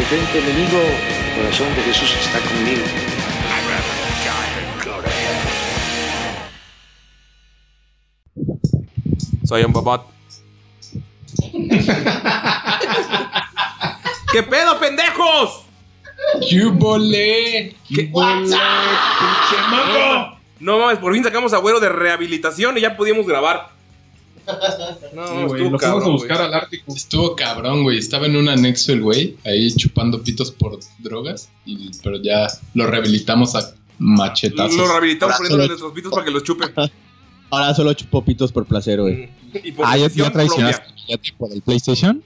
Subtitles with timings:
[0.00, 0.80] Detente, enemigo.
[0.80, 2.84] El corazón de Jesús está conmigo.
[9.44, 10.06] Soy un bobot.
[14.32, 15.66] ¿Qué pedo, pendejos?
[16.50, 17.76] ¡Yúbole!
[17.90, 18.56] ¡Yúbole!
[18.56, 18.56] ¡Pinche
[19.70, 20.38] mango!
[20.60, 23.79] No mames, por fin sacamos a Güero de rehabilitación y ya pudimos grabar.
[25.14, 26.48] No, Sí, estuvo güey, lo fuimos cabrón, a buscar güey.
[26.48, 26.94] al Ártico.
[26.94, 27.98] Estuvo cabrón, güey.
[27.98, 32.86] Estaba en un anexo el güey, ahí chupando pitos por drogas, y, pero ya lo
[32.86, 34.76] rehabilitamos a machetazos.
[34.76, 36.70] Lo rehabilitamos Ahora poniéndole solo- nuestros pitos para que los chupen.
[37.50, 39.28] Ahora solo chupo pitos por placer, güey.
[39.64, 42.22] Y por Ah, ya, ya traicionaste ya por el PlayStation.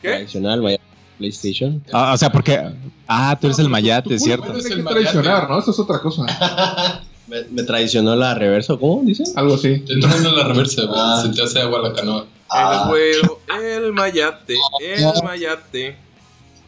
[0.00, 0.08] ¿Qué?
[0.08, 0.78] Tradicional, vaya.
[1.18, 1.84] PlayStation.
[1.92, 2.58] Ah, o sea, porque.
[3.06, 4.50] Ah, tú eres el Mayate, tú- ¿cierto?
[4.52, 5.50] eres Hay el que traicionar.
[5.50, 5.58] ¿no?
[5.58, 6.24] Eso es otra cosa.
[7.30, 9.22] Me, me traicionó la reverso, ¿cómo dice?
[9.36, 9.78] Algo así.
[9.80, 10.82] Te a la reversa.
[10.92, 11.22] Ah.
[11.22, 12.26] Se te hace agua la canoa.
[12.52, 15.96] El güero, el mayate, el mayate.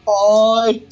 [0.07, 0.87] Ay.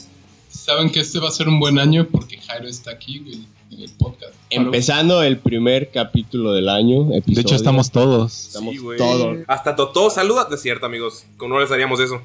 [0.49, 3.81] Saben que este va a ser un buen año porque Jairo está aquí, güey, en
[3.83, 4.33] el podcast.
[4.49, 7.05] Empezando el primer capítulo del año.
[7.05, 7.41] De Episodio.
[7.41, 8.47] hecho, estamos todos.
[8.47, 9.37] Estamos Sí, todos.
[9.47, 10.49] Hasta Totó, saluda.
[10.51, 11.23] Es cierto, amigos.
[11.37, 12.21] Como no les haríamos eso.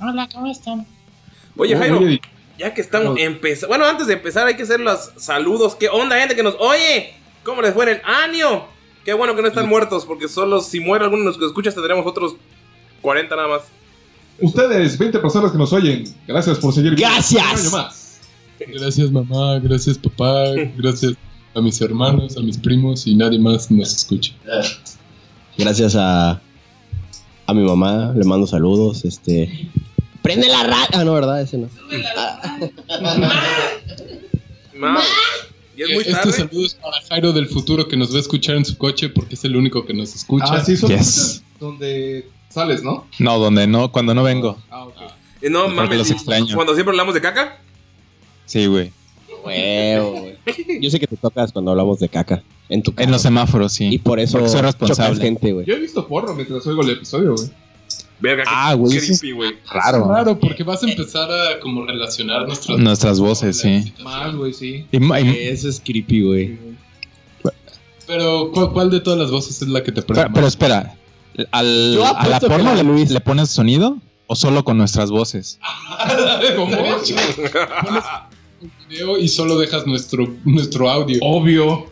[0.00, 0.84] Hola, ¿cómo están?
[1.56, 2.20] Oye, Jairo, Oye,
[2.60, 3.68] ya que estamos empezando.
[3.68, 5.74] Bueno, antes de empezar, hay que hacer los saludos.
[5.76, 7.14] ¿Qué onda, gente que nos oye?
[7.42, 8.66] ¿Cómo les fue en el año?
[9.02, 11.74] Qué bueno que no están muertos, porque solo si muere alguno de los que escuchas
[11.74, 12.36] tendremos otros
[13.00, 13.62] 40 nada más.
[14.40, 16.94] Ustedes, 20 personas que nos oyen, gracias por seguir.
[16.96, 17.72] Gracias.
[17.72, 18.20] más.
[18.58, 19.58] Gracias, mamá.
[19.58, 20.50] Gracias, papá.
[20.76, 21.14] Gracias
[21.54, 24.34] a mis hermanos, a mis primos y nadie más nos escucha.
[25.56, 26.38] Gracias a,
[27.46, 28.12] a mi mamá.
[28.14, 29.06] Le mando saludos.
[29.06, 29.70] Este.
[30.30, 30.86] Prende la radio.
[30.92, 31.40] Ah, no, ¿verdad?
[31.42, 31.68] Ese no.
[34.76, 35.00] Ma,
[35.76, 36.32] y es muy tarde.
[36.32, 39.34] saludo es para Jairo del futuro que nos va a escuchar en su coche porque
[39.34, 40.46] es el único que nos escucha.
[40.48, 41.42] Ah, sí, son Yes.
[41.58, 43.06] donde sales, ¿no?
[43.18, 44.56] No, donde no, cuando no vengo.
[44.70, 44.94] Ah, ok.
[45.42, 45.98] Eh, no, Porque mames.
[45.98, 46.54] los extraño.
[46.54, 47.58] Cuando siempre hablamos de caca.
[48.46, 48.92] Sí, güey.
[49.44, 50.36] Huevo, güey.
[50.80, 52.42] Yo sé que te tocas cuando hablamos de caca.
[52.68, 53.04] En tu casa.
[53.04, 53.98] En los semáforos, Y sí.
[53.98, 55.20] por eso soy responsable.
[55.20, 55.66] gente, güey.
[55.66, 57.48] Yo he visto porno mientras oigo el episodio, güey.
[58.20, 59.56] Verga, Ah, güey, creepy, güey.
[59.72, 60.06] Raro.
[60.06, 63.92] Claro, porque vas a empezar a como relacionar nuestras, Nuestras voces, sí.
[64.02, 64.86] Más, güey, sí.
[64.92, 66.58] Y, y- Eso es creepy, güey.
[68.06, 70.94] Pero ¿cuál, cuál de todas las voces es la que te prende pero, espera.
[71.52, 73.10] Al, ¿A la porno la Luis.
[73.10, 75.58] le pones sonido o solo con nuestras voces?
[76.56, 76.76] ¿Cómo?
[78.88, 81.18] Video y solo dejas nuestro, nuestro audio.
[81.22, 81.86] Obvio.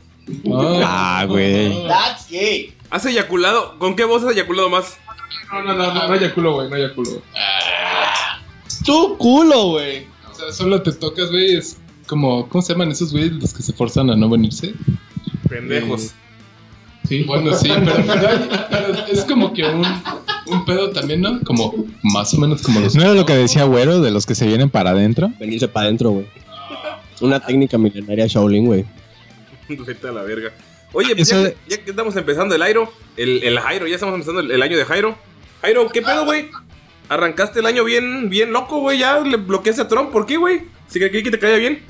[0.52, 1.86] Ah, güey.
[1.86, 2.74] That's gay.
[2.90, 3.78] ¿Has eyaculado?
[3.78, 4.98] ¿Con qué voz has eyaculado más?
[5.52, 7.22] No, no, no, no, no haya culo, güey, no haya culo.
[8.84, 10.06] Tu culo, güey.
[10.30, 13.62] O sea, solo te tocas, güey, es como, ¿cómo se llaman esos güeyes los que
[13.62, 14.74] se forzan a no venirse?
[15.48, 16.14] Pendejos.
[17.08, 17.24] Sí.
[17.24, 18.04] Bueno, sí, pero,
[18.70, 19.86] pero es como que un,
[20.46, 21.40] un pedo también, ¿no?
[21.40, 22.94] Como más o menos como los...
[22.94, 25.30] ¿No era lo que decía Güero de los que se vienen para adentro?
[25.38, 26.26] Venirse para adentro, güey.
[27.20, 28.84] Una técnica milenaria Shaolin, güey.
[29.68, 30.52] Vete a la verga.
[30.92, 33.94] Oye, pues Eso- ya, que, ya que estamos empezando el Jairo, el, el Jairo, ya
[33.94, 35.18] estamos empezando el, el año de Jairo.
[35.62, 36.50] Jairo, ¿qué pedo, güey?
[37.08, 38.98] Arrancaste el año bien, bien loco, güey.
[38.98, 40.10] Ya le bloqueaste a Trump.
[40.10, 40.62] ¿Por qué, güey?
[40.88, 41.82] Si creí que te caía bien.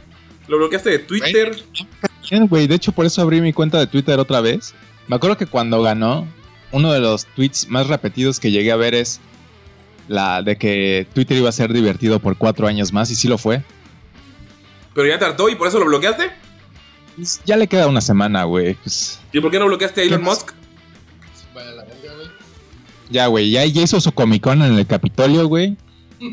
[0.46, 1.56] Lo bloqueaste de Twitter.
[2.30, 2.66] Bien, güey.
[2.66, 4.74] De hecho, por eso abrí mi cuenta de Twitter otra vez.
[5.06, 6.26] Me acuerdo que cuando ganó,
[6.72, 9.20] uno de los tweets más repetidos que llegué a ver es
[10.06, 13.38] la de que Twitter iba a ser divertido por cuatro años más, y sí lo
[13.38, 13.62] fue.
[14.94, 16.30] Pero ya te hartó y por eso lo bloqueaste.
[17.18, 18.74] Pues, ya le queda una semana, güey.
[18.74, 20.52] Pues, ¿Y por qué no bloqueaste a Elon Musk?
[21.52, 22.28] Vaya la verga, güey.
[23.10, 23.50] ya, güey.
[23.50, 25.76] Ya, ya hizo su Comic Con en el Capitolio, güey.
[26.20, 26.32] Y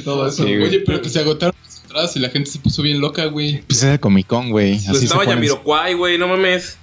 [0.00, 0.44] todo eso.
[0.44, 0.68] Sí, güey.
[0.68, 3.62] Oye, pero que se agotaron las entradas y la gente se puso bien loca, güey.
[3.66, 4.76] Pues es el Comic Con, güey.
[4.76, 5.26] Pues Así estaba.
[5.26, 6.78] Yamiroquai, güey, no mames.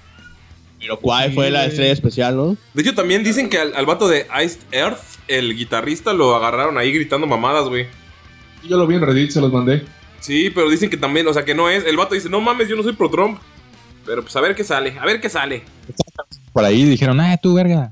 [0.78, 2.56] Pero ¿cuál fue la estrella especial, no?
[2.74, 6.78] De hecho, también dicen que al, al vato de Iced Earth, el guitarrista, lo agarraron
[6.78, 7.86] ahí gritando mamadas, güey.
[8.68, 9.84] Yo lo vi en Reddit, se los mandé.
[10.22, 11.84] Sí, pero dicen que también, o sea, que no es.
[11.84, 13.38] El vato dice, no mames, yo no soy pro Trump.
[14.06, 15.62] Pero pues a ver qué sale, a ver qué sale.
[16.52, 17.90] Por ahí dijeron, ah, tú, verga.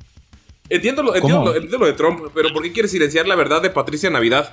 [0.69, 3.61] Entiendo lo, entiendo, lo, entiendo lo de Trump, pero ¿por qué quiere silenciar la verdad
[3.61, 4.53] de Patricia Navidad?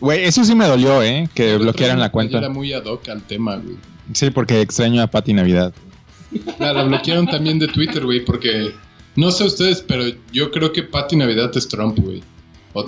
[0.00, 1.28] Güey, eso sí me dolió, ¿eh?
[1.34, 2.48] Que Pero bloquearan la Era cuenta.
[2.48, 3.76] muy ad hoc al tema, güey.
[4.12, 5.72] Sí, porque extraño a Pati Navidad.
[6.58, 8.72] La, la bloquearon también de Twitter, güey, porque
[9.16, 12.22] No sé ustedes, pero yo creo que Patty Navidad es Trump, güey.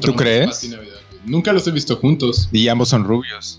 [0.00, 0.46] ¿Tú crees?
[0.50, 1.00] Patty Navidad.
[1.24, 2.48] Nunca los he visto juntos.
[2.52, 3.58] Y ambos son rubios.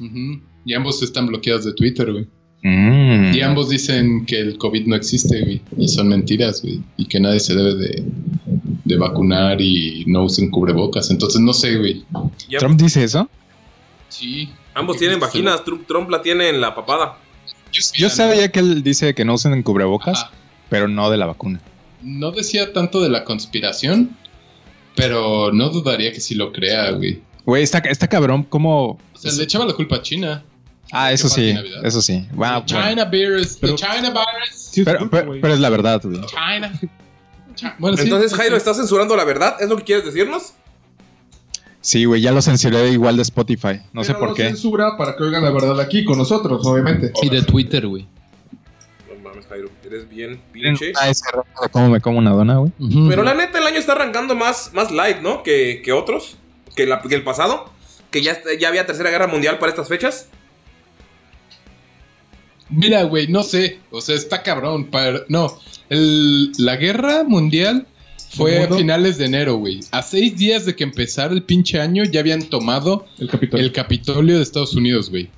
[0.65, 2.27] Y ambos están bloqueados de Twitter, güey.
[2.63, 3.33] Mm.
[3.33, 5.61] Y ambos dicen que el COVID no existe, güey.
[5.77, 6.81] Y son mentiras, güey.
[6.97, 8.03] Y que nadie se debe de,
[8.85, 11.09] de vacunar y no usen cubrebocas.
[11.09, 12.05] Entonces no sé, güey.
[12.47, 13.29] Y ¿Trump dice eso?
[14.09, 14.49] Sí.
[14.73, 15.63] Ambos tienen vaginas.
[15.63, 17.17] Trump, Trump la tiene en la papada.
[17.93, 20.31] Yo sabía que él dice que no usen cubrebocas, Ajá.
[20.69, 21.61] pero no de la vacuna.
[22.01, 24.17] No decía tanto de la conspiración,
[24.95, 27.21] pero no dudaría que sí lo crea, güey.
[27.51, 28.92] Güey, está, está cabrón como...
[28.92, 30.42] O sea, le echaba la culpa a China.
[30.89, 32.25] Ah, eso ¿Qué sí, eso sí.
[32.31, 32.63] Wow, bueno.
[32.65, 36.21] China virus, Pero- the China virus, es Pero, pero- es la verdad, güey.
[36.27, 36.71] China.
[37.56, 38.57] Chi- Bueno, Entonces, sí, Jairo, sí.
[38.59, 39.57] ¿estás censurando la verdad?
[39.59, 40.53] ¿Es lo que quieres decirnos?
[41.81, 43.81] Sí, güey, ya lo censuré igual de Spotify.
[43.92, 44.44] No sé por lo qué.
[44.44, 47.12] censura para que oigan la verdad aquí con nosotros, obviamente.
[47.21, 48.07] Y de Twitter, güey.
[49.09, 49.69] No mames, Jairo.
[49.86, 50.94] Eres bien pinche.
[50.95, 52.71] Ah, ese reto de ¿Cómo me como una dona, güey?
[53.09, 55.44] Pero la neta, el año está arrancando más, más light, ¿no?
[55.44, 56.38] Que, que otros.
[56.75, 57.71] Que, la- que el pasado.
[58.12, 60.27] Que ya, ya había tercera guerra mundial para estas fechas.
[62.69, 63.79] Mira, güey, no sé.
[63.91, 64.85] O sea, está cabrón.
[64.85, 65.57] para- No,
[65.89, 67.85] el- la guerra mundial
[68.35, 69.81] fue a finales de enero, güey.
[69.91, 73.65] A seis días de que empezara el pinche año ya habían tomado El Capitolio.
[73.65, 75.29] el Capitolio de Estados Unidos, güey.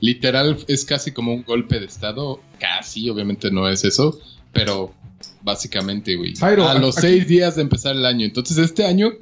[0.00, 2.40] Literal es casi como un golpe de estado.
[2.58, 4.20] Casi, obviamente no es eso.
[4.52, 4.92] Pero
[5.42, 6.34] básicamente, güey.
[6.42, 8.26] A los aquí- seis días de empezar el año.
[8.26, 9.12] Entonces este año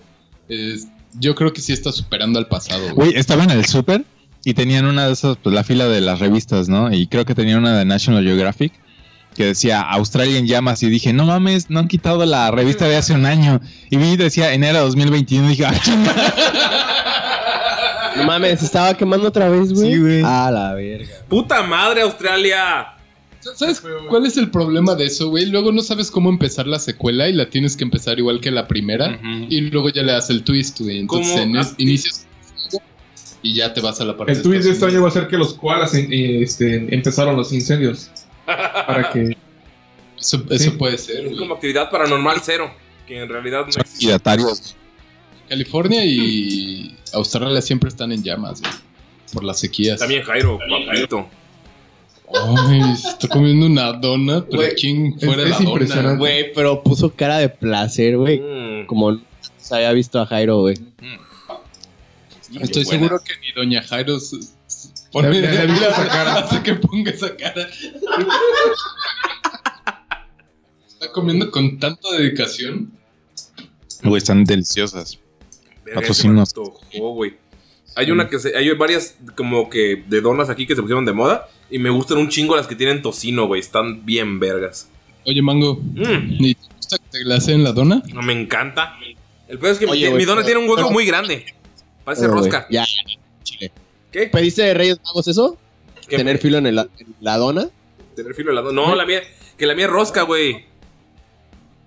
[0.48, 2.94] es- yo creo que sí está superando al pasado, güey.
[2.94, 4.04] Güey, estaba en el súper
[4.44, 6.92] y tenían una de esas, pues la fila de las revistas, ¿no?
[6.92, 8.72] Y creo que tenían una de National Geographic
[9.34, 12.96] que decía Australia en llamas y dije, no mames, no han quitado la revista de
[12.96, 13.60] hace un año.
[13.88, 15.72] Y vi, decía enero de 2021 y dije, ah.
[18.16, 19.92] No mames, se estaba quemando otra vez, güey.
[19.92, 20.22] Sí, güey.
[20.24, 21.08] A la verga.
[21.28, 22.96] ¡Puta madre, Australia!
[23.40, 25.46] ¿Sabes cuál es el problema de eso, güey?
[25.46, 28.68] Luego no sabes cómo empezar la secuela y la tienes que empezar igual que la
[28.68, 29.18] primera.
[29.48, 30.98] Y luego ya le das el twist, güey.
[31.00, 32.26] Entonces en es- Ah, inicias
[33.42, 35.26] y ya te vas a la parte El twist de este año va a ser
[35.26, 38.10] que los koalas en- eh, este, empezaron los incendios.
[38.44, 39.36] Para que.
[40.18, 40.70] Eso, eso Sí.
[40.72, 42.70] puede ser, Es como actividad paranormal cero.
[43.06, 43.82] Que en realidad no son.
[45.48, 48.72] California y Australia siempre están en llamas, güey.
[49.32, 49.98] Por las sequías.
[49.98, 51.28] También Jairo, papito.
[52.32, 55.70] Ay, está comiendo una dona, pero Güey, ¿quién es- fuera es la dona?
[55.70, 56.18] impresionante.
[56.18, 58.40] Güey, pero puso cara de placer, güey.
[58.40, 58.86] Mm.
[58.86, 59.20] Como
[59.58, 60.74] se había visto a Jairo, güey.
[62.60, 62.90] Estoy Buena.
[62.90, 66.34] seguro que ni Doña Jairo se- se pone le vi esa cara.
[66.38, 67.66] Hace que ponga esa cara.
[70.88, 72.92] Está comiendo con tanta dedicación.
[74.02, 75.18] Güey, están deliciosas.
[75.94, 77.36] Antojó, güey.
[77.96, 81.12] Hay una que se, hay varias como que de donas aquí que se pusieron de
[81.12, 84.88] moda y me gustan un chingo las que tienen tocino, güey, están bien vergas.
[85.26, 88.02] Oye, Mango, Mm, ¿ni te gusta que te glaceen la dona?
[88.12, 88.96] no me encanta.
[89.48, 91.44] El peor es que Oye, mi, dona pero- tiene un hueco pero- muy grande.
[92.04, 92.66] Parece güey, rosca.
[92.70, 92.84] Ya,
[93.42, 93.70] chile.
[94.12, 94.26] ¿Qué?
[94.28, 95.58] ¿Pediste de Reyes Magos eso?
[96.08, 97.68] ¿Tener filo en, el- en la dona?
[98.16, 98.80] Tener filo de la dona.
[98.82, 99.20] No, la mía,
[99.58, 100.64] que la mía es rosca, güey.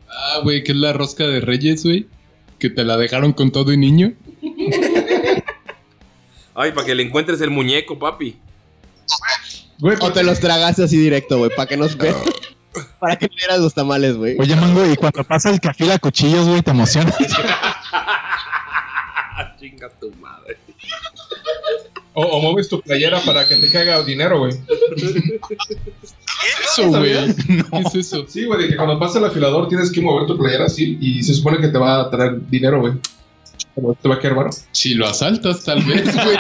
[0.10, 2.06] Ah, güey, que es la rosca de Reyes, güey.
[2.60, 4.14] Que te la dejaron con todo y niño.
[6.56, 8.38] Ay, para que le encuentres el muñeco, papi.
[9.80, 12.16] Güey, O te los tragaste así directo, güey, para que no veas.
[13.00, 14.38] para que no vieras los tamales, güey.
[14.40, 17.16] Oye, Mango, y cuando pasa el que afila cuchillos, güey, te emocionas.
[19.60, 20.58] Chinga tu madre.
[22.14, 24.54] o, o mueves tu playera para que te caiga dinero, güey.
[26.64, 27.14] Eso, güey.
[27.36, 28.26] ¿Qué es eso?
[28.28, 31.34] Sí, güey, que cuando pasa el afilador tienes que mover tu playera así y se
[31.34, 32.94] supone que te va a traer dinero, güey.
[33.76, 34.50] Como te va a quedar varo.
[34.72, 36.38] Si lo asaltas, tal vez, güey.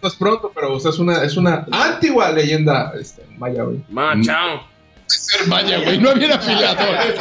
[0.00, 3.82] No es pronto, pero o sea, es una, es una antigua leyenda este, maya, güey.
[3.88, 4.22] Ma, Mm.
[4.22, 4.62] chao.
[5.06, 5.98] ser maya, güey.
[5.98, 7.14] No había afiladores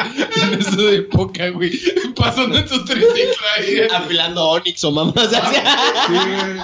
[0.44, 1.72] en esa época, güey.
[2.16, 3.88] Pasando en tu triciclo ahí.
[3.92, 5.56] Afilando Onix o mamás así.
[5.56, 6.62] Sí, güey.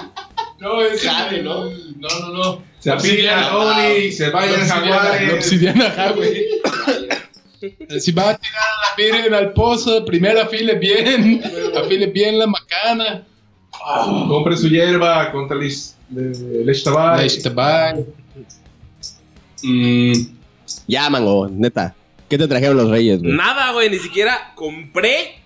[0.60, 1.04] No, es
[1.42, 1.64] ¿no?
[1.64, 2.62] No, no, no.
[2.78, 5.32] Se afila Oni, se vayan La jaguares.
[5.32, 6.44] obsidiana, ajá, güey.
[8.00, 11.42] Si va a tirar a la virgen al pozo, primero afile bien.
[11.76, 13.26] Afile bien la macana.
[14.28, 15.56] Compre su hierba contra
[17.26, 18.04] está, bye.
[19.62, 20.12] Mm,
[20.86, 21.94] Ya, mango, neta.
[22.28, 23.32] ¿Qué te trajeron los reyes, güey?
[23.32, 25.36] Nada, güey, ni siquiera compré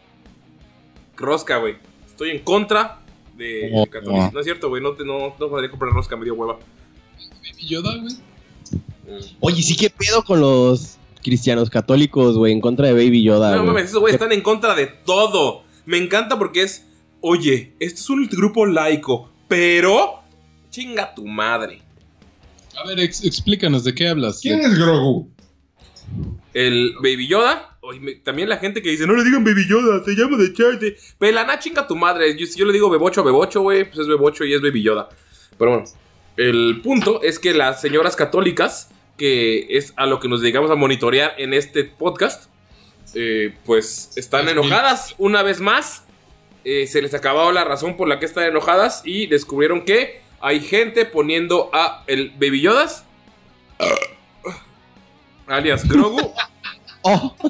[1.17, 1.77] rosca, güey.
[2.07, 3.01] Estoy en contra
[3.37, 4.29] de Oh, catolicismo.
[4.29, 4.33] oh.
[4.33, 6.59] No es cierto, güey, no, te, no, no podría comprar rosca, me dio hueva.
[7.61, 8.15] Yoda, güey.
[9.41, 10.98] Oye, sí, ¿qué pedo con los
[11.28, 12.52] cristianos católicos, güey?
[12.52, 15.62] En contra de Baby Yoda, No mames, esos güey están en contra de todo.
[15.87, 16.87] Me encanta porque es,
[17.20, 20.20] oye, esto es un grupo laico, pero
[20.70, 21.82] chinga tu madre.
[22.76, 24.40] A ver, ex- explícanos de qué hablas.
[24.42, 25.30] ¿Quién es Grogu?
[26.54, 27.64] El Baby Yoda.
[28.25, 30.94] También la gente que dice, no le digan Baby Yoda, se llama de Charlie.
[31.18, 32.37] Pelana, chinga tu madre.
[32.38, 34.82] Yo, si yo le digo Bebocho a Bebocho, güey, pues es Bebocho y es Baby
[34.82, 35.08] Yoda.
[35.58, 35.85] Pero bueno,
[36.37, 40.77] el punto es que las señoras católicas, que es a lo que nos dedicamos a
[40.77, 42.49] monitorear en este podcast,
[43.15, 46.05] eh, pues están enojadas una vez más.
[46.65, 50.61] Eh, se les acabó la razón por la que están enojadas y descubrieron que hay
[50.61, 53.05] gente poniendo a el Baby Yodas,
[55.47, 56.33] alias Grogu,
[57.03, 57.35] Oh.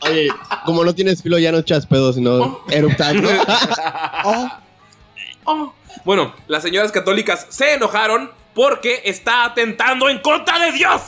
[0.00, 0.28] Oye,
[0.64, 3.28] como no tienes filo, ya no echas pedos, sino eruptando.
[5.46, 5.72] Oh.
[6.04, 11.00] Bueno, las señoras católicas se enojaron porque está atentando en contra de Dios.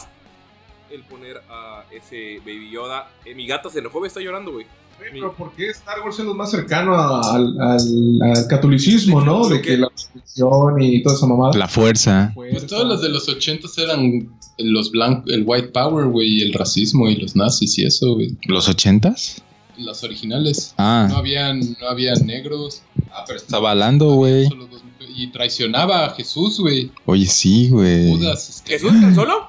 [0.90, 3.10] El poner a ese Baby Yoda.
[3.26, 4.64] Eh, mi gata se enojó, me está llorando, güey.
[4.98, 9.46] Pero ¿por qué Star Wars es lo más cercano a- al, al- al catolicismo, no?
[9.48, 11.52] De que la religión y toda esa mamada.
[11.58, 12.32] La fuerza.
[12.34, 16.54] Pues todos los de los 80 eran los blancos, el white power, güey, y el
[16.54, 18.34] racismo y los nazis y eso, güey.
[18.46, 19.42] ¿Los ochentas?
[19.76, 20.74] Las originales.
[20.78, 21.06] Ah.
[21.10, 22.80] No habían, no habían negros.
[23.10, 24.46] Ah, pero Estaba hablando, güey.
[24.46, 24.91] solo dos mujeres.
[25.14, 26.90] Y traicionaba a Jesús, güey.
[27.06, 28.10] Oye, sí, güey.
[28.10, 28.48] Judas.
[28.48, 29.46] es que- ¿Jesús tan solo?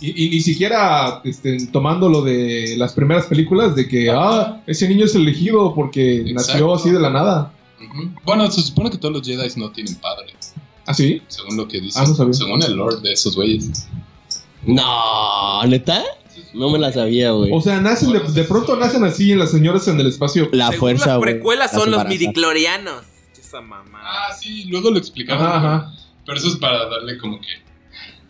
[0.00, 4.88] Y, y ni siquiera este, tomando lo de las primeras películas de que, ah, ese
[4.88, 6.34] niño es elegido porque Exacto.
[6.52, 7.52] nació así de la nada.
[8.24, 10.34] Bueno, se supone que todos los Jedi no tienen padre.
[10.86, 11.22] ¿Ah, sí?
[11.28, 11.98] Según lo que dice.
[12.00, 12.34] Ah, no sabía.
[12.34, 13.86] según el lord de esos güeyes.
[14.66, 16.02] No, ¿neta?
[16.52, 17.50] No me la sabía, güey.
[17.52, 20.48] O sea, nacen de, de pronto nacen así en las señoras en el espacio.
[20.52, 21.32] La Según fuerza, las güey.
[21.34, 22.08] precuelas las son los embaraza.
[22.22, 23.02] midiclorianos.
[23.54, 24.00] Esa mamá.
[24.02, 24.98] Ah, sí, luego lo.
[24.98, 25.94] Ajá, ajá.
[26.26, 27.46] Pero eso es para darle como que.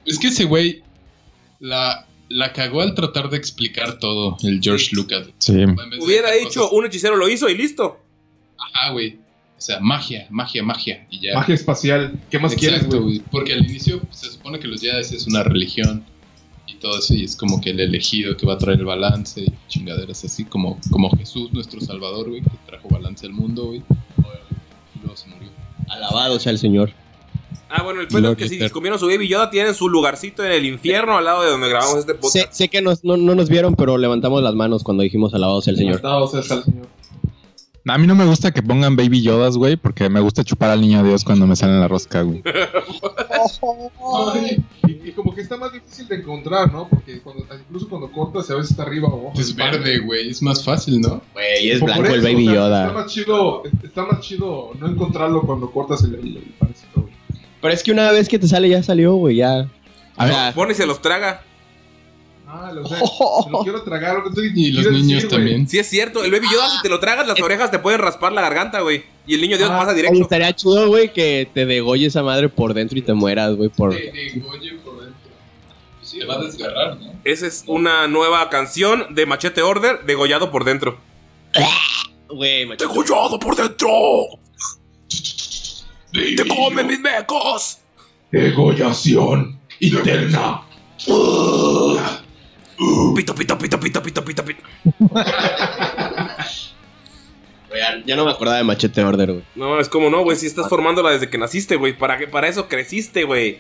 [0.04, 0.82] Es que ese güey
[1.60, 5.28] la, la cagó al tratar de explicar todo, el George Lucas.
[5.38, 5.54] Sí.
[6.02, 7.98] Hubiera dicho, cosas- un hechicero lo hizo y listo.
[8.58, 9.16] Ajá, güey.
[9.56, 11.06] O sea, magia, magia, magia.
[11.10, 11.34] Y ya.
[11.36, 12.20] Magia espacial.
[12.30, 13.18] ¿Qué más quieres, Exacto, güey?
[13.20, 13.28] güey.
[13.30, 16.04] Porque al inicio pues, se supone que los Jedi es una religión
[16.66, 19.40] y todo eso, y es como que el elegido que va a traer el balance
[19.40, 23.82] y chingaderas así, como, como Jesús, nuestro Salvador, güey, que trajo balance al mundo, güey.
[25.16, 25.48] Se murió.
[25.88, 26.90] Alabado sea el Señor.
[27.68, 30.52] Ah, bueno, el pedo es que si comieron su Baby Yoda, tienen su lugarcito en
[30.52, 32.52] el infierno al lado de donde grabamos este Sé, podcast.
[32.52, 35.72] sé que nos- no, no nos vieron, pero levantamos las manos cuando dijimos alabado sea
[35.72, 35.98] el Señor.
[35.98, 36.86] Alabado sea el Señor.
[37.86, 40.80] A mí no me gusta que pongan Baby Yodas, güey, porque me gusta chupar al
[40.80, 42.42] niño Dios cuando me sale en la rosca, güey.
[44.86, 46.88] Y, y como que está más difícil de encontrar, ¿no?
[46.88, 49.40] Porque cuando, incluso cuando cortas, a veces está arriba o abajo.
[49.40, 51.20] Es verde, güey, es más fácil, ¿no?
[51.34, 52.86] Güey, es blanco eso, el Baby o sea, Yoda.
[52.86, 57.12] Está más chido, está más chido no encontrarlo cuando cortas el, el, el panecito, güey.
[57.60, 59.68] Pero es que una vez que te sale, ya salió, güey, ya.
[60.16, 61.42] A ver, O sea, Pone y se los traga.
[62.56, 62.94] Ah, lo sé.
[63.50, 65.66] Lo quiero tragar, lo que estoy Y los niños decir, también.
[65.66, 66.22] Sí, es cierto.
[66.22, 69.02] El Baby Yoda, si te lo tragas, las orejas te pueden raspar la garganta, güey.
[69.26, 70.20] Y el niño Dios Ah, pasa directo.
[70.20, 73.90] estaría chido, güey, que te degolle esa madre por dentro y te mueras, güey, por...
[73.94, 75.30] Te degolle por dentro.
[76.12, 77.12] Te va a desgarrar, ¿no?
[77.24, 80.98] Esa es una nueva canción de Machete Order, degollado por dentro.
[82.28, 82.66] Güey.
[82.76, 83.88] ¡Degollado por dentro!
[86.12, 87.78] ¡Te comen mis mecos!
[88.32, 90.62] Degollación interna.
[93.14, 94.62] Pito, pito, pito, pito, pito, pito, pito.
[98.06, 99.44] Ya- no me acordaba de Machete Order, güey.
[99.56, 100.36] No, es como no, güey.
[100.36, 101.96] Si estás formándola desde que naciste, güey.
[101.96, 103.58] ¿Para, qué- para eso creciste, güey.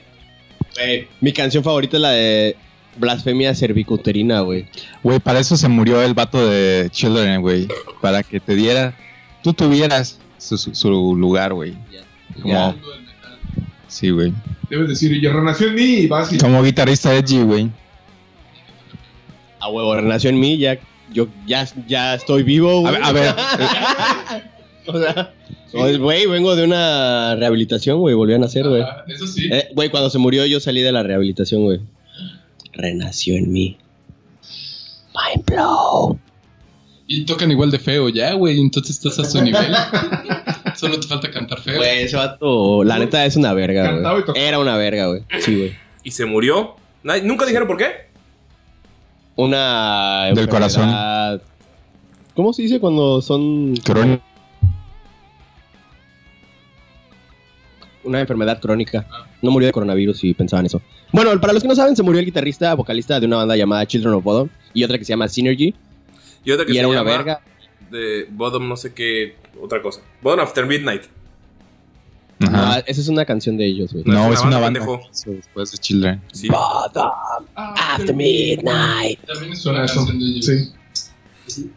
[0.76, 2.56] Güey, Mi canción favorita es la de
[2.96, 4.66] Blasfemia cervicuterina, güey.
[5.02, 7.66] güey, para eso se murió el vato de Children, güey.
[8.00, 8.94] Para que te diera,
[9.42, 11.74] tú tuvieras su, su- su lugar, güey.
[12.40, 12.76] Como, Ya.
[13.88, 14.32] sí, güey.
[14.70, 16.38] Debes decir, y renació en mí y vas y...
[16.38, 17.70] Como guitarrista edgy, güey.
[19.64, 20.78] A huevo, renació en mí, ya,
[21.10, 23.34] yo ya, ya estoy vivo, A ver, a ver,
[24.86, 25.32] o sea,
[25.98, 28.82] güey, vengo de una rehabilitación, güey, volví a nacer, güey.
[29.08, 29.48] Eso sí.
[29.50, 31.80] Eh, Güey, cuando se murió yo salí de la rehabilitación, güey.
[32.74, 33.78] Renació en mí.
[35.14, 36.18] Mind blow.
[37.06, 38.60] Y tocan igual de feo ya, güey.
[38.60, 39.64] Entonces estás a su nivel.
[40.76, 41.76] Solo te falta cantar feo.
[41.76, 44.26] Güey, ese vato, la neta es una verga, Cantaba y güey.
[44.26, 44.44] tocaba.
[44.46, 45.22] Era una verga, güey.
[45.40, 45.74] Sí, güey.
[46.02, 46.76] Y se murió.
[47.22, 48.12] ¿Nunca dijeron por qué?
[49.36, 50.84] Una Del corazón.
[50.84, 51.42] enfermedad-
[52.34, 54.22] ¿Cómo se dice cuando son Crónica.
[58.04, 59.06] una enfermedad crónica?
[59.40, 60.82] No murió de coronavirus y pensaban eso.
[61.12, 63.86] Bueno, para los que no saben, se murió el guitarrista, vocalista de una banda llamada
[63.86, 65.74] Children of Bodom y otra que se llama Synergy.
[66.44, 67.40] Y otra que Y se era una llama verga.
[67.90, 69.36] De Bottom, no sé qué.
[69.60, 70.00] Otra cosa.
[70.22, 71.02] Bottom After Midnight.
[72.40, 72.78] No, Ajá.
[72.80, 74.04] esa es una canción de ellos, güey.
[74.06, 74.80] No, es una banda.
[74.80, 76.20] hizo Después de Children.
[76.32, 76.48] Sí.
[76.48, 77.10] Bottom
[77.54, 79.20] after midnight.
[79.26, 80.46] También es Suena una canción de ellos.
[81.46, 81.70] Sí.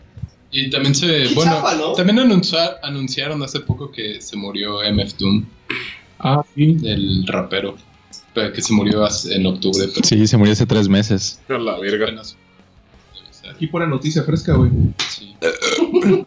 [0.51, 1.27] Y también se.
[1.35, 1.61] Bueno,
[1.95, 5.45] también anuncia- anunciaron hace poco que se murió MF Doom,
[6.19, 6.77] Ah, sí.
[6.83, 7.77] el rapero.
[8.33, 9.87] Pero que se murió hace- en octubre.
[9.93, 11.39] Pero Sí, se murió hace tres meses.
[11.49, 12.07] A la verga.
[13.53, 14.71] Aquí pone noticia fresca, güey.
[15.09, 15.35] Sí.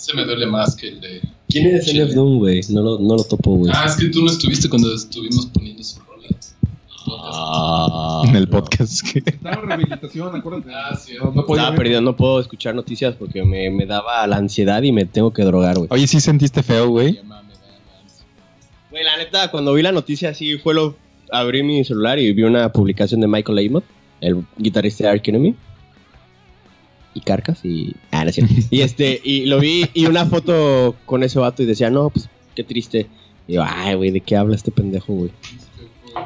[0.00, 1.20] Ese me duele más que el de.
[1.48, 2.60] ¿Quién es NF Doom, güey?
[2.70, 3.70] No lo, no lo topo, güey.
[3.74, 6.54] Ah, es que tú no estuviste cuando estuvimos poniendo sus rolas.
[7.06, 9.02] Ah, en el podcast.
[9.12, 10.70] que- Estaba en rehabilitación, acuérdate.
[10.74, 11.14] Ah, sí.
[11.22, 15.04] No, Estaba perdido, no puedo escuchar noticias porque me, me daba la ansiedad y me
[15.04, 15.88] tengo que drogar, güey.
[15.90, 17.18] Oye, ¿sí sentiste feo, güey?
[18.90, 20.96] Güey, la neta, cuando vi la noticia, sí fue lo.
[21.32, 23.84] Abrí mi celular y vi una publicación de Michael Amott,
[24.20, 25.54] el guitarrista de Ark Enemy.
[27.14, 27.96] Y Carcas y.
[28.10, 28.54] Ah, no es cierto.
[28.70, 32.28] y este, y lo vi y una foto con ese vato y decía, no, pues
[32.54, 33.08] qué triste.
[33.46, 35.30] Y yo, ay, güey, ¿de qué habla este pendejo, güey?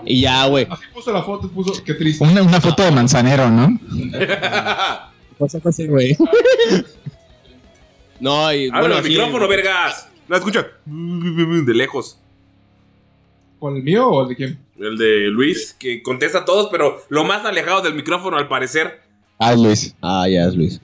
[0.04, 0.66] Y ya, güey.
[0.68, 2.24] Así puso la foto, puso, qué triste.
[2.24, 3.78] Una, una foto de manzanero, ¿no?
[5.38, 6.16] Cosa, güey.
[8.20, 8.68] no, y.
[8.68, 10.08] Habla bueno, sí, micrófono, vergas.
[10.28, 10.66] No escucha.
[10.86, 12.18] De lejos.
[13.58, 14.58] ¿Con el mío o el de quién?
[14.78, 19.00] El de Luis, que contesta a todos, pero lo más alejado del micrófono, al parecer.
[19.38, 19.94] Ah, Luis.
[20.00, 20.80] Ah, ya es Luis.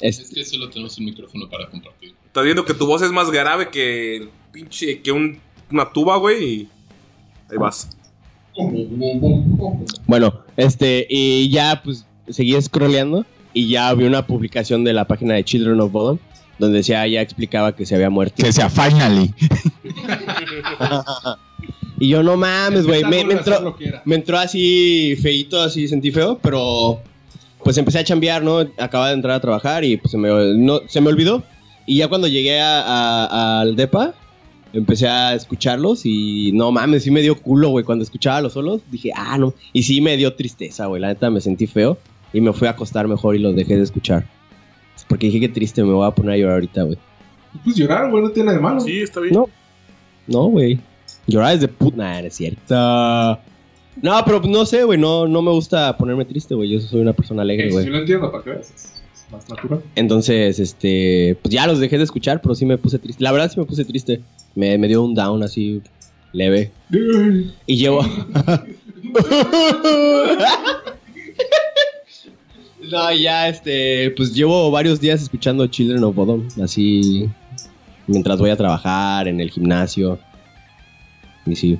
[0.00, 2.14] Es- Es que solo tenemos un micrófono para compartir.
[2.26, 5.38] Estás viendo que tu voz es más grave que pinche, que un-
[5.70, 6.44] una tuba, güey.
[6.44, 6.68] Y
[7.50, 7.90] ahí vas.
[10.06, 13.24] Bueno, este, y ya pues seguí scrolleando
[13.54, 16.18] y ya vi una publicación de la página de Children of Bodom
[16.58, 18.42] donde decía, ya explicaba que se había muerto.
[18.42, 19.32] Que sea finally.
[22.02, 23.76] Y yo, no mames, güey, me, entró,
[24.06, 27.02] me entró así feito, así sentí feo, pero
[27.64, 28.58] pues empecé a chambear, ¿no?
[28.78, 31.42] Acababa de entrar a trabajar y pues se me, no, se me olvidó.
[31.86, 34.14] Y ya cuando llegué a- a- al DEPA,
[34.72, 37.84] empecé a escucharlos y no mames, sí me dio culo, güey.
[37.84, 39.54] Cuando escuchaba los solos, dije, ah, no.
[39.72, 41.00] Y sí me dio tristeza, güey.
[41.00, 41.98] La neta me sentí feo
[42.32, 44.24] y me fui a acostar mejor y los dejé de escuchar.
[45.08, 46.98] Porque dije, qué triste, me voy a poner a llorar ahorita, güey.
[47.64, 48.80] Pues llorar, güey, no tiene nada de malo.
[48.80, 49.34] Sí, está bien.
[49.34, 49.48] No.
[50.28, 50.78] No, güey.
[51.26, 51.96] Llorar es de puta.
[51.96, 53.38] Nah, no es cierto.
[54.02, 54.98] No, pero no sé, güey.
[54.98, 56.70] No, no me gusta ponerme triste, güey.
[56.70, 57.84] Yo soy una persona alegre, güey.
[57.86, 58.70] Yo lo entiendo, para que veas.
[58.70, 59.82] Es es más natural.
[59.94, 63.22] Entonces, este, pues ya los dejé de escuchar, pero sí me puse triste.
[63.22, 64.20] La verdad sí me puse triste.
[64.54, 65.82] Me, me dio un down así
[66.32, 66.70] leve.
[67.66, 68.02] Y llevo...
[72.90, 77.28] no, ya, este, pues llevo varios días escuchando Children of Bodom, así,
[78.06, 80.18] mientras voy a trabajar en el gimnasio.
[81.46, 81.78] Y sí.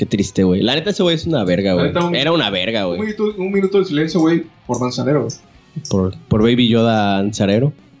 [0.00, 0.62] Qué triste, güey.
[0.62, 1.94] La neta ese güey es una verga, güey.
[1.94, 3.10] un- Era una verga, Un güey.
[3.14, 5.24] minuto, un minuto de silencio, güey, por manzanero.
[5.24, 5.34] güey.
[5.90, 7.74] Por, por Baby Yoda Anzarero.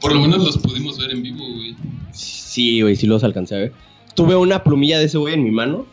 [0.00, 1.74] Por lo menos los pudimos ver en vivo, güey.
[2.12, 3.72] Sí, güey, sí los alcancé a ver.
[4.14, 5.86] Tuve una plumilla de ese güey en mi mano.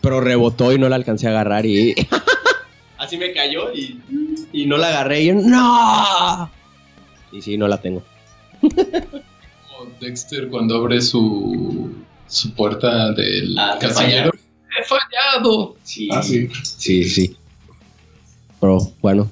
[0.00, 1.94] Pero rebotó y no la alcancé a agarrar y...
[2.96, 4.00] Así me cayó y,
[4.52, 6.50] y no la agarré y yo, ¡No!
[7.32, 8.02] Y sí, no la tengo.
[10.00, 11.92] Dexter cuando abre su,
[12.30, 14.30] su puerta del Ah, te casillero.
[14.78, 15.76] ¡He fallado!
[15.82, 16.08] Sí.
[16.12, 16.48] Ah, sí.
[16.62, 17.36] Sí, sí.
[18.60, 19.30] Pero bueno.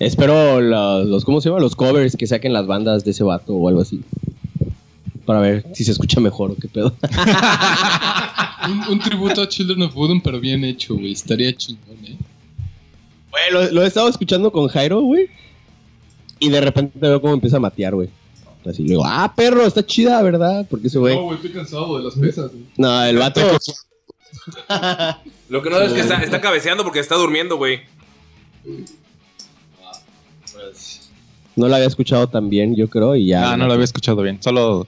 [0.00, 1.60] Espero los, los- ¿cómo se llama?
[1.60, 4.00] Los covers que saquen las bandas de ese vato o algo así.
[5.24, 6.94] Para ver si se escucha mejor o qué pedo.
[8.66, 11.12] Un, un tributo a Children of Bodom, pero bien hecho, güey.
[11.12, 12.16] Estaría chingón, ¿eh?
[13.30, 15.28] Güey, lo, lo he estado escuchando con Jairo, güey.
[16.40, 18.08] Y de repente veo cómo empieza a matear, güey.
[18.66, 20.66] Así le digo, ah, perro, está chida, ¿verdad?
[20.68, 21.14] Porque ese güey.
[21.16, 22.50] No, güey, estoy cansado de las pesas.
[22.50, 22.64] güey.
[22.76, 23.40] No, el vato.
[25.48, 27.82] Lo que no es que está, está cabeceando porque está durmiendo, güey.
[31.56, 33.52] No lo había escuchado tan bien, yo creo, y ya.
[33.52, 34.42] Ah, no lo había escuchado bien.
[34.42, 34.86] Solo.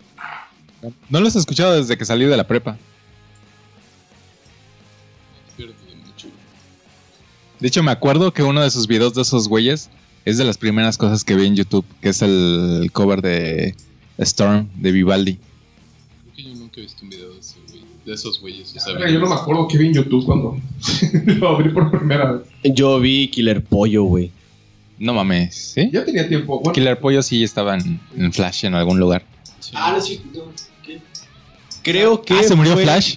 [1.08, 2.76] No los he escuchado desde que salí de la prepa.
[7.58, 9.88] De hecho, me acuerdo que uno de sus videos de esos güeyes
[10.26, 13.74] es de las primeras cosas que vi en YouTube, que es el cover de
[14.18, 15.34] Storm de Vivaldi.
[15.38, 18.74] Creo que yo nunca he visto un video de, ese güey- de esos güeyes.
[18.76, 20.58] O sea, Verga, yo no me acuerdo que vi en YouTube cuando
[21.26, 22.42] lo abrí por primera vez.
[22.74, 24.30] Yo vi Killer Pollo, güey.
[24.98, 25.90] No mames, ¿sí?
[25.92, 26.58] Ya tenía tiempo.
[26.60, 29.24] Bueno, Killer Pollo sí estaba en, en Flash en algún lugar.
[29.60, 29.72] sí.
[29.74, 30.20] Ah, no, sí.
[31.82, 32.34] Creo que.
[32.34, 33.16] Ah, se murió fue- Flash.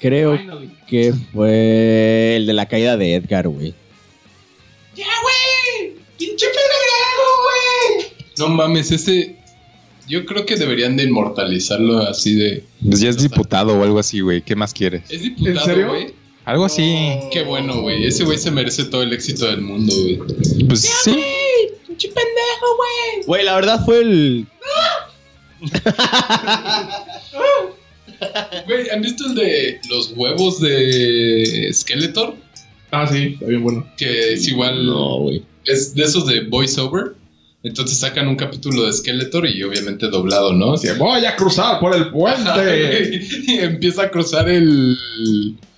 [0.00, 0.70] Creo finally.
[0.86, 3.74] que fue el de la caída de Edgar, güey.
[8.38, 9.36] No mames, ese.
[10.08, 12.64] Yo creo que deberían de inmortalizarlo así de.
[12.84, 14.42] Pues ya es diputado o algo así, güey.
[14.42, 15.02] ¿Qué más quieres?
[15.08, 15.88] Es diputado, ¿En serio?
[15.88, 16.14] güey.
[16.44, 17.20] Algo así.
[17.32, 18.04] Qué bueno, güey.
[18.04, 20.18] Ese güey se merece todo el éxito del mundo, güey.
[20.68, 21.16] Pues sí.
[23.26, 24.46] Güey, la verdad fue el.
[28.66, 32.34] Güey, ¿han visto el de los huevos de Skeletor?
[32.94, 33.86] Ah, sí, está bien bueno.
[33.96, 34.86] Que es igual.
[34.86, 35.42] No, güey.
[35.64, 37.14] Es de esos de voiceover.
[37.62, 40.74] Entonces sacan un capítulo de Skeletor y obviamente doblado, ¿no?
[40.98, 43.20] Voy a cruzar por el puente.
[43.46, 44.96] y empieza a cruzar el.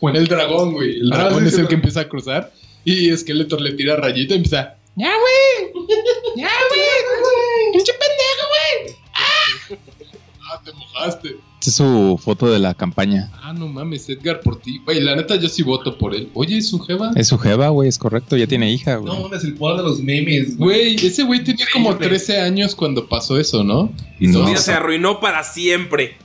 [0.02, 0.98] El dragón, güey.
[1.00, 1.68] El Ah, dragón sí, es el no.
[1.68, 2.52] que empieza a cruzar.
[2.84, 4.74] Y Skeletor le tira rayita y empieza.
[4.96, 5.86] ¡Ya, güey!
[6.36, 7.72] ¡Ya, güey!
[7.72, 8.46] ¡Pinche pendejo,
[8.88, 8.96] güey!
[9.14, 10.60] ¡Ah!
[10.64, 11.36] te mojaste.
[11.66, 13.28] Esta es su foto de la campaña.
[13.42, 14.80] Ah, no mames, Edgar por ti.
[14.84, 16.30] Güey, la neta yo sí voto por él.
[16.34, 17.10] Oye, ¿es su jeva?
[17.16, 18.36] Es su jeva, güey, es correcto.
[18.36, 19.12] Ya tiene hija, güey.
[19.12, 20.94] No, mames, el poder de los memes, güey.
[20.94, 22.18] Güey, ese güey tenía como Increíble.
[22.18, 23.92] 13 años cuando pasó eso, ¿no?
[24.20, 24.46] Y su No.
[24.46, 26.16] vida se arruinó para siempre.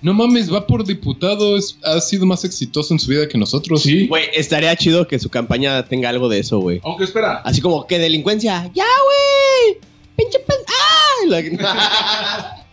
[0.00, 1.56] No mames, va por diputado.
[1.56, 3.82] es- ha sido más exitoso en su vida que nosotros.
[3.82, 4.06] Sí.
[4.06, 6.80] Güey, estaría chido que su campaña tenga algo de eso, güey.
[6.84, 7.38] Aunque espera.
[7.38, 8.70] Así como que delincuencia.
[8.74, 9.80] ¡Ya, güey!
[10.16, 10.56] ¡Pinche pen...
[10.68, 12.54] ¡Ah!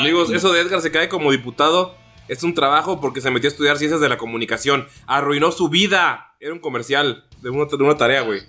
[0.00, 1.94] Amigos, eso de Edgar se cae como diputado
[2.28, 4.86] es un trabajo porque se metió a estudiar ciencias de la comunicación.
[5.06, 6.34] Arruinó su vida.
[6.40, 8.40] Era un comercial de una, de una tarea, güey.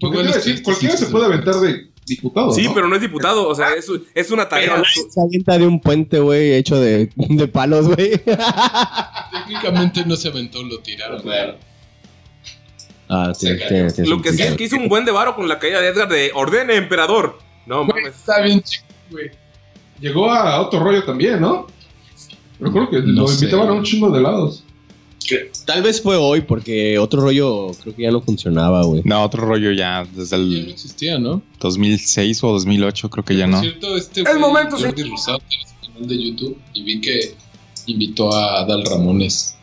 [0.00, 2.52] Porque Igual te iba a es decir, cualquiera se puede aventar de diputado.
[2.52, 2.74] Sí, ¿no?
[2.74, 3.48] pero no es diputado.
[3.48, 4.72] O sea, es, es una tarea.
[4.74, 8.20] Pero se avienta de un puente, güey, hecho de, de palos, güey.
[9.32, 11.22] Técnicamente no se aventó, lo tiraron.
[13.08, 15.58] Ah, sí, tiene- tiene Lo que sí es que hizo un buen devaro con la
[15.58, 17.38] caída de Edgar de ordene, emperador.
[17.66, 18.16] No Güey, mames.
[18.18, 19.30] está bien chico, güey.
[20.00, 21.66] Llegó a otro rollo también, ¿no?
[22.60, 23.34] Recuerdo que No lo sé.
[23.44, 24.64] invitaban a un chingo de lados.
[25.64, 29.00] Tal vez fue hoy, porque otro rollo creo que ya no funcionaba, güey.
[29.06, 31.40] No, otro rollo ya desde Ya no el existía, ¿no?
[31.60, 33.60] 2006 o 2008, creo que ya Por no.
[33.62, 37.34] cierto, este Es güey, momento, Jordi Rosado tiene su canal de YouTube y vi que
[37.86, 39.56] invitó a Dal Ramones.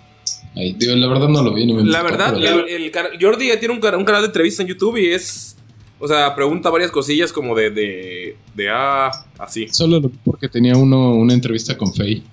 [0.55, 2.91] Ahí, digo, la verdad no lo vi, no me La importó, verdad, pero- el, el
[3.21, 5.55] Jordi ya tiene un, un canal de entrevista en YouTube y es.
[6.03, 7.69] O sea, pregunta varias cosillas como de.
[7.69, 9.67] de, de ah, así.
[9.69, 12.23] Solo porque tenía uno, una entrevista con Faye.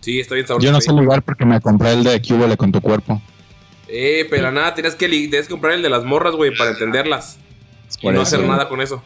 [0.00, 0.64] Sí, está bien sabroso.
[0.64, 3.20] Yo no sé el lugar porque me compré el de Cúbole con tu cuerpo.
[3.88, 7.38] Eh, pero nada, tienes que, tienes que comprar el de las morras, güey, para entenderlas.
[8.00, 9.02] Y no hacer nada con eso.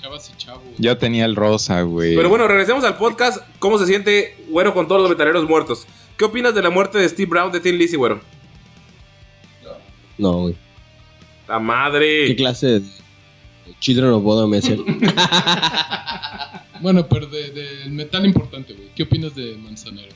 [0.00, 0.62] Chavas y chavos.
[0.78, 2.14] Yo tenía el rosa, güey.
[2.14, 3.42] Pero bueno, regresemos al podcast.
[3.58, 5.88] ¿Cómo se siente, güero, con todos los metaleros muertos?
[6.16, 8.20] ¿Qué opinas de la muerte de Steve Brown de Tim Lizzy, güero?
[10.16, 10.54] No, güey.
[11.48, 12.36] La ¿Qué madre.
[12.36, 13.01] clase de
[13.80, 14.84] Children of Bodom es él?
[16.80, 18.88] Bueno, pero de, de metal importante, güey.
[18.94, 20.12] ¿Qué opinas de Manzanero?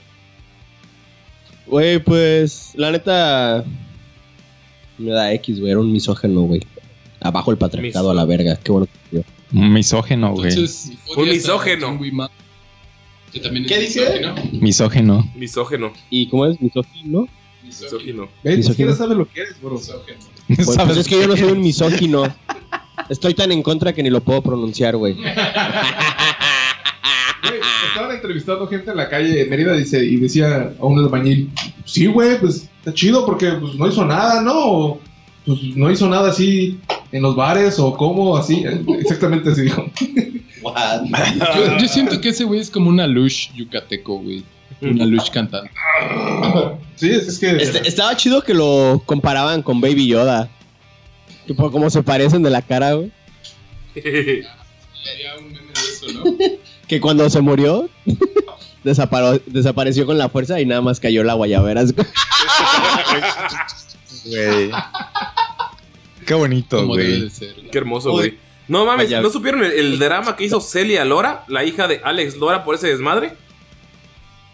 [1.67, 3.65] Güey, pues, la neta.
[4.99, 5.73] Me da X, güey.
[5.73, 6.61] Era un misógeno, güey.
[7.21, 8.57] Abajo el patriarcado a la verga.
[8.63, 9.23] Qué bueno que.
[9.53, 10.53] Un misógeno, güey.
[11.17, 11.99] Un misógeno.
[13.33, 14.01] Que también ¿Qué dice?
[14.01, 14.35] misógino.
[14.53, 15.33] Misógeno.
[15.37, 15.93] Misógeno.
[16.11, 17.29] ¿Y cómo es misógino?
[17.65, 18.29] Misógino.
[18.43, 18.73] Ve, ni Misógino.
[18.75, 19.75] siquiera sabes lo que eres, bro.
[19.75, 20.19] Misógino.
[20.47, 22.33] Pues, pues ¿Sabes es que yo no soy un misógino.
[23.09, 25.15] Estoy tan en contra que ni lo puedo pronunciar, güey.
[25.15, 25.27] Güey,
[27.89, 31.51] estaban entrevistando gente en la calle en Mérida dice, y decía a un albañil,
[31.85, 34.53] sí, güey, pues está chido porque pues, no hizo nada, ¿no?
[34.55, 35.01] O,
[35.45, 36.79] Pues no hizo nada así
[37.13, 38.65] en los bares o cómo, así.
[38.99, 39.85] Exactamente así dijo.
[41.57, 44.43] Yo, yo siento que ese güey es como una lush yucateco, güey.
[44.83, 45.71] Una lush cantante.
[46.97, 47.57] Sí, es, es que...
[47.57, 50.49] Este- estaba chido que lo comparaban con Baby Yoda.
[51.47, 53.13] Tipo, como se parecen de la cara, güey.
[53.95, 54.55] Sería
[55.39, 56.25] un meme de eso, ¿no?
[56.89, 57.89] Que cuando se murió,
[58.85, 61.83] desaparo- desapareció con la fuerza y nada más cayó la guayabera.
[64.25, 64.71] Güey.
[66.27, 67.29] Qué bonito, güey.
[67.71, 68.39] Qué hermoso, güey.
[68.69, 69.11] No mames.
[69.11, 72.75] ¿no supieron el, el drama que hizo Celia Lora, la hija de Alex Lora, por
[72.75, 73.35] ese desmadre?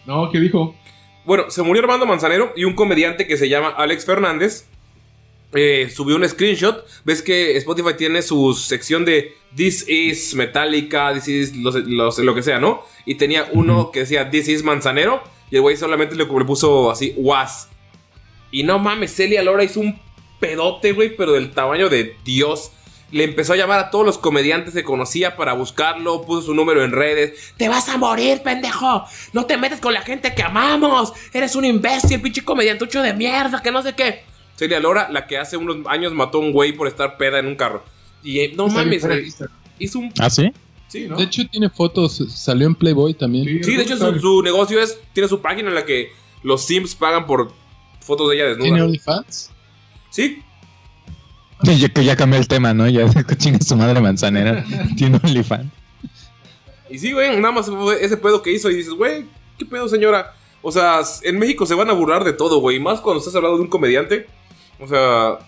[0.05, 0.75] No, ¿qué dijo?
[1.25, 4.67] Bueno, se murió Armando Manzanero y un comediante que se llama Alex Fernández
[5.55, 6.87] eh, subió un screenshot.
[7.05, 12.35] Ves que Spotify tiene su sección de This is Metallica, This is los- los- lo
[12.35, 12.83] que sea, ¿no?
[13.07, 16.91] Y tenía uno que decía This is Manzanero y el güey solamente le, le puso
[16.91, 17.69] así Was.
[18.51, 19.99] Y no mames, Celia Lora hizo un
[20.41, 22.73] pedote, güey, pero del tamaño de Dios.
[23.11, 26.83] Le empezó a llamar a todos los comediantes que conocía para buscarlo, puso su número
[26.83, 27.53] en redes.
[27.59, 29.05] Te vas a morir, pendejo.
[29.35, 31.13] No te metes con la gente que amamos.
[31.35, 34.25] Eres un imbécil, pinche comediantucho de mierda, que no sé qué.
[34.63, 37.47] Celia Lora, la que hace unos años mató a un güey por estar peda en
[37.47, 37.83] un carro.
[38.23, 39.05] Y eh, no mames.
[39.79, 40.13] Hizo un...
[40.19, 40.53] ¿Ah, sí?
[40.87, 41.17] Sí, ¿no?
[41.17, 42.23] De hecho, tiene fotos.
[42.29, 43.65] Salió en Playboy también.
[43.65, 45.01] Sí, de hecho su, su negocio es...
[45.13, 47.53] Tiene su página en la que los Sims pagan por
[48.01, 48.85] fotos de ella ¿Tiene desnuda.
[48.85, 49.51] OnlyFans?
[50.11, 50.43] Sí,
[51.63, 52.89] Ya, que ya cambié el tema, ¿no?
[52.89, 53.07] Ya
[53.39, 54.65] chinga su madre manzanera.
[54.97, 55.71] Tiene OnlyFans.
[56.91, 57.71] Y sí, güey, nada más
[58.01, 59.25] ese pedo que hizo y dices, güey,
[59.59, 60.35] ¿qué pedo, señora?
[60.61, 62.79] O sea, en México se van a burlar de todo, güey.
[62.79, 64.27] Más cuando estás hablando de un comediante.
[64.83, 65.39] O sea,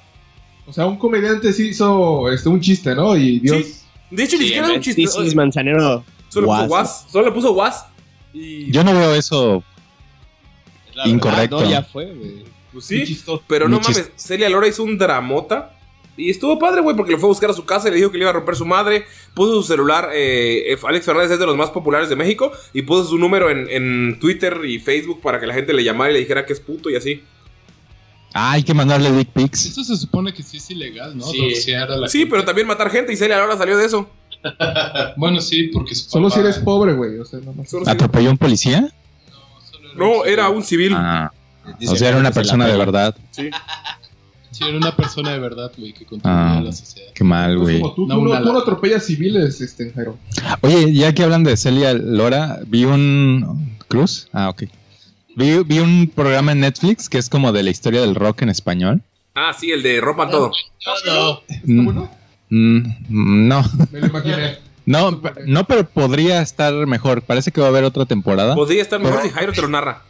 [0.66, 3.16] O sea, un comediante sí hizo este, un chiste, ¿no?
[3.16, 3.56] Y Dios...
[3.66, 3.74] Sí.
[4.10, 5.02] de hecho, ni siquiera era un chiste.
[5.02, 6.04] This is Manzanero.
[6.28, 6.70] Solo puso Was.
[6.70, 7.06] was.
[7.12, 7.84] Solo le puso was.
[8.32, 8.70] Y.
[8.72, 9.62] Yo no veo eso.
[10.94, 11.56] La Incorrecto.
[11.58, 12.44] verdad, No, ya fue, güey.
[12.72, 13.04] Pues sí.
[13.04, 13.42] chistoso.
[13.46, 15.70] Pero no mames, Celia Lora hizo un dramota.
[16.16, 18.10] Y estuvo padre, güey, porque lo fue a buscar a su casa y le dijo
[18.12, 19.04] que le iba a romper su madre.
[19.34, 20.10] Puso su celular.
[20.14, 22.52] eh, Alex Fernández es de los más populares de México.
[22.72, 26.10] Y puso su número en, en Twitter y Facebook para que la gente le llamara
[26.10, 27.22] y le dijera que es puto y así.
[28.36, 29.64] Ah, hay que mandarle dick pics.
[29.66, 31.24] Eso se supone que sí es ilegal, ¿no?
[31.24, 31.54] Sí.
[32.08, 33.12] Sí, pero también matar gente.
[33.12, 34.10] Y Celia ahora salió de eso.
[35.16, 37.18] Bueno, sí, porque su Solo papá- si eres pobre, güey.
[37.18, 37.54] O sea, no.
[37.64, 38.92] Solo si- ¿Atropelló a un policía?
[39.96, 40.92] No, era un civil.
[40.94, 41.32] Ah,
[41.88, 43.16] o sea, era una persona de verdad.
[43.30, 43.48] Sí.
[44.50, 46.58] Sí, era una persona de verdad, güey, que contribuía Ah.
[46.58, 47.08] a la sociedad.
[47.14, 47.80] Qué mal, No es güey.
[47.80, 50.16] tú, No, tú, no, tú no la- atropellas civiles, este, Jairo.
[50.60, 53.76] Oye, ya que hablan de Celia Lora, vi un...
[53.88, 54.28] ¿Cruz?
[54.32, 54.64] Ah, ok.
[55.36, 58.50] Vi, vi un programa en Netflix que es como de la historia del rock en
[58.50, 59.02] español.
[59.34, 60.52] Ah, sí, el de rompan todo.
[61.64, 62.10] Mm, bueno?
[62.50, 64.58] mm, no, Me lo imaginé.
[64.86, 67.22] no, no, pero podría estar mejor.
[67.22, 70.02] Parece que va a haber otra temporada Podría estar mejor si Jairo te lo narra.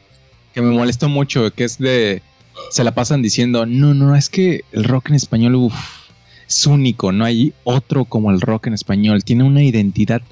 [0.52, 2.22] que me molestó mucho, que es de...
[2.70, 5.74] Se la pasan diciendo, no, no, es que el rock en español uf,
[6.46, 9.24] es único, no hay otro como el rock en español.
[9.24, 10.22] Tiene una identidad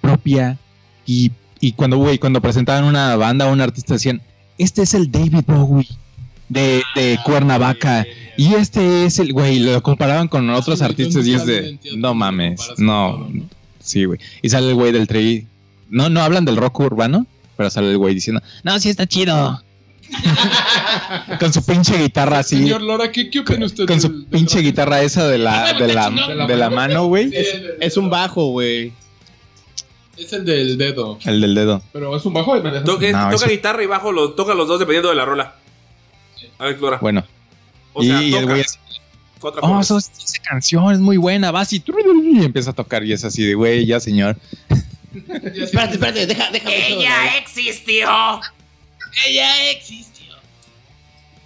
[0.00, 0.58] propia
[1.06, 4.22] y, y cuando, güey, cuando presentaban una banda o un artista decían,
[4.58, 5.86] este es el David Bowie
[6.48, 11.32] de, de Cuernavaca y este es el, güey, lo comparaban con otros güey, artistas y
[11.32, 13.44] ¿dónde es de, no mames, con no, todo, no?
[13.78, 14.18] sí, güey.
[14.42, 15.46] Y sale el güey del tri,
[15.88, 19.62] no, no hablan del rock urbano, pero sale el güey diciendo, no, sí está chido.
[21.38, 22.56] con su pinche guitarra así.
[22.56, 23.86] Señor Lora, ¿qué, qué opina usted?
[23.86, 26.10] Con del- su del pinche guitarra esa de la, de la,
[26.46, 27.28] de la mano, güey.
[27.30, 28.92] Del Es un bajo, güey.
[30.20, 31.18] Es el del dedo.
[31.24, 31.82] El del dedo.
[31.92, 34.78] Pero es un bajo eh, No, toca eso- guitarra y bajo, los, toca los dos
[34.78, 35.54] dependiendo de la rola.
[36.58, 36.98] Alex Lora.
[37.00, 37.24] Bueno.
[37.94, 38.78] O sea, y el toca güey así,
[39.40, 43.04] cuatro oh, eso es- esa canción es muy buena, vas y, y empieza a tocar
[43.04, 44.36] y es así de, güey, ya señor.
[45.14, 46.86] Espérate, espérate, deja, déjame.
[46.92, 48.08] Ella existió.
[49.26, 50.26] Ella existió.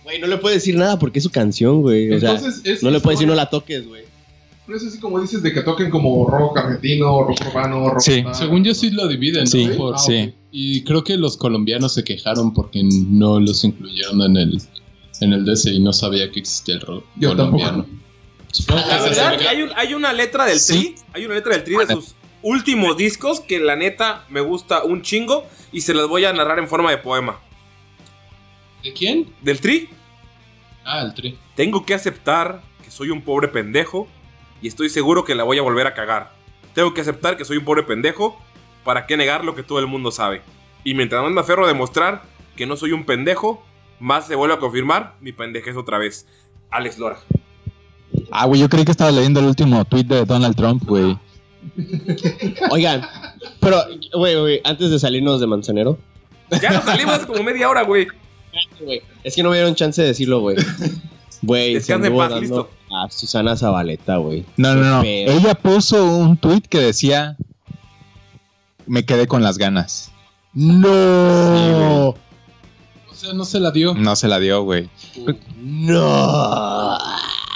[0.03, 2.13] Güey, no le puedes decir nada porque es su canción, güey.
[2.13, 4.04] O sea, Entonces, no le puedes decir no la toques, güey.
[4.67, 8.01] No es así como dices de que toquen como rock argentino, rock urbano, rock.
[8.01, 8.25] Sí.
[8.33, 9.77] Según yo sí lo dividen, Sí, ¿no?
[9.77, 10.29] Por- Ah, sí.
[10.29, 10.35] ok.
[10.53, 14.63] Y creo que los colombianos se quejaron porque no los incluyeron en el
[15.21, 17.87] en el DC y no sabía que existía el rock Yo colombiano.
[18.53, 20.73] Supongo que La verdad, hay, un- hay una letra del Sí.
[20.73, 20.95] Tri.
[21.13, 25.03] Hay una letra del Tri de sus últimos discos que la neta me gusta un
[25.03, 27.39] chingo y se las voy a narrar en forma de poema.
[28.83, 29.27] ¿De quién?
[29.43, 29.89] Del Tri,
[30.85, 31.39] Ah, el tri.
[31.55, 34.07] tengo que aceptar que soy un pobre pendejo
[34.63, 36.33] y estoy seguro que la voy a volver a cagar.
[36.75, 38.41] Tengo que aceptar que soy un pobre pendejo
[38.85, 40.43] para qué negar lo que todo el mundo sabe.
[40.83, 42.23] Y mientras más me aferro a demostrar
[42.57, 43.65] que no soy un pendejo,
[44.01, 46.27] más se vuelve a confirmar mi pendejez otra vez.
[46.71, 47.19] Alex Lora.
[48.31, 51.19] Ah, güey, yo creí que estaba leyendo el último tweet de Donald Trump, güey.
[52.71, 53.03] Oigan,
[53.61, 53.79] pero,
[54.13, 55.99] güey, güey, antes de salirnos de Manzanero.
[56.61, 58.07] Ya nos salimos hace como media hora, güey.
[58.81, 60.57] güey, Es que no me dieron chance de decirlo, güey.
[61.47, 62.71] Güey, se Descansa en anduvo paz, dando listo.
[62.97, 64.45] a Susana Zabaleta, güey.
[64.57, 65.03] No, no, no.
[65.05, 67.37] Ella puso un tweet que decía,
[68.87, 70.11] me quedé con las ganas.
[70.55, 72.09] No.
[72.11, 72.17] O
[73.13, 73.95] sea, no se la dio.
[73.95, 74.89] No se la dio, güey.
[75.59, 76.99] No.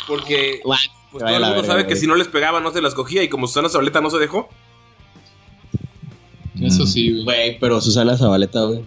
[0.07, 3.23] Porque pues, todo el mundo sabe que si no les pegaba no se las cogía
[3.23, 4.49] y como Susana Zabaleta no se dejó.
[6.61, 7.25] Eso sí, güey.
[7.25, 8.85] Güey, pero Susana Zabaleta, güey.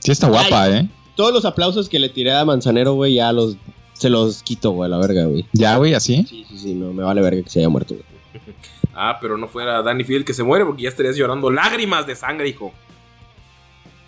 [0.00, 0.88] Sí está guapa, ¿eh?
[1.16, 3.56] Todos los aplausos que le tiré a Manzanero, güey, ya los.
[3.94, 5.46] Se los quito, güey, a la verga, güey.
[5.52, 6.26] Ya, güey, así.
[6.28, 8.44] Sí, sí, sí, no, me vale verga que se haya muerto, güey.
[8.96, 12.14] Ah, pero no fuera Danny Field que se muere porque ya estarías llorando lágrimas de
[12.14, 12.72] sangre, hijo.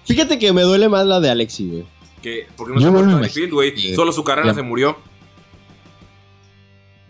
[0.05, 1.85] Fíjate que me duele más la de Alexi, güey.
[2.23, 3.75] Que, porque no Yo se muere Danny Field, güey.
[3.75, 4.55] que- Solo su carrera Ya.
[4.55, 4.97] se murió.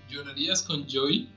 [0.09, 1.29] ¿Llorarías con Joy?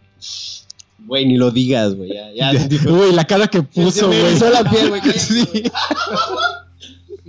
[0.99, 2.13] Güey, ni lo digas, güey.
[2.13, 2.51] Ya, ya.
[2.89, 4.29] Güey, la cara que puso, me güey.
[4.31, 5.01] erizó la piel, güey.
[5.13, 5.43] Sí.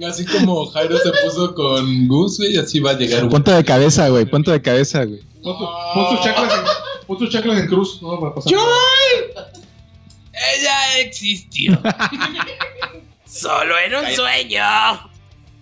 [0.08, 3.20] Así como Jairo se puso con Gus, güey, así va a llegar.
[3.20, 3.30] güey.
[3.30, 4.24] Ponte de cabeza, güey.
[4.24, 5.20] Ponte de cabeza, güey.
[5.42, 8.00] Pon, tu- pon tus chaclas en, pon tus chaclas en cruz.
[8.02, 8.52] No va a pasar.
[8.52, 9.52] nada.
[10.56, 11.78] Ella existió.
[13.24, 14.62] Solo en un sueño.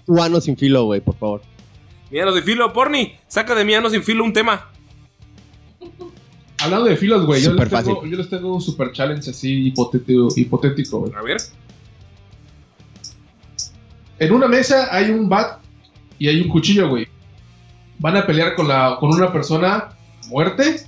[0.06, 1.42] Cubano sin filo, güey, por favor.
[2.10, 3.14] Mianos sin filo, Porni.
[3.26, 4.70] Saca de Mianos sin filo un tema.
[6.60, 7.42] Hablando de filos, güey.
[7.42, 8.10] Yo, les tengo- fácil.
[8.10, 11.12] yo les tengo un super challenge así hipotético, hipotético, güey.
[11.14, 11.36] A ver.
[14.18, 15.60] En una mesa hay un bat
[16.18, 17.06] y hay un cuchillo, güey.
[17.98, 19.90] Van a pelear con, la, con una persona
[20.28, 20.80] muerte.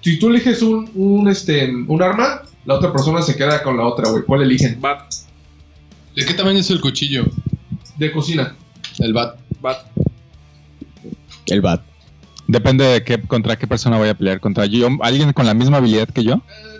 [0.00, 3.86] Si tú eliges un, un, este, un arma, la otra persona se queda con la
[3.86, 4.22] otra, güey.
[4.24, 4.80] ¿Cuál eligen?
[4.80, 5.12] Bat,
[6.14, 7.26] ¿De qué tamaño es el cuchillo?
[7.96, 8.56] De cocina.
[8.98, 9.38] El bat.
[9.60, 9.86] bat.
[11.46, 11.82] El bat.
[12.48, 14.40] Depende de qué, contra qué persona voy a pelear.
[14.40, 16.34] Contra yo, alguien con la misma habilidad que yo.
[16.34, 16.77] Eh,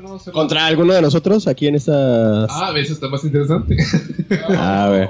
[0.00, 0.18] no.
[0.32, 2.44] ¿Contra alguno de nosotros aquí en esta.
[2.44, 3.76] Ah, ves, está más interesante.
[4.56, 5.08] A ver.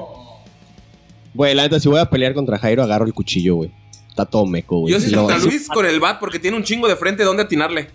[1.35, 3.71] Güey, la neta, si voy a pelear contra Jairo, agarro el cuchillo, güey.
[4.09, 4.93] está todo meco, güey.
[4.93, 7.91] Yo sí contra Luis con el bat porque tiene un chingo de frente donde atinarle.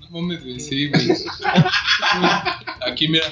[0.00, 1.08] No mames, güey, sí, güey.
[2.86, 3.24] Aquí, mira.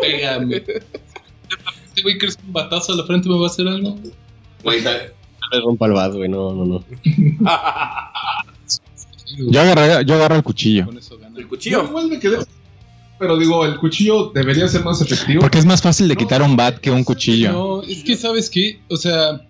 [0.00, 0.56] Pégame.
[0.56, 3.96] Este güey, ¿crees que un batazo a la frente me va a hacer algo?
[4.62, 4.94] Güey, tal
[5.52, 6.28] vez rompa el bat, güey.
[6.28, 6.84] No, no, no.
[9.38, 10.86] Yo agarré, yo agarro el cuchillo.
[10.86, 11.84] Con eso El Yo cuchillo.
[11.84, 12.38] igual me quedé.
[13.18, 15.40] Pero digo, el cuchillo debería ser más efectivo.
[15.40, 17.52] Porque es más fácil de quitar un bat que un cuchillo.
[17.52, 19.40] No, es que sabes qué, o sea,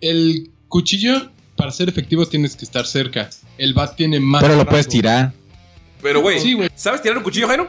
[0.00, 3.28] el cuchillo para ser efectivo tienes que estar cerca.
[3.58, 4.40] El bat tiene más.
[4.42, 4.70] Pero lo rango.
[4.70, 5.32] puedes tirar.
[6.02, 6.56] Pero, güey, Sí.
[6.74, 7.68] ¿sabes tirar un cuchillo, Jairo?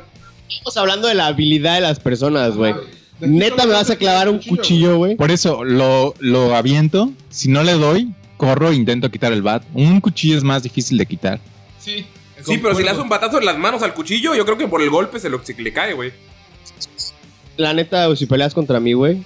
[0.50, 2.74] Estamos hablando de la habilidad de las personas, güey.
[3.20, 5.16] Neta, me vas a clavar un cuchillo, güey.
[5.16, 7.12] Por eso lo, lo aviento.
[7.30, 9.64] Si no le doy, corro e intento quitar el bat.
[9.74, 11.40] Un cuchillo es más difícil de quitar.
[11.80, 12.06] Sí.
[12.46, 14.68] Sí, pero si le das un batazo en las manos al cuchillo, yo creo que
[14.68, 16.12] por el golpe se, lo, se le cae, güey.
[17.58, 19.24] La neta, güey, si peleas contra mí, güey.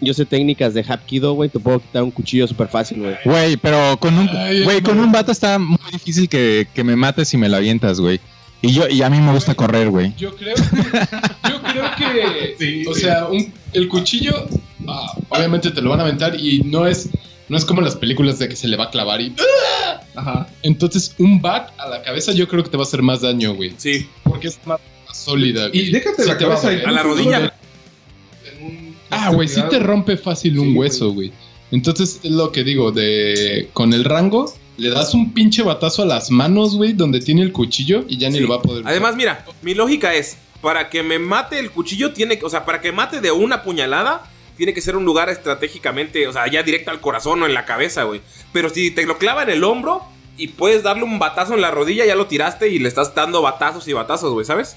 [0.00, 1.50] Yo sé técnicas de Hapkido, güey.
[1.50, 3.16] Te puedo quitar un cuchillo súper fácil, güey.
[3.24, 6.94] Güey, pero con un, Ay, güey, con un bat está muy difícil que, que me
[6.96, 8.20] mates si me lo avientas, güey.
[8.62, 10.14] Y yo, y a mí me gusta correr, güey.
[10.16, 11.90] Yo creo, yo creo
[12.58, 14.46] que, o sea, un- el cuchillo,
[14.88, 17.08] ah, obviamente te lo van a aventar y no es,
[17.48, 19.34] no es como en las películas de que se le va a clavar y,
[20.14, 20.48] Ajá.
[20.62, 23.54] entonces un bat a la cabeza yo creo que te va a hacer más daño,
[23.54, 24.06] güey, Sí.
[24.24, 24.80] porque es más
[25.12, 25.68] sólida.
[25.68, 25.88] güey.
[25.88, 27.52] Y déjate Sí la cabeza y A la rodilla.
[28.58, 31.32] En un- Ah, güey, sí te rompe fácil un Sí, hueso, güey.
[31.70, 36.06] Entonces es lo que digo, de con el rango le das un pinche batazo a
[36.06, 38.84] las manos, güey, donde tiene el cuchillo y ya ni lo va a poder.
[38.86, 42.64] Además, mira, mi lógica es, para que me mate el cuchillo tiene que, o sea,
[42.64, 44.22] para que mate de una puñalada,
[44.58, 47.64] tiene que ser un lugar estratégicamente, o sea, ya directo al corazón o en la
[47.64, 48.20] cabeza, güey.
[48.52, 50.02] Pero si te lo clava en el hombro
[50.36, 53.40] y puedes darle un batazo en la rodilla, ya lo tiraste y le estás dando
[53.40, 54.76] batazos y batazos, güey, ¿sabes?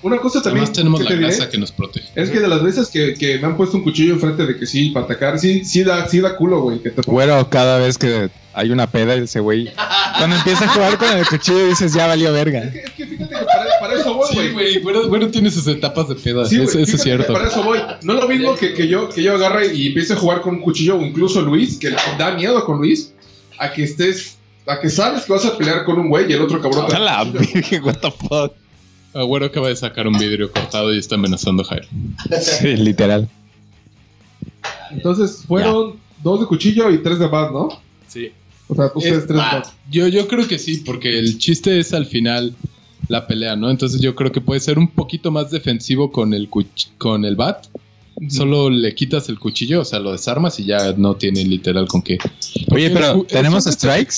[0.00, 2.08] Una cosa también Además tenemos que la grasa que nos protege.
[2.14, 4.64] es que de las veces que, que me han puesto un cuchillo enfrente de que
[4.64, 6.80] sí, para atacar, sí, sí da, sí da culo, güey.
[7.04, 9.72] Güero, cada vez que hay una peda, ese güey.
[10.18, 12.60] Cuando empieza a jugar con el cuchillo, dices, ya valió verga.
[12.60, 13.44] Es que, es que fíjate que
[13.80, 14.52] para, eso voy, Sí, güey.
[14.52, 17.32] güey, bueno, bueno, tiene sus etapas de pedas, Sí, eso, eso es cierto.
[17.32, 17.78] Para eso voy.
[18.02, 20.60] No lo mismo que, que yo, que yo agarre y empiece a jugar con un
[20.62, 23.12] cuchillo, o incluso Luis, que da miedo con Luis,
[23.58, 24.36] a que estés,
[24.66, 26.86] a que sabes que vas a pelear con un güey y el otro cabrón.
[26.88, 28.52] te- A la virgen, what the fuck.
[29.14, 31.86] Agüero acaba de sacar un vidrio cortado y está amenazando a Jairo.
[32.40, 33.28] Sí, literal.
[34.90, 37.68] Entonces fueron dos de cuchillo y tres de bat, ¿no?
[38.06, 38.32] Sí.
[38.68, 39.66] O sea, ustedes Es tres bat.
[39.90, 42.54] Yo, yo creo que sí, porque el chiste es al final
[43.08, 43.70] la pelea, ¿no?
[43.70, 47.36] Entonces yo creo que puede ser un poquito más defensivo con el, cuch- con el
[47.36, 47.66] bat.
[48.28, 52.02] Solo le quitas el cuchillo, o sea, lo desarmas y ya no tiene literal con
[52.02, 52.18] qué.
[52.70, 54.14] Oye, pero, ¿tenemos strikes?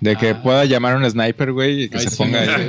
[0.00, 2.66] De que pueda llamar a un sniper, güey, y que Ay, se sí, ponga ahí.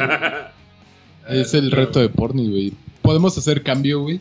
[1.40, 2.74] Es el reto de Porni, güey.
[3.02, 4.20] Podemos hacer cambio, güey.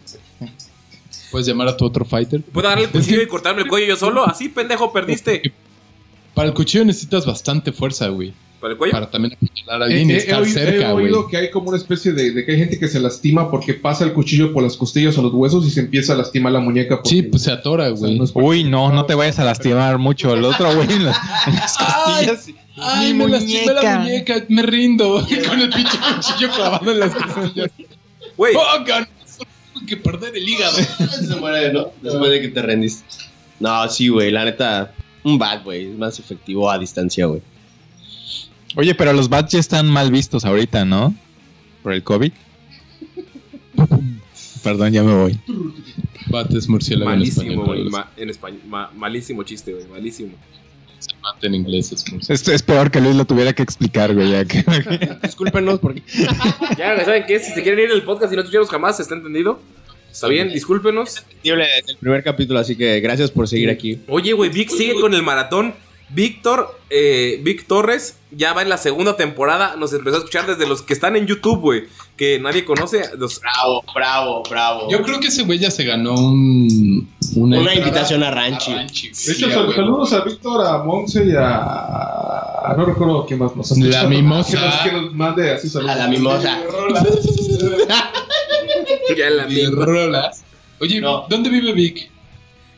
[1.32, 2.42] Puedes llamar a tu otro fighter.
[2.42, 4.24] ¿Puedo darle el cuchillo y cortarme el cuello yo solo?
[4.24, 5.52] Así, pendejo, perdiste.
[6.34, 8.32] Para el cuchillo necesitas bastante fuerza, güey.
[8.62, 8.92] ¿Para el cuello?
[8.92, 11.04] Para también apuñalar a He, alguien y he- he estar oído, he cerca, güey.
[11.06, 13.74] oído que hay como una especie de, de que hay gente que se lastima porque
[13.74, 16.60] pasa el cuchillo por las costillas o los huesos y se empieza a lastimar la
[16.60, 16.96] muñeca.
[17.02, 18.18] porque- Sí, pues se atora, o sea, güey.
[18.18, 20.32] no Uy, no, no te vayas a lastimar mucho.
[20.32, 22.46] El otro, güey, en, la- en las costillas.
[22.78, 24.44] Ay, Mi me lastimé la muñeca.
[24.48, 25.26] me rindo.
[25.48, 27.70] Con el pinche cuchillo clavado en las costillas.
[28.36, 28.84] Güey, ¡Oh,
[29.74, 30.76] Tuve que perder el hígado.
[31.26, 31.88] Se muere, ¿no?
[32.00, 33.04] Después de que te rendiste.
[33.60, 34.30] No, sí, güey.
[34.30, 34.92] La neta,
[35.24, 35.90] un bat, güey.
[35.90, 37.42] Es más efectivo a distancia, güey.
[38.76, 41.14] Oye, pero los bats ya están mal vistos ahorita, ¿no?
[41.82, 42.32] Por el COVID.
[44.62, 45.38] Perdón, ya me voy.
[46.28, 47.64] Bates murciélago en malísimo, español.
[47.66, 47.68] güey.
[47.68, 48.60] para los- ma- en español.
[48.68, 49.86] ma- malísimo chiste, güey.
[49.88, 50.32] Malísimo.
[51.00, 52.32] Se mate en inglés es murciélago.
[52.34, 54.30] Esto es peor que Luis lo tuviera que explicar, güey.
[54.30, 54.64] Ya que...
[55.22, 56.02] Discúlpenos porque.
[56.78, 57.40] Ya, ¿saben qué?
[57.40, 59.60] Si se quieren ir del podcast y no escuchamos jamás, ¿está entendido?
[60.12, 61.18] Está bien, discúlpenos.
[61.28, 63.98] Entendible desde el primer capítulo, así que gracias por seguir aquí.
[64.08, 65.74] Oye, güey, Vic sigue con el maratón.
[66.14, 69.76] Víctor, eh, Vic Torres ya va en la segunda temporada.
[69.76, 71.84] Nos empezó a escuchar desde los que están en YouTube, güey.
[72.16, 73.02] Que nadie conoce.
[73.16, 73.40] Los...
[73.40, 74.90] Bravo, bravo, bravo.
[74.90, 78.72] Yo creo que ese güey ya se ganó un, Una invitación a Ranchi.
[78.74, 82.74] De hecho, saludos a Víctor, a Monse y a.
[82.76, 84.50] No recuerdo quién más nos La mimosa.
[84.50, 85.92] Que nos, que nos mande así saludos.
[85.92, 86.60] A la mimosa.
[89.16, 90.42] Ya la rolas.
[90.80, 91.26] Oye, No.
[91.28, 92.10] ¿dónde vive Vic?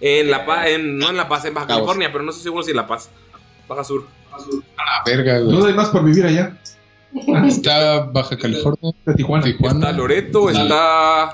[0.01, 1.67] En La Paz, en, no en La Paz, en Baja.
[1.69, 3.09] California, pero no estoy seguro si en La Paz.
[3.69, 4.07] Baja Sur.
[4.77, 5.57] Ah, verga, güey.
[5.57, 6.59] No hay más por vivir allá.
[7.47, 9.45] Está Baja California, De Tijuana.
[9.45, 9.89] Tijuana.
[9.89, 11.33] Está Loreto, está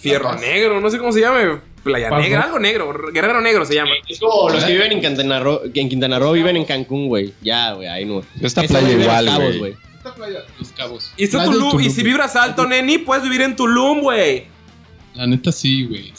[0.00, 1.58] Fierro Negro, no sé cómo se llame.
[1.82, 2.44] Playa Paz, Negra, ¿no?
[2.46, 3.12] algo negro.
[3.12, 3.92] Guerrero Negro se llama.
[4.08, 7.06] Es como los que viven en Quintana Roo, que en Quintana Roo viven en Cancún,
[7.06, 7.32] güey.
[7.42, 8.22] Ya, güey, ahí no.
[8.40, 9.76] Esta playa igual, güey.
[9.96, 10.40] Esta playa.
[10.58, 11.12] Los Cabos.
[11.16, 14.46] Y, está Tulum, y si vibras alto, neni, puedes vivir en Tulum, güey.
[15.14, 16.12] La neta sí, güey.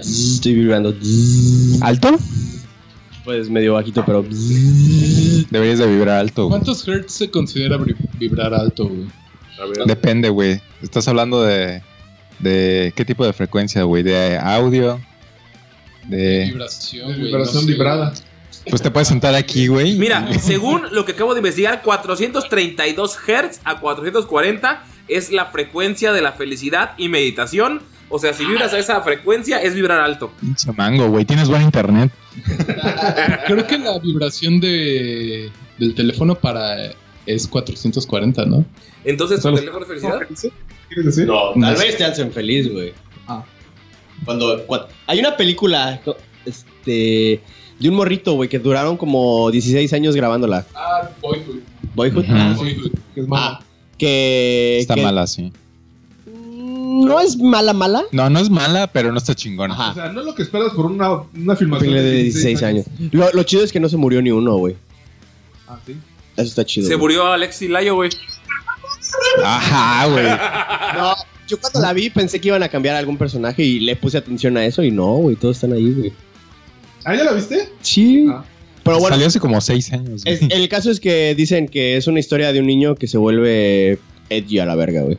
[0.00, 0.92] Estoy vibrando.
[1.82, 2.18] ¿Alto?
[3.26, 4.24] Pues medio bajito, pero.
[5.50, 6.44] Deberías de vibrar alto.
[6.46, 6.50] güey.
[6.58, 9.06] ¿Cuántos hertz se considera vib- vibrar alto, güey?
[9.60, 9.86] A ver.
[9.86, 10.60] Depende, güey.
[10.82, 11.82] Estás hablando de,
[12.38, 14.02] de qué tipo de frecuencia, güey.
[14.02, 15.00] De audio.
[16.04, 16.44] De...
[16.46, 17.26] Vibración, De güey.
[17.26, 18.12] vibración no sé, vibrada.
[18.70, 19.96] Pues te puedes sentar aquí, güey.
[19.98, 26.20] Mira, según lo que acabo de investigar, 432 Hz a 440 es la frecuencia de
[26.22, 27.82] la felicidad y meditación.
[28.08, 30.32] O sea, si vibras a esa frecuencia, es vibrar alto.
[30.40, 31.24] Pinche mango, güey.
[31.24, 32.10] Tienes buen internet.
[33.46, 36.92] Creo que la vibración de, del teléfono para
[37.26, 38.64] es 440, ¿no?
[39.04, 40.20] Entonces, ¿tu teléfono de felicidad?
[40.88, 41.26] ¿Quieres decir?
[41.26, 41.84] No, No tal sé.
[41.86, 42.92] vez te hacen feliz, güey.
[43.26, 43.44] Ah.
[44.24, 46.00] Cuando, cuando- Hay una película
[46.44, 47.40] este,
[47.80, 50.64] de un morrito, güey, que duraron como 16 años grabándola.
[50.74, 51.60] Ah, Boyhood.
[51.94, 52.24] Boyhood.
[52.24, 52.32] Ujú.
[52.32, 52.92] Ah, Boyhood.
[53.14, 53.58] Que es malo.
[53.58, 53.64] Ah,
[53.98, 54.78] que.
[54.78, 55.52] Está que- mala, sí.
[57.04, 58.04] No es mala, mala.
[58.12, 59.74] No, no es mala, pero no está chingona.
[59.74, 59.90] Ajá.
[59.90, 62.86] O sea, no es lo que esperas por una, una filmación de 16 años.
[63.12, 64.76] Lo, lo chido es que no se murió ni uno, güey.
[65.68, 65.96] Ah, sí.
[66.36, 66.86] Eso está chido.
[66.86, 67.00] Se güey.
[67.02, 68.10] murió Alexi Layo, güey.
[69.44, 70.26] Ajá, güey.
[70.96, 71.14] No,
[71.46, 74.56] yo cuando la vi pensé que iban a cambiar algún personaje y le puse atención
[74.56, 76.12] a eso y no, güey, todos están ahí, güey.
[77.04, 77.68] ¿Ah, ya la viste?
[77.82, 78.26] Sí.
[78.30, 78.42] Ah.
[78.82, 80.22] Pero bueno, Salió hace como seis años.
[80.24, 83.18] es- el caso es que dicen que es una historia de un niño que se
[83.18, 83.98] vuelve
[84.30, 85.18] edgy a la verga, güey.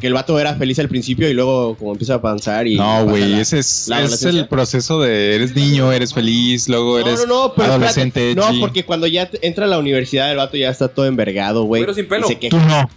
[0.00, 2.76] Porque el vato era feliz al principio y luego como empieza a avanzar y...
[2.76, 7.06] No, güey, ese es, la es el proceso de eres niño, eres feliz, luego No,
[7.06, 8.30] eres no, no, pero adolescente.
[8.30, 8.54] espérate.
[8.54, 11.82] No, porque cuando ya entra a la universidad el vato ya está todo envergado, güey.
[11.82, 12.24] Pero sin pelo.
[12.24, 12.66] y se Tú queja.
[12.66, 12.90] no.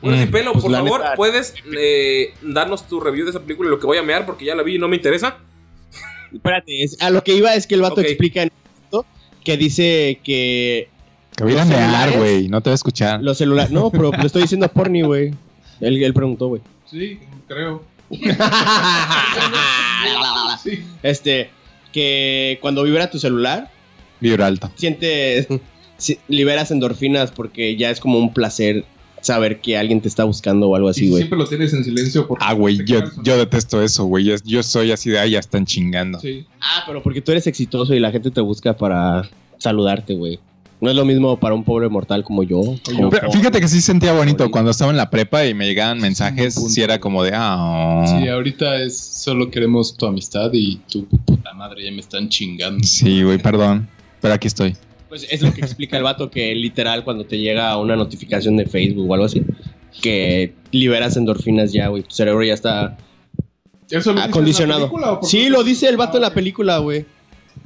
[0.00, 0.20] Bueno, Mm.
[0.20, 3.70] sin pelo, Pues por favor, neta- puedes eh, darnos tu review de esa película y
[3.72, 5.38] lo que voy a mear porque ya la vi y no me interesa.
[6.32, 8.52] Espérate, es- a lo que iba es que el vato explica en
[8.84, 9.04] esto
[9.42, 10.88] que dice que
[11.36, 13.20] Que voy a mear, güey, no te va a escuchar.
[13.24, 13.72] los celulares...
[13.72, 15.34] No, pero le estoy diciendo a Porni, güey.
[15.80, 16.62] Él, él preguntó, güey.
[16.90, 17.18] Sí,
[17.48, 17.82] creo.
[20.62, 20.82] Sí.
[21.02, 21.50] este,
[21.92, 23.70] que cuando vibra tu celular,
[24.20, 24.70] Vibra alto.
[24.76, 25.46] sientes,
[25.98, 28.84] si- liberas endorfinas porque ya es como un placer
[29.20, 31.22] saber que alguien te está buscando o algo así, güey.
[31.22, 34.24] siempre lo tienes en silencio porque Ah, güey, yo, yo detesto eso, güey.
[34.24, 36.20] Yo, yo soy así de, ah, ya están chingando.
[36.20, 36.46] Sí.
[36.60, 40.38] Ah, pero porque tú eres exitoso y la gente te busca para saludarte, güey.
[40.80, 42.60] No es lo mismo para un pobre mortal como yo.
[42.84, 43.38] como Pero pobre.
[43.38, 46.82] fíjate que sí sentía bonito cuando estaba en la prepa y me llegaban mensajes, sí
[46.82, 51.84] era como de, ah, Sí, ahorita es solo queremos tu amistad y tu puta madre
[51.84, 52.84] ya me están chingando.
[52.84, 53.88] sí, güey, perdón,
[54.20, 54.76] pero aquí estoy.
[55.08, 58.66] Pues es lo que explica el vato que literal cuando te llega una notificación de
[58.66, 59.42] Facebook o algo así,
[60.02, 62.02] que liberas endorfinas ya, güey.
[62.02, 62.96] Tu cerebro ya está
[63.90, 64.80] ¿Eso lo dice en la acondicionado.
[64.80, 67.06] película o por Sí, lo dice el vato en la película, güey.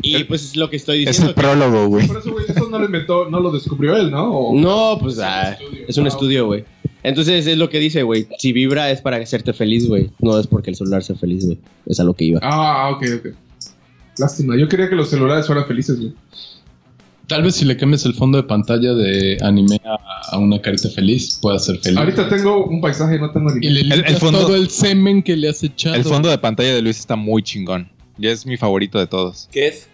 [0.00, 1.30] Y pues es lo que estoy Es diciendo.
[1.30, 2.06] el prólogo, güey.
[2.06, 4.30] Por eso, güey, eso no lo inventó, no lo descubrió él, ¿no?
[4.30, 5.84] O- No, pues ah, estudio.
[5.88, 6.64] es un Ah, estudio, güey.
[7.02, 8.28] Entonces es lo que dice, güey.
[8.38, 10.10] Si vibra es para hacerte feliz, güey.
[10.20, 11.58] No es porque el celular sea feliz, güey.
[11.86, 12.40] Es a lo que iba.
[12.42, 13.26] Ah, ok, ok.
[14.18, 16.12] Lástima, yo quería que los celulares fueran felices, güey.
[17.26, 20.88] Tal vez si le cambias el fondo de pantalla de anime a, a una carita
[20.88, 21.98] feliz, pueda ser feliz.
[21.98, 25.22] Ahorita tengo un paisaje, no tengo ni Y le el limpias fondo- todo el semen
[25.22, 25.94] que le has echado.
[25.94, 27.90] El fondo de pantalla de Luis está muy chingón.
[28.18, 29.48] Ya es mi favorito de todos.
[29.52, 29.88] ¿Qué es?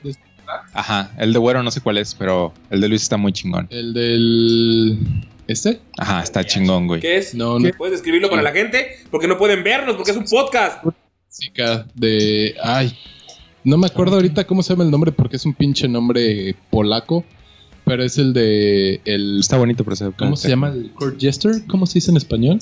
[0.72, 3.66] Ajá, el de güero no sé cuál es, pero el de Luis está muy chingón.
[3.70, 4.98] El del...
[5.46, 5.80] ¿Este?
[5.98, 7.00] Ajá, está chingón, güey.
[7.00, 7.34] ¿Qué es?
[7.34, 7.70] No, no.
[7.76, 8.98] ¿Puedes describirlo para la gente?
[9.10, 10.82] Porque no pueden vernos, porque es un podcast.
[11.28, 12.54] Música de...
[12.62, 12.96] Ay,
[13.62, 17.24] no me acuerdo ahorita cómo se llama el nombre porque es un pinche nombre polaco.
[17.84, 19.02] Pero es el de...
[19.04, 20.68] El, Está bonito, pero se ¿Cómo se llama?
[20.68, 21.66] ¿El court jester?
[21.68, 22.58] ¿Cómo se dice en español?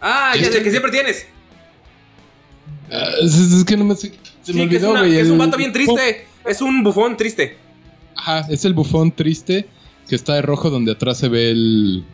[0.00, 1.26] Ah, ya sé, que siempre tienes.
[2.92, 4.12] Ah, es, es que no me sé...
[4.42, 5.16] Se Sí, me que es, olvidó, güey.
[5.18, 6.26] es un vato bien triste.
[6.46, 7.56] Es un bufón triste.
[8.16, 9.66] Ajá, es el bufón triste
[10.08, 12.04] que está de rojo donde atrás se ve el,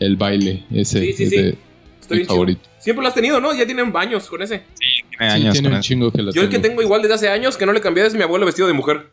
[0.00, 0.64] el baile.
[0.72, 1.36] Ese Sí, sí, es sí.
[1.36, 1.58] de-
[2.00, 2.60] Estoy mi favorito.
[2.78, 3.54] Siempre lo has tenido, ¿no?
[3.54, 4.62] Ya tienen años con ese.
[4.78, 5.86] Tiene Sí, años tiene con un eso.
[5.88, 8.04] chingo que lo Yo el que tengo igual desde hace años que no le cambié
[8.06, 9.10] es mi abuelo vestido de mujer.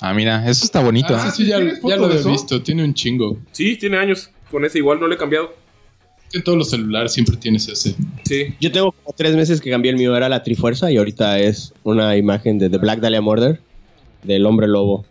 [0.00, 1.14] Ah, mira, eso está bonito.
[1.14, 2.62] Ah, sí, sí, ya, ¿Tienes foto ya lo he visto.
[2.62, 3.38] Tiene un chingo.
[3.52, 4.30] Sí, tiene años.
[4.50, 5.54] Con ese igual no le he cambiado.
[6.36, 7.94] En todos los celulares siempre tienes ese.
[8.24, 8.54] Sí.
[8.60, 11.72] Yo tengo como tres meses que cambié el mío, era la Trifuerza y ahorita es
[11.82, 13.60] una imagen de The Black Dahlia Murder
[14.22, 15.06] del hombre lobo.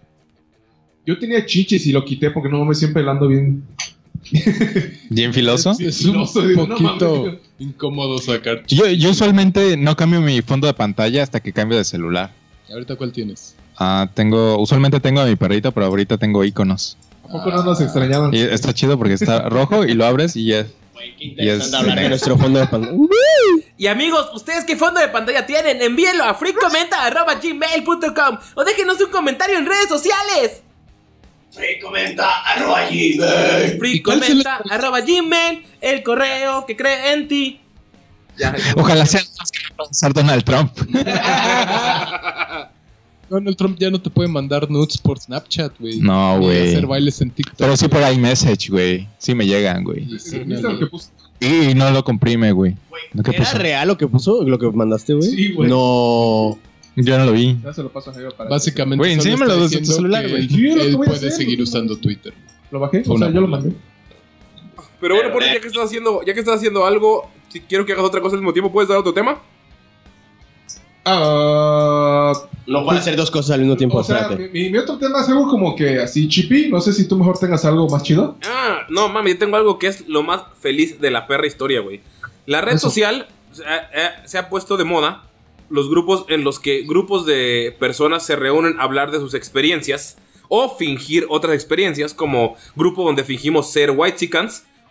[1.06, 3.64] Yo tenía chichis y lo quité porque no me siempre ando bien.
[5.10, 5.72] Bien filoso.
[5.72, 7.40] Es, es un Filoso, digo, no poquito mames.
[7.60, 8.64] incómodo sacar.
[8.68, 12.32] Yo, yo usualmente no cambio mi fondo de pantalla hasta que cambio de celular.
[12.70, 13.56] ¿Ahorita cuál tienes?
[13.78, 16.98] Ah, tengo, usualmente tengo a mi perrito, pero ahorita tengo iconos.
[17.24, 18.34] ¿A poco no nos extrañaban?
[18.34, 20.66] Y está chido porque está rojo y lo abres y ya.
[21.18, 22.96] Y es hablar de nuestro fondo de pantalla.
[23.78, 25.82] Y amigos, ¿ustedes qué fondo de pantalla tienen?
[25.82, 30.62] Envíenlo a freecomenta.gmail.com o déjenos un comentario en redes sociales.
[33.78, 37.60] Freecomenta.gmail, el correo que cree en ti.
[38.38, 40.72] Ya, Ojalá sea más que va a pasar Donald Trump.
[43.30, 46.00] Donald Trump ya no te puede mandar nudes por Snapchat, güey.
[46.00, 46.70] No, güey.
[46.70, 47.58] hacer bailes en TikTok.
[47.58, 49.08] Pero sí por iMessage, güey.
[49.18, 50.06] Sí me llegan, güey.
[50.20, 51.10] Sí, ¿Viste no, lo que puso?
[51.40, 52.76] Y no lo comprime, güey.
[53.14, 53.58] ¿No qué ¿Era puso?
[53.58, 54.44] real lo que puso?
[54.44, 55.30] ¿Lo que mandaste, güey?
[55.30, 55.70] Sí, güey.
[55.70, 56.58] No.
[56.96, 57.58] Yo no lo vi.
[57.64, 58.50] Ya se lo paso a Jairo para.
[58.50, 60.48] Básicamente, Güey, enséñamelo desde tu celular, güey.
[60.48, 62.34] Sí, Él puede hacer, seguir usando Twitter.
[62.72, 63.04] ¿Lo bajé?
[63.04, 63.74] Fue O sea, yo lo mandé.
[65.02, 67.92] Pero bueno, Porni, ya que estás haciendo, ya que estás haciendo algo, si quiero que
[67.92, 69.42] hagas otra cosa al mismo tiempo, ¿puedes dar otro tema?
[71.06, 72.34] Ah,
[72.68, 74.50] No puedo hacer dos cosas al mismo tiempo, o sea, espérate.
[74.50, 76.70] mi, mi otro tema es algo como que así chippy.
[76.70, 78.36] No sé si tú mejor tengas algo más chido.
[78.44, 81.82] Ah, no, mami, yo tengo algo que es lo más feliz de la perra historia,
[81.82, 82.02] güey.
[82.48, 82.90] La red Eso.
[82.90, 83.28] social
[83.60, 83.62] eh,
[83.94, 85.24] eh, se ha puesto de moda
[85.70, 90.18] los grupos en los que grupos de personas se reúnen a hablar de sus experiencias
[90.48, 94.30] o fingir otras experiencias, como grupo donde fingimos ser white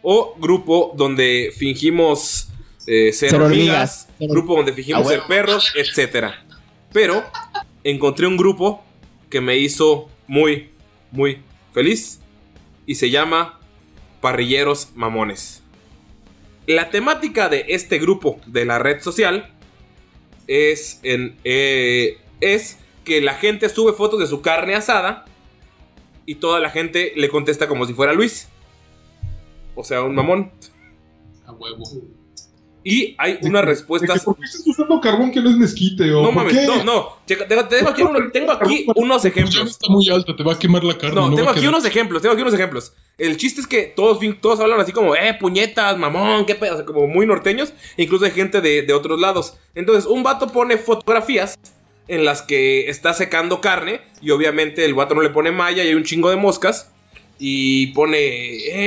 [0.03, 2.49] o grupo donde fingimos
[2.87, 4.33] eh, ser, Ser hormigas, hormigas.
[4.35, 5.21] grupo donde fingimos Ah, bueno.
[5.23, 6.45] ser perros, etcétera.
[6.93, 7.23] Pero
[7.83, 8.85] encontré un grupo
[9.31, 10.71] que me hizo muy,
[11.11, 11.41] muy
[11.73, 12.21] feliz
[12.87, 13.59] y se llama
[14.21, 15.63] Parrilleros Mamones.
[16.67, 19.53] La temática de este grupo de la red social
[20.47, 25.25] es, en, eh, es que la gente sube fotos de su carne asada
[26.27, 28.49] y toda la gente le contesta como si fuera Luis.
[29.75, 30.53] O sea, un mamón.
[31.47, 31.83] A huevo.
[32.85, 36.13] Y hay respuestas que, ¿Por qué estás usando carbón que no es mezquite?
[36.13, 36.67] ¿O No mames, qué?
[36.67, 37.09] no, no.
[37.27, 39.71] Checa, tengo, tengo aquí, uno- tengo aquí unos ejemplos.
[39.71, 41.15] está muy alta, te va a quemar la carne.
[41.15, 42.93] No, tengo aquí unos ejemplos, tengo aquí unos ejemplos.
[43.17, 46.77] El chiste es que todos, todos hablan así como, eh, puñetas, mamón, qué pedo, o
[46.77, 47.73] sea, como muy norteños.
[47.97, 49.55] e Incluso hay gente de, de otros lados.
[49.75, 51.59] Entonces, un vato pone fotografías
[52.07, 55.89] en las que está secando carne y obviamente el vato no le pone malla y
[55.89, 56.91] hay un chingo de moscas.
[57.39, 58.19] Y pone,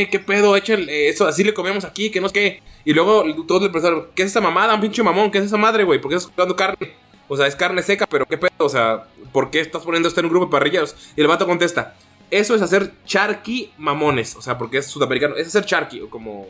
[0.01, 2.61] eh, qué pedo, échale eso, así le comemos aquí, que no sé qué.
[2.85, 5.29] Y luego todos le preguntaron, ¿qué es esa mamada, un pinche mamón?
[5.31, 5.99] ¿Qué es esa madre, güey?
[5.99, 6.93] ¿Por qué estás secando carne?
[7.27, 10.21] O sea, es carne seca, pero qué pedo, o sea, ¿por qué estás poniendo esto
[10.21, 10.95] en un grupo de parrilleros?
[11.17, 11.97] Y el vato contesta,
[12.31, 16.47] eso es hacer charqui mamones, o sea, porque es sudamericano, es hacer charqui, o como,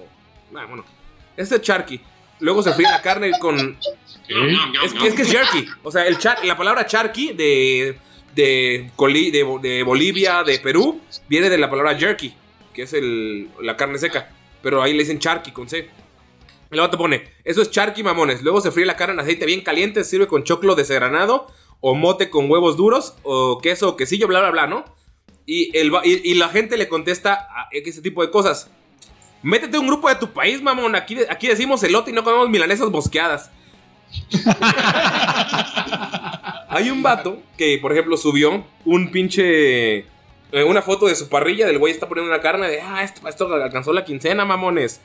[0.56, 0.86] ah, bueno,
[1.36, 2.00] es hacer charqui.
[2.40, 3.76] Luego se fríe la carne con,
[4.84, 5.66] es que, es que es jerky.
[5.82, 7.98] O sea, el char- la palabra charqui de,
[8.36, 12.34] de, de, de Bolivia, de Perú, viene de la palabra jerky,
[12.74, 14.32] que es el, la carne seca.
[14.62, 15.90] Pero ahí le dicen charqui con C.
[16.70, 18.42] El vato pone, eso es charqui mamones.
[18.42, 21.48] Luego se fríe la carne en aceite bien caliente, sirve con choclo desgranado,
[21.80, 24.86] o mote con huevos duros, o queso o quesillo, bla, bla, bla, ¿no?
[25.46, 28.70] Y, el, y, la gente le contesta a ese tipo de cosas.
[29.42, 30.96] Métete un grupo de tu país, mamón.
[30.96, 33.50] Aquí, aquí decimos elote y no comemos milanesas bosqueadas.
[36.70, 40.00] Hay un vato que, por ejemplo, subió un pinche.
[40.00, 41.66] eh, una foto de su parrilla.
[41.68, 42.82] Del güey está poniendo una carne de.
[42.82, 45.02] Ah, esto, esto alcanzó la quincena, mamones.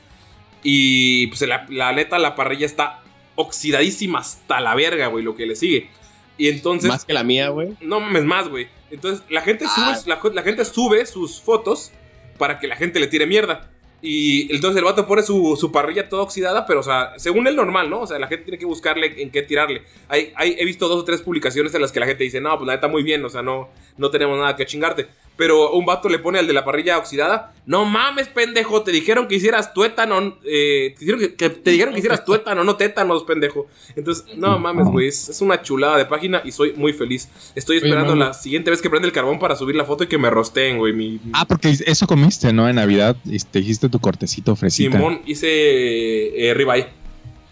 [0.61, 3.01] Y pues la, la neta, la parrilla está
[3.35, 5.89] oxidadísima hasta la verga, güey, lo que le sigue.
[6.37, 6.89] Y entonces.
[6.89, 7.75] Más que la mía, güey.
[7.81, 8.67] No mames más, güey.
[8.91, 11.91] Entonces, la gente, sube, la, la gente sube sus fotos
[12.37, 13.69] para que la gente le tire mierda.
[14.05, 17.55] Y entonces el vato pone su, su parrilla toda oxidada, pero, o sea, según el
[17.55, 18.01] normal, ¿no?
[18.01, 19.83] O sea, la gente tiene que buscarle en qué tirarle.
[20.09, 22.57] Hay, hay, he visto dos o tres publicaciones en las que la gente dice, no,
[22.57, 25.07] pues la neta muy bien, o sea, no, no tenemos nada que chingarte.
[25.35, 29.27] Pero un vato le pone al de la parrilla oxidada, no mames, pendejo, te dijeron
[29.27, 33.23] que hicieras tuétano, eh, te, dijeron que, que te dijeron que hicieras tuétano, no tétanos,
[33.23, 33.67] pendejo.
[33.95, 37.29] Entonces, no mames, güey, es, es una chulada de página y soy muy feliz.
[37.55, 40.17] Estoy esperando la siguiente vez que prende el carbón para subir la foto y que
[40.17, 40.93] me rosteen, güey.
[40.93, 42.69] Mi, Ah, porque eso comiste, ¿no?
[42.69, 44.97] En Navidad y te dijiste tu cortecito fresita.
[44.97, 46.87] Simón hice eh, ribeye.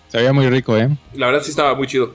[0.09, 0.89] Se veía muy rico, ¿eh?
[1.13, 2.13] La verdad sí estaba muy chido.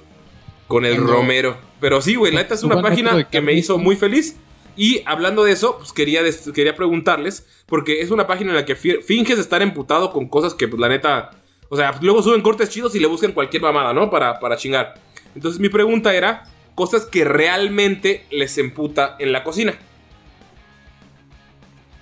[0.68, 1.56] Con el Romero.
[1.80, 4.36] Pero sí, güey, la neta es una página que me hizo muy feliz.
[4.76, 6.20] Y hablando de eso, pues quería,
[6.54, 10.52] quería preguntarles, porque es una página en la que fi- finges estar emputado con cosas
[10.54, 11.30] que, pues la neta,
[11.70, 14.10] o sea, luego suben cortes chidos y le buscan cualquier mamada, ¿no?
[14.10, 14.94] Para, para chingar.
[15.34, 19.78] Entonces mi pregunta era, cosas que realmente les emputa en la cocina.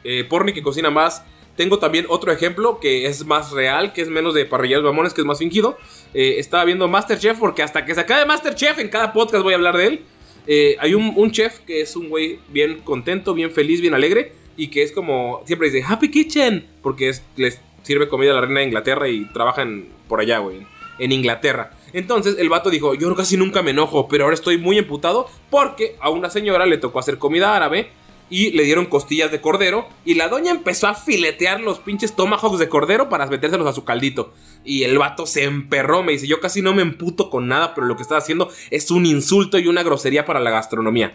[0.03, 1.25] Eh, Porni que cocina más.
[1.57, 5.20] Tengo también otro ejemplo que es más real, que es menos de parrilleros mamones, que
[5.20, 5.79] es más fingido.
[6.12, 9.57] Eh, estaba viendo Masterchef porque hasta que se acabe Masterchef, en cada podcast voy a
[9.57, 10.05] hablar de él.
[10.47, 14.32] Eh, hay un, chef que es un güey bien contento, bien feliz, bien alegre.
[14.57, 18.40] Y que es como, siempre dice Happy Kitchen, porque es, les sirve comida a la
[18.42, 20.66] reina de Inglaterra y trabajan por allá, güey, en-
[21.01, 21.72] en Inglaterra.
[21.92, 25.97] Entonces el vato dijo, yo casi nunca me enojo, pero ahora estoy muy emputado porque
[26.01, 27.88] a una señora le tocó hacer comida árabe
[28.35, 32.59] y le dieron costillas de cordero y la doña empezó a filetear los pinches tomahawks
[32.59, 34.32] de cordero para metérselos a su caldito.
[34.64, 37.87] Y el vato se emperró, me dice, yo casi no me emputo con nada, pero
[37.87, 41.14] lo que estás haciendo es un insulto y una grosería para la gastronomía.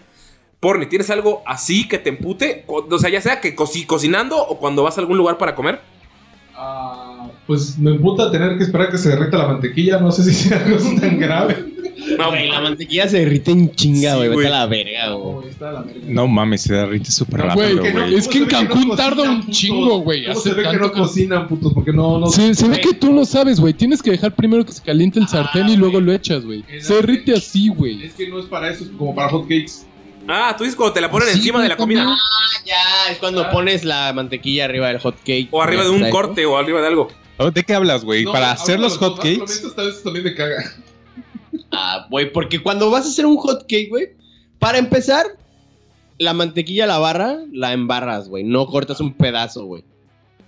[0.61, 2.63] Porni, ¿tienes algo así que te empute?
[2.67, 5.81] O sea, ya sea que coci- cocinando o cuando vas a algún lugar para comer.
[6.55, 7.08] Ah,
[7.49, 9.97] pues me emputa tener que esperar que se derrita la mantequilla.
[9.97, 11.65] No sé si sea algo tan grave.
[12.17, 14.29] No, Güey, la mantequilla se derrite en chinga, Sí, güey.
[14.29, 15.33] Vete a la verga, güey.
[15.33, 16.01] No, está la verga.
[16.07, 18.15] No mames, se derrite súper No, rápido, güey, que no- güey.
[18.15, 19.55] Es que en ¿Cómo se ve Cancún no tarda un putos?
[19.57, 21.73] chingo, güey, ¿Cómo se ve que no cocinan, putos?
[21.73, 22.19] Porque no...
[22.19, 23.73] no Se, se ve que tú no sabes, güey.
[23.73, 26.63] Tienes que dejar primero que se caliente el sartén y luego lo echas, güey.
[26.79, 28.03] Se derrite así, güey.
[28.05, 29.85] Es que no es para eso, es como para hot cakes.
[30.27, 32.05] Ah, tú dices cuando te la ponen Sí, encima de la comida.
[32.07, 32.15] Ah,
[32.65, 35.47] ya, es cuando pones la mantequilla arriba del hot cake.
[35.49, 36.15] O arriba de un Exacto.
[36.15, 37.07] corte o arriba de algo.
[37.39, 38.25] Oh, ¿De qué hablas, güey?
[38.25, 39.37] No, Para hacer los demás hot cakes.
[39.37, 40.73] complementos Tal vez también me caga.
[41.71, 44.09] Ah, güey, porque cuando vas a hacer un hot cake, güey,
[44.59, 45.25] para empezar,
[46.17, 48.43] la mantequilla, la barra, la embarras, güey.
[48.43, 49.83] No cortas un pedazo, güey.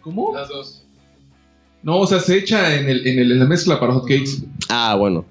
[0.01, 0.35] ¿Cómo?
[0.35, 0.83] Las dos.
[1.81, 4.43] No, o sea, se echa en, el, en, el, en la mezcla para hot cakes.
[4.69, 5.25] Ah, bueno.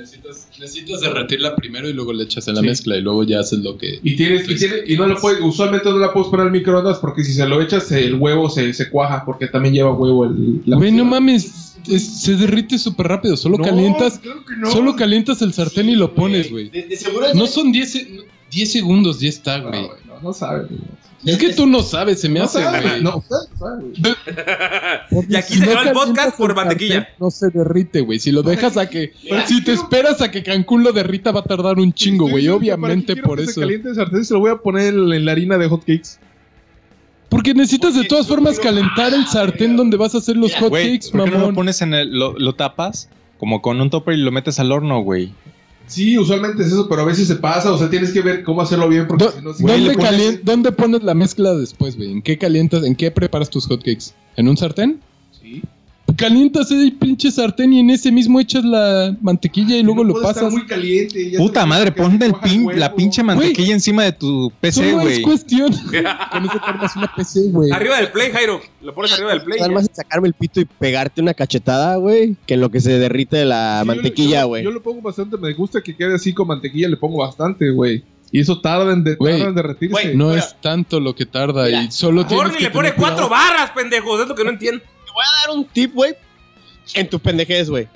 [0.00, 2.66] Necesitas, necesitas derretirla primero y luego le echas en la Sí.
[2.68, 4.00] mezcla y luego ya haces lo que.
[4.02, 6.98] Y tienes, y, tiene- y no lo puedes, usualmente no la puedes poner al microondas
[6.98, 10.62] porque si se lo echas el huevo se, se cuaja porque también lleva huevo el
[10.66, 11.76] la Güey, no mames.
[11.88, 13.36] es- se derrite súper rápido.
[13.36, 14.18] Solo No, calientas.
[14.18, 14.70] claro que no.
[14.70, 16.70] Solo calientas el sartén y lo pones, güey.
[17.34, 18.08] No son 10 se-
[18.50, 19.82] 10 segundos, ya está, No, güey.
[20.22, 20.64] No, no sabe.
[20.66, 20.80] güey.
[21.26, 23.02] Es que tú no sabes, se me No hace, sabe, güey.
[23.02, 23.92] no, usted sabe, güey.
[25.10, 27.08] Porque Y aquí si se no el podcast por mantequilla.
[27.18, 28.18] No se derrite, güey.
[28.18, 29.12] Si lo dejas a que.
[29.46, 32.44] Si te quiero- esperas a que Cancún lo derrita, va a tardar un chingo, güey.
[32.44, 33.52] diciendo que para Obviamente por que eso.
[33.54, 36.18] Se caliente el sartén se lo voy a poner en la harina de hot cakes.
[37.28, 40.98] Porque necesitas de todas formas calentar el sartén donde vas a hacer los hot Güey,
[40.98, 41.54] cakes, ¿por qué no lo mamón.
[41.54, 42.10] pones en el.
[42.18, 43.08] Lo, lo tapas
[43.38, 45.32] como con un topper y lo metes al horno, güey?
[45.90, 48.62] Sí, usualmente es eso, pero a veces se pasa, o sea, tienes que ver cómo
[48.62, 52.12] hacerlo bien porque si no si ¿Dónde, pones- ¿Dónde pones la mezcla después, güey?
[52.12, 52.84] ¿En qué calientas?
[52.84, 54.12] ¿En qué preparas tus hotcakes?
[54.36, 55.00] ¿En un sartén?
[56.20, 60.14] Calientas el pinche sartén y en ese mismo echas la mantequilla y luego No lo
[60.14, 60.52] puede estar pasas.
[60.52, 61.32] muy caliente.
[61.38, 65.22] Puta madre, se el pin, la pinche mantequilla encima de tu PC, Solo es güey.
[65.22, 65.72] cuestión.
[66.32, 67.70] Con eso armas una PC, güey.
[67.72, 68.60] Arriba del play, Jairo.
[68.82, 69.60] Lo pones arriba del play.
[69.70, 73.44] Más sacarme el pito y pegarte una cachetada, güey, que en lo que se derrite
[73.44, 74.64] la Sí, yo mantequilla, yo- güey.
[74.64, 78.04] Yo, le pongo bastante, me gusta que quede así con mantequilla, le pongo bastante, güey.
[78.32, 79.90] Y eso tarda en, de, Güey, tarda en derretirse.
[79.92, 80.38] güey, No Mira.
[80.40, 83.16] es tanto lo que tarda Mira, y solo tienes Corny que le pone tener cuidado.
[83.28, 84.20] cuatro barras, pendejos.
[84.20, 84.82] Es lo que no entiendo.
[85.10, 86.14] Te voy a dar un tip, güey,
[86.94, 87.88] en tu pendejez, güey.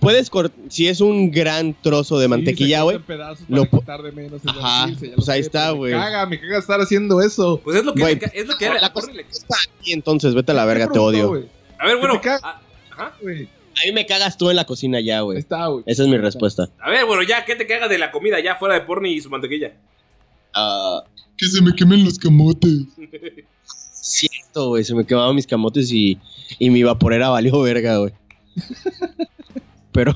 [0.00, 2.98] Puedes cortar, si es un gran trozo de Sí, mantequilla, güey.
[2.98, 5.92] pedazos lo para tarde menos en Ajá, ya pues ahí está, güey.
[5.92, 7.60] Me caga, me caga estar haciendo eso.
[7.62, 9.60] Pues es lo que, Güey, le es lo que la la cosa le- es para
[9.82, 11.28] ti, entonces, vete a la ¿Qué verga, te odio.
[11.28, 11.44] güey?
[11.78, 12.14] A ver, bueno.
[12.14, 12.40] me caga.
[12.42, 13.16] A, ajá.
[13.20, 15.38] Güey, A mí me cagas tú en la cocina ya, güey.
[15.38, 15.84] está, güey.
[15.86, 16.68] Esa es mi respuesta.
[16.80, 19.20] A ver, bueno, ya, ¿qué te cagas de la comida ya fuera de porni y
[19.20, 19.72] su mantequilla?
[20.54, 21.04] Ah,
[21.38, 22.86] Que se me quemen los camotes.
[24.52, 24.84] cierto, güey.
[24.84, 26.18] Se me quemaban mis camotes y,
[26.58, 28.12] y mi vaporera valió verga, güey.
[29.92, 30.14] Pero.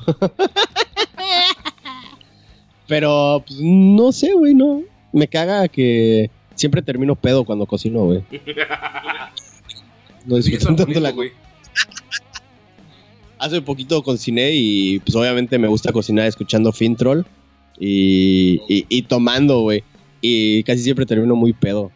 [2.87, 4.81] Pero, pues, no sé, güey, no.
[5.11, 8.23] Me caga que siempre termino pedo cuando cocino, güey.
[10.25, 11.31] No disfruto tanto la güey.
[13.39, 17.23] Hace poquito cociné y pues obviamente me gusta cocinar escuchando Fintroll
[17.79, 19.83] y, y, y tomando, güey.
[20.21, 21.91] Y casi siempre termino muy pedo.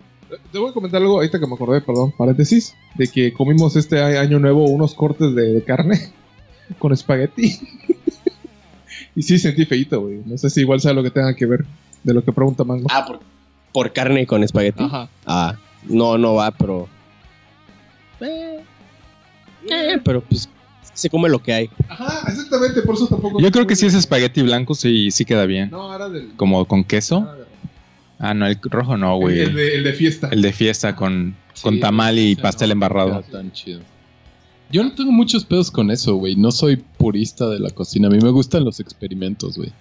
[0.51, 4.01] Te voy a comentar algo ahorita que me acordé, perdón, paréntesis, de que comimos este
[4.01, 6.11] año nuevo unos cortes de, de carne
[6.79, 7.59] con espagueti.
[9.15, 10.21] y sí sentí feito, güey.
[10.25, 11.65] No sé si igual sea lo que tenga que ver
[12.03, 12.87] de lo que pregunta Mango.
[12.89, 13.19] Ah, por,
[13.71, 14.83] por carne con espagueti.
[14.83, 15.09] Ajá.
[15.25, 16.87] Ah, no, no va, pero...
[18.21, 18.63] Eh,
[19.69, 20.49] eh, pero pues
[20.93, 21.69] se come lo que hay.
[21.89, 23.39] Ajá, exactamente, por eso tampoco.
[23.39, 25.71] Yo creo que si es espagueti blanco, sí, sí queda bien.
[25.71, 26.35] No, era del.
[26.35, 27.27] Como con queso.
[28.23, 29.39] Ah, no, el rojo no, güey.
[29.39, 30.29] el de, el de fiesta.
[30.31, 33.21] El de fiesta con, con tamal y pastel no, embarrado.
[33.31, 33.81] tan chido.
[34.71, 36.35] Yo no tengo muchos pedos con eso, güey.
[36.35, 38.07] No soy purista de la cocina.
[38.07, 39.71] A mí me gustan los experimentos, güey.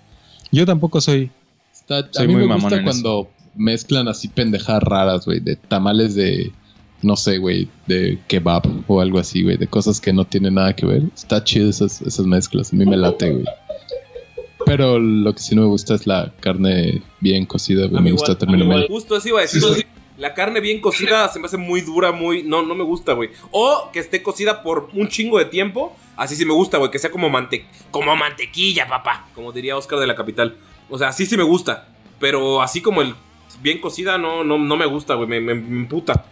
[0.51, 1.30] Yo tampoco soy.
[1.72, 5.41] Está- Soy a mí muy me mamón gusta cuando mezclan así pendejadas raras, güey.
[5.41, 6.51] De tamales de,
[7.03, 9.59] no sé, güey, de kebab o algo así, güey.
[9.59, 11.03] De cosas que no tienen nada que ver.
[11.14, 12.72] Está chido esas, esas mezclas.
[12.72, 13.45] A mí me late, güey.
[14.66, 18.38] Pero lo que sí no me gusta es la carne bien cocida, Me gusta igual,
[18.38, 18.80] término a mí igual.
[18.80, 18.94] medio.
[18.94, 19.86] Justo eso iba a decir.
[20.18, 22.42] La carne bien cocida se me hace muy dura, muy...
[22.42, 23.30] No, no me gusta, güey.
[23.52, 25.96] O que esté cocida por un chingo de tiempo.
[26.14, 26.90] Así sí me gusta, güey.
[26.90, 29.28] Que sea como, mante como mantequilla, papá.
[29.34, 30.58] Como diría Oscar de la Capital.
[30.90, 31.88] O sea, así sí me gusta.
[32.18, 33.14] Pero así como el
[33.62, 35.26] bien cocida no, no, no me gusta, güey.
[35.26, 36.26] Me, me, me emputa.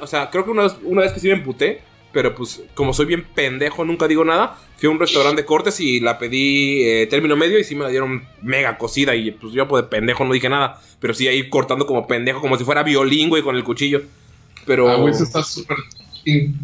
[0.00, 1.82] O sea, creo que una vez, una vez que sí me emputé.
[2.14, 4.56] Pero pues, como soy bien pendejo, nunca digo nada.
[4.76, 7.82] Fui a un restaurante de cortes y la pedí eh, término medio y sí me
[7.82, 9.16] la dieron mega cocida.
[9.16, 10.80] Y pues yo, pues de pendejo, no dije nada.
[11.00, 14.02] Pero sí ahí cortando como pendejo, como si fuera violín, güey, con el cuchillo.
[14.64, 14.88] Pero.
[14.88, 15.76] Ah, güey, eso está súper.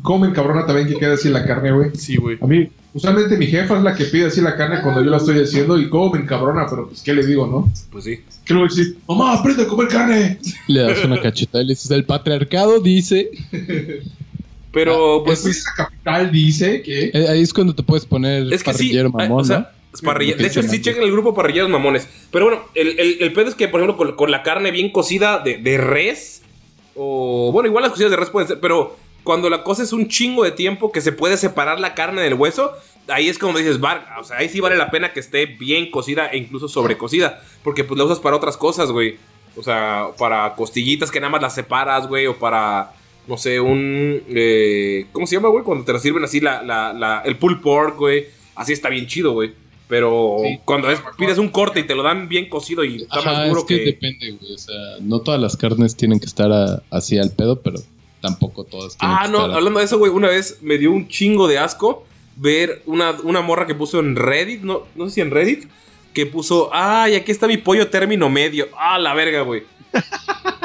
[0.02, 1.90] Comen cabrona también que quede así la carne, güey.
[1.94, 2.38] Sí, güey.
[2.40, 5.16] A mí, usualmente mi jefa es la que pide así la carne cuando yo la
[5.16, 7.70] estoy haciendo y como me encabrona, pero pues, ¿qué le digo, no?
[7.90, 8.20] Pues sí.
[8.44, 8.96] ¿Qué le voy a decir?
[9.08, 10.38] Mamá, aprende a comer carne.
[10.68, 13.30] Le das una cachetada y le dices, el patriarcado dice...
[14.72, 15.64] Pero, Pues pues.
[15.76, 17.10] la capital dice que.
[17.12, 18.78] Eh, Ahí es cuando te puedes poner Es que sí.
[18.78, 22.06] parrillero eh, mamón, o sea, Parrilla- De hecho, sí chequen el grupo Parrilleros Mamones.
[22.30, 24.90] Pero bueno, el, el, el pedo es que, por ejemplo, con, con la carne bien
[24.92, 26.42] cocida de, de res,
[26.94, 30.06] o bueno, igual las cocidas de res pueden ser, pero cuando la cosa es un
[30.08, 32.70] chingo de tiempo que se puede separar la carne del hueso,
[33.08, 35.90] ahí es como dices, "Var- o sea, ahí sí vale la pena que esté bien
[35.90, 39.16] cocida e incluso sobrecocida, porque pues la usas para otras cosas, güey.
[39.56, 42.92] O sea, para costillitas que nada más las separas, güey, o para,
[43.30, 44.20] no sé, un...
[44.28, 45.64] eh, ¿Cómo se llama, güey?
[45.64, 48.26] Cuando te la sirven así la, la, la- el pulled pork, güey.
[48.56, 49.52] Así está bien chido, güey.
[49.88, 53.32] Pero cuando es- pides un corte y te lo dan bien cocido y está Ajá,
[53.32, 53.84] más duro es que, que...
[53.86, 54.52] depende, güey.
[54.54, 57.80] O sea, no todas las carnes tienen que estar a- así al pedo, pero
[58.20, 60.76] tampoco todas tienen Ah, que no, estar a- hablando de eso, güey, una vez me
[60.78, 62.04] dio un chingo de asco
[62.36, 65.64] ver una, una morra que puso en Reddit, no, no sé si en Reddit,
[66.14, 68.68] que puso, ay, aquí está mi pollo término medio.
[68.76, 69.62] Ah, la verga, güey.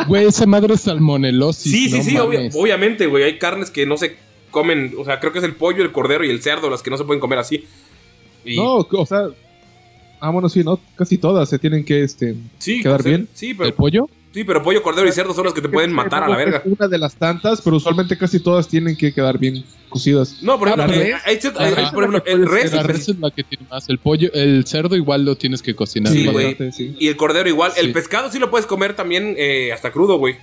[0.08, 1.72] Güey, esa madre es salmonelosis.
[1.72, 3.24] Sí, sí, no sí, obvia- obviamente, güey.
[3.24, 4.18] Hay carnes que no se
[4.52, 6.90] comen, o sea, creo que es el pollo, el cordero y el cerdo las que
[6.92, 7.66] no se pueden comer así.
[8.44, 9.28] Y- No, o sea.
[10.20, 10.80] Ah, bueno, sí, ¿no?
[10.96, 13.28] Casi todas se tienen que este, sí, quedar bien.
[13.34, 14.10] Sí, pero, ¿El pollo?
[14.36, 16.58] Sí, pero pollo, cordero y cerdo son las que te pueden matar a la verga.
[16.64, 20.44] Es una de las tantas, pero usualmente casi todas tienen que quedar bien cocidas.
[20.44, 23.44] No, por ejemplo, res- hay hay- por es el res, La res es la que
[23.44, 23.88] tiene más.
[23.90, 26.12] El pollo, el cerdo igual lo tienes que cocinar.
[26.14, 26.56] Sí, güey.
[26.72, 26.96] sí.
[27.00, 27.72] Y el cordero igual.
[27.78, 30.36] El pescado sí lo puedes comer también eh, hasta crudo, güey.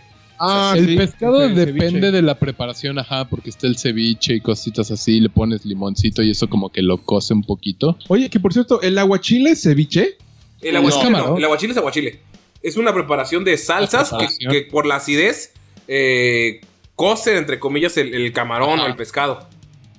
[0.45, 2.11] Ah, el sí, pescado el depende ceviche.
[2.11, 6.30] de la preparación, ajá, porque está el ceviche y cositas así, le pones limoncito y
[6.30, 7.97] eso como que lo cose un poquito.
[8.09, 10.16] Oye, que por cierto, el aguachile ceviche.
[10.61, 11.38] El aguachile no, camarón.
[11.38, 12.20] el aguachile es aguachile.
[12.62, 14.52] Es una preparación de salsas que, preparación.
[14.52, 15.52] que por la acidez
[15.88, 16.60] eh,
[16.94, 19.46] cocen, entre comillas, el, el camarón o el pescado.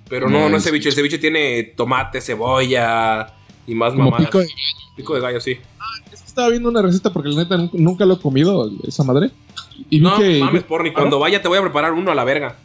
[0.09, 0.89] Pero no, No, no es el ceviche.
[0.89, 3.33] El ceviche tiene tomate, cebolla
[3.67, 4.25] y más Como mamadas.
[4.27, 4.47] pico de
[4.95, 5.57] Pico de gallo, sí.
[6.11, 9.03] Es que estaba viendo una receta porque la neta nunca, nunca lo he comido, esa
[9.03, 9.31] madre.
[9.89, 10.39] Y vi No que.
[10.39, 10.93] mames, porni.
[10.93, 12.55] Cuando vaya te voy a preparar uno a la verga.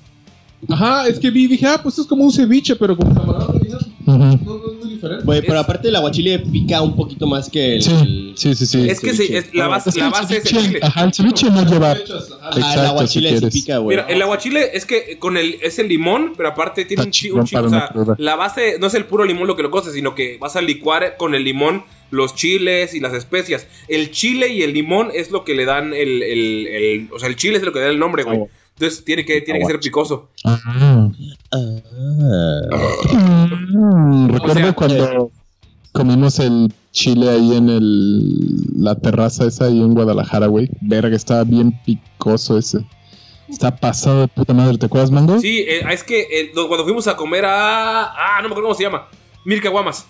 [0.69, 3.61] Ajá, es que vi dije, ah, pues es como un ceviche, pero con camarón.
[3.65, 5.25] y ya, No, no diferente.
[5.25, 7.83] Güey, pero Es- aparte el aguachile pica un poquito más que el.
[7.83, 8.89] Sí, el- sí, sí, sí.
[8.89, 10.81] Es que sí, es- la base, Es la el base es el ceviche- chile.
[10.83, 11.91] Ajá, el ceviche no lleva.
[11.93, 13.55] Ah, el Exacto, aguachile si sí quieres.
[13.55, 13.97] pica, güey.
[13.97, 17.31] Mira, el aguachile es que con el es el limón, pero aparte tiene un, chi-
[17.31, 18.03] un chingón chingo.
[18.03, 20.37] O sea, la base no es el puro limón lo que lo cose, sino que
[20.41, 23.67] vas a licuar con el limón los chiles y las especias.
[23.87, 26.23] El chile y el limón es lo que le dan el.
[26.23, 28.41] el- el- o sea, el chile es lo que le da el nombre, güey.
[28.79, 30.29] Entonces tiene que, tiene que ser picoso.
[30.45, 31.11] Ah.
[33.13, 35.33] Mm, recuerdo O sea, cuando
[35.91, 40.69] comimos el chile ahí en el, la terraza esa ahí en Guadalajara, güey.
[40.81, 42.87] Verga, estaba bien picoso ese.
[43.49, 45.41] Está pasado de puta madre, ¿te acuerdas, Mango?
[45.41, 48.13] Sí, eh, es que eh, cuando fuimos a comer a.
[48.13, 49.09] Ah, no me acuerdo cómo se llama.
[49.45, 50.07] Milka Guamas.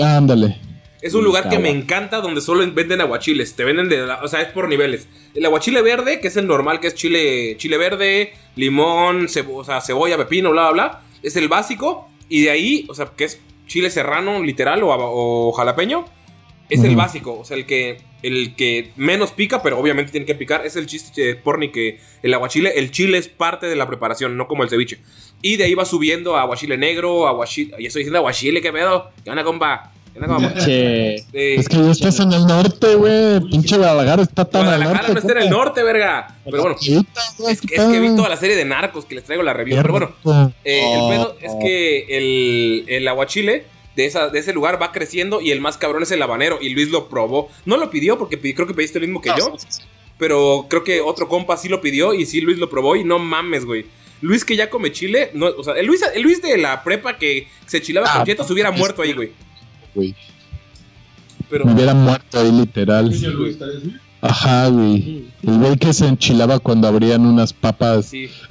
[0.00, 0.69] Ándale.
[1.02, 3.54] Es un lugar que me encanta donde solo venden aguachiles.
[3.54, 4.06] Te venden de.
[4.06, 5.08] la- o sea, es por niveles.
[5.34, 9.64] El aguachile verde, que es el normal, que es chile, chile verde, limón, cebo- o
[9.64, 11.00] sea, cebolla, pepino, bla, bla, bla.
[11.22, 12.08] Es el básico.
[12.28, 16.04] Y de ahí, o sea, que es chile serrano, literal, o, o jalapeño.
[16.68, 17.36] Es el básico.
[17.36, 20.64] O sea, el que, el que menos pica, pero obviamente tiene que picar.
[20.64, 24.36] Es el chiste de porni que el aguachile, el chile es parte de la preparación,
[24.36, 24.98] no como el ceviche.
[25.42, 27.70] Y de ahí va subiendo a aguachile negro, aguachile.
[27.80, 29.10] Ya estoy diciendo aguachile, ¿qué pedo?
[29.24, 29.92] ¿Qué onda, compa?
[30.66, 33.40] Eh, Es que ya estás en el norte, güey.
[33.50, 35.12] Pinche Guadalajara está tan al Guadalajara norte.
[35.14, 36.36] no está en el norte, verga.
[36.44, 39.42] Pero bueno, es, ¿qué es que vi toda la serie de narcos que les traigo
[39.42, 39.76] la review.
[39.80, 41.58] Pero bueno, eh, el Oh, pedo es oh.
[41.60, 43.64] que el, el aguachile
[43.96, 46.58] de, esa, de ese lugar va creciendo y el más cabrón es el habanero.
[46.60, 47.48] Y Luis lo probó.
[47.64, 49.56] No lo pidió porque creo que pediste lo mismo que yo.
[50.18, 53.18] Pero creo que otro compa sí lo pidió y sí Luis lo probó y no
[53.18, 53.86] mames, güey.
[54.22, 57.16] Luis que ya come chile, no, o sea, el Luis, el Luis de la prepa
[57.16, 59.30] que se chilaba Ah, con chetos hubiera es- muerto ahí, güey.
[59.94, 60.14] Güey.
[61.48, 63.10] Pero Me hubiera muerto ahí, literal.
[63.58, 63.82] ¿tal vez?
[64.22, 65.24] Ajá, güey.
[65.42, 68.06] El güey que se enchilaba cuando abrían unas papas.
[68.06, 68.28] sí.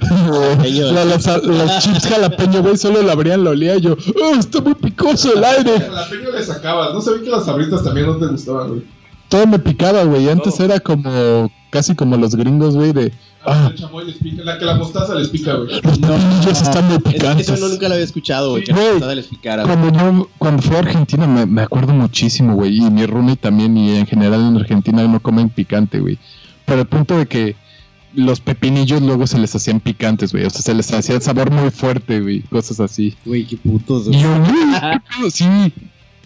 [0.92, 3.96] La- las- los chips jalapeño, güey, solo la abrían, lo olía y yo.
[4.22, 5.76] ¡Oh, está muy picoso el aire!
[5.76, 6.92] A la peña le sacabas.
[6.92, 8.82] No sabía que las sabritas también no te gustaban, güey.
[9.28, 10.28] Todo me picaba, güey.
[10.28, 11.50] Antes era como.
[11.70, 13.12] Casi como los gringos, güey, de.
[13.46, 14.42] Ah, Ah, les pica.
[14.44, 15.68] La que la mostaza les pica, güey.
[15.70, 17.48] los pepinillos están muy Es- picantes.
[17.48, 18.62] eso no, nunca lo había escuchado, güey.
[18.62, 18.84] Sí, que güey.
[18.86, 19.62] la tostada les picara.
[19.64, 19.76] güey.
[19.76, 22.76] Cuando yo, cuando fui a Argentina me, me acuerdo muchísimo, güey.
[22.78, 26.18] Y mi roomie también, y en general en Argentina no comen picante, güey.
[26.66, 27.56] Pero el punto de que
[28.14, 30.44] los pepinillos luego se les hacían picantes, güey.
[30.44, 32.40] O sea, se les hacía el sabor muy fuerte, güey.
[32.42, 33.16] Cosas así.
[33.24, 34.24] Güey, qué putos, Y güey.
[35.30, 35.46] Sí,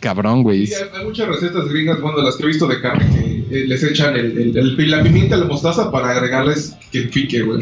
[0.00, 0.66] cabrón, güey.
[0.66, 3.33] Sí, hay, hay muchas recetas gringas, bueno, de las que he visto de carne, que
[3.66, 7.58] les echan el, el, el- la pimienta, la mostaza para agregarles que pique, güey.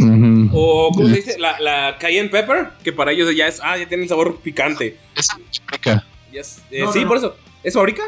[0.53, 1.39] O, ¿cómo se dice?
[1.39, 4.97] La, la cayenne pepper, que para ellos ya es, ah, ya tiene el sabor picante.
[6.33, 7.09] Es- eh, No, sí, no, no.
[7.09, 7.37] por eso.
[7.63, 8.03] ¿Es fabrica?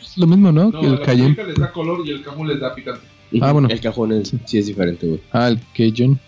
[0.00, 0.70] Es lo mismo, ¿no?
[0.70, 1.36] No, Que el la cayenne.
[1.46, 3.02] les da color y el cajón les da picante.
[3.40, 3.68] Ah, bueno.
[3.70, 5.20] El cajón es- sí es diferente, güey.
[5.32, 6.18] Ah, el cajun.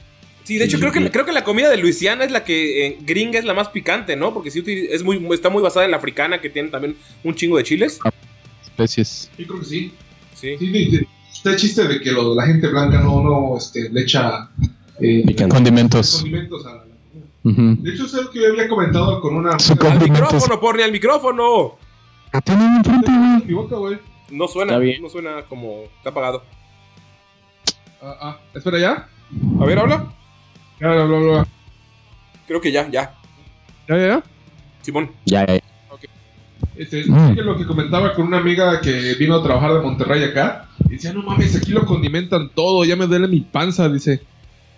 [0.45, 2.99] Sí, de hecho creo que, creo que la comida de Luisiana es la que eh,
[3.03, 4.33] gringa es la más picante, ¿no?
[4.33, 7.59] Porque sí es muy, está muy basada en la africana que tiene también un chingo
[7.59, 8.01] de chiles.
[8.65, 9.31] Especies.
[9.39, 9.93] Yo creo que sí.
[10.41, 10.57] Sí.
[10.59, 11.07] Sí.
[11.33, 14.49] Está el chiste de que lo- la gente blanca no, no este, le echa
[15.01, 16.17] eh, Condimentos.
[16.17, 16.85] condimentos a la-.
[17.45, 19.59] De hecho, es algo que yo había comentado con una.
[19.59, 21.77] Su ¡Al micrófono, porni, al micrófono!
[22.33, 23.11] Enfrente,
[23.77, 23.99] güey.
[24.31, 26.43] No suena, no suena como está apagado.
[28.03, 29.09] Ah, ah, espera ya.
[29.61, 30.13] A ver, habla.
[30.81, 31.47] Ya, bla, bla, bla.
[32.47, 33.15] Creo que ya, ya.
[33.89, 34.23] Ya, ya, ya.
[34.83, 35.11] Simón.
[35.25, 35.61] Ya, ya.
[36.77, 37.35] Este, Mm.
[37.35, 40.93] que lo que comentaba con una amiga que vino a trabajar de Monterrey acá, y
[40.95, 44.21] decía, no mames, aquí lo condimentan todo, ya me duele mi panza, dice.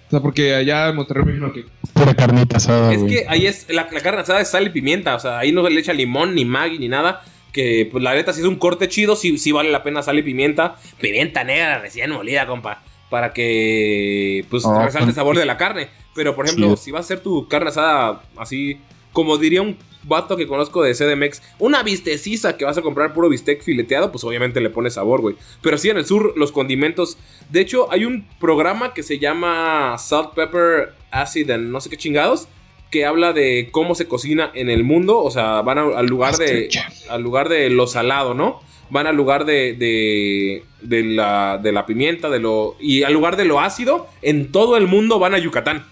[0.06, 1.66] O sea, porque allá en Monterrey me imagino que...
[1.92, 3.12] Pura carnita asada, Es güey.
[3.14, 5.62] que ahí es, la, la carne asada es sal y pimienta, o sea, ahí no
[5.64, 7.22] se le echa limón, ni maggi, ni nada.
[7.52, 10.18] Que pues la neta, si es un corte chido, sí, sí vale la pena sal
[10.18, 10.76] y pimienta.
[11.00, 12.82] Pimienta negra recién molida, compa.
[13.10, 15.88] Para que pues Ah, resalte el sabor de la carne.
[16.14, 18.78] Pero por ejemplo, si vas a hacer tu carne asada así,
[19.12, 23.28] como diría un vato que conozco de CDMX, una bisteciza que vas a comprar puro
[23.28, 25.36] bistec fileteado, pues obviamente le pone sabor, güey.
[25.62, 27.18] Pero sí, en el sur, los condimentos.
[27.50, 31.96] De hecho, hay un programa que se llama Salt, Pepper, Acid and no sé qué
[31.96, 32.48] chingados.
[32.90, 35.22] Que habla de cómo se cocina en el mundo.
[35.22, 36.68] O sea, van a- al lugar de.
[37.08, 38.60] Al lugar de lo salado, ¿no?
[38.90, 39.74] Van al lugar de.
[39.74, 40.64] de.
[40.82, 42.74] de la, de la pimienta, de lo.
[42.80, 44.08] Y al lugar de lo ácido.
[44.22, 45.86] En todo el mundo van a Yucatán.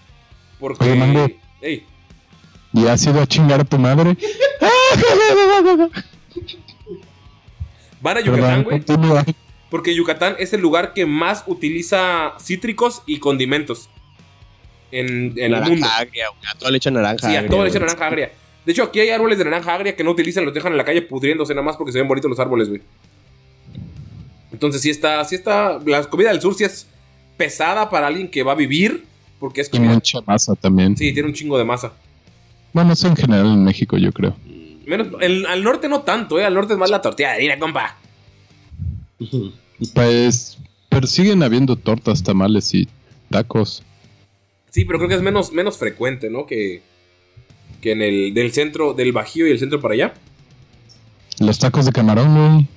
[0.59, 0.83] Porque.
[1.61, 1.85] Oye.
[2.73, 4.15] ¿Y has ido a chingar a tu madre?
[8.01, 8.83] van a Yucatán, güey.
[9.69, 13.89] Porque Yucatán es el lugar que más utiliza cítricos y condimentos.
[14.91, 15.87] En, en el naranja mundo.
[15.97, 16.41] agria, güey.
[16.51, 17.87] A todo le echan naranja Sí, a agria, todo le echan güey.
[17.93, 18.31] naranja agria.
[18.65, 20.85] De hecho, aquí hay árboles de naranja agria que no utilizan, los dejan en la
[20.85, 22.81] calle pudriéndose nada más porque se ven bonitos los árboles, güey.
[24.51, 25.79] Entonces sí está, sí está.
[25.85, 26.87] La comida del sur sí es
[27.37, 29.05] pesada para alguien que va a vivir.
[29.39, 29.93] Porque es comida.
[29.93, 30.97] mucha masa también.
[30.97, 31.93] Sí, tiene un chingo de masa.
[32.73, 34.35] Bueno, eso en general en México, yo creo.
[34.85, 36.45] Menos, el- al norte no tanto, eh.
[36.45, 37.97] Al norte es más la tortilla de harina, compa.
[39.93, 40.57] Pues,
[40.89, 42.87] pero siguen habiendo tortas, tamales y
[43.29, 43.81] tacos.
[44.71, 46.45] Sí, pero creo que es menos, menos frecuente, ¿no?
[46.45, 46.81] Que,
[47.81, 50.13] que en el del centro, del Bajío y el centro para allá.
[51.39, 52.67] Los tacos de camarón, güey.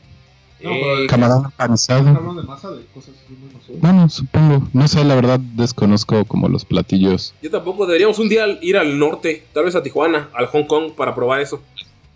[0.63, 2.05] No, Eh, Camarón empanizado.
[2.05, 3.73] De masa, de cosas así.
[3.81, 4.69] Bueno, supongo.
[4.73, 7.35] No sé, la verdad desconozco como los platillos.
[7.43, 10.93] yo tampoco deberíamos un día ir al norte, tal vez a Tijuana, al Hong Kong,
[10.97, 11.61] para probar eso.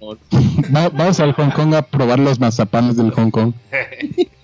[0.75, 3.53] Va- vamos al Hong Kong a probar los mazapanes del Hong Kong.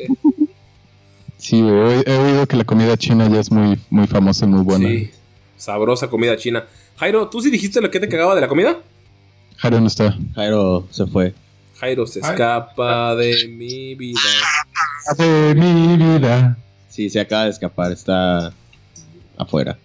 [1.36, 4.62] Sí, he, he oído que la comida china ya es muy, muy famosa y muy
[4.62, 4.88] buena.
[4.88, 5.11] Sí,
[5.57, 6.64] sabrosa comida china.
[6.96, 8.78] Jairo, ¿tú sí dijiste lo que te cagaba de la comida?
[9.57, 10.16] Jairo no está.
[10.36, 11.34] Jairo se fue.
[11.83, 14.20] Jairo se escapa de mi vida.
[15.18, 16.57] De mi vida.
[16.89, 17.91] Sí, se acaba de escapar.
[17.91, 18.53] Está
[19.37, 19.76] afuera.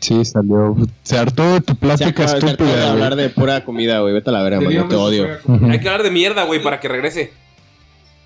[0.00, 0.74] Sí, salió.
[1.02, 4.14] Se hartó de tu plática acaba de estúpida, hablar de pura comida, güey.
[4.14, 4.70] Vete a la verga, mano.
[4.70, 5.28] Teníamos Te odio.
[5.70, 7.30] Hay que hablar de mierda, güey, para que regrese.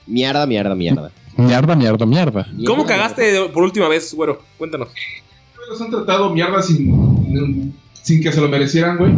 [0.07, 1.11] Mierda, mierda, mierda.
[1.37, 2.45] Mierda, mierda, mierda.
[2.67, 4.45] ¿Cómo Mierda, cagaste por última vez, güero?
[4.59, 4.91] Cuéntanos.
[5.69, 9.13] Los han tratado mierda sin, sin que se lo merecieran, güey.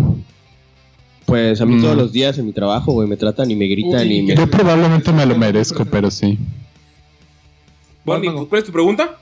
[1.26, 1.82] Pues a mí Mm.
[1.82, 4.34] todos los días en mi trabajo, güey, me tratan y me gritan Uy, y me...
[4.34, 6.38] Yo probablemente me lo merezco, pero sí.
[8.04, 8.30] Bonnie.
[8.48, 9.18] ¿cuál es tu pregunta?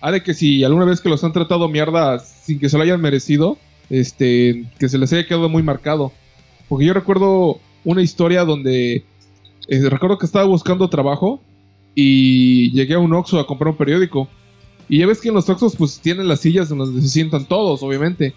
[0.00, 2.82] Ah, de que si alguna vez que los han tratado mierda sin que se lo
[2.82, 3.56] hayan merecido,
[3.88, 6.12] este, que se les haya quedado muy marcado.
[6.68, 9.04] Porque yo recuerdo una historia donde
[9.68, 11.40] eh, recuerdo que estaba buscando trabajo
[11.94, 14.28] y llegué a un Oxxo a comprar un periódico.
[14.88, 17.46] Y ya ves que en los Oxxos pues tienen las sillas en donde se sientan
[17.46, 18.34] todos, obviamente.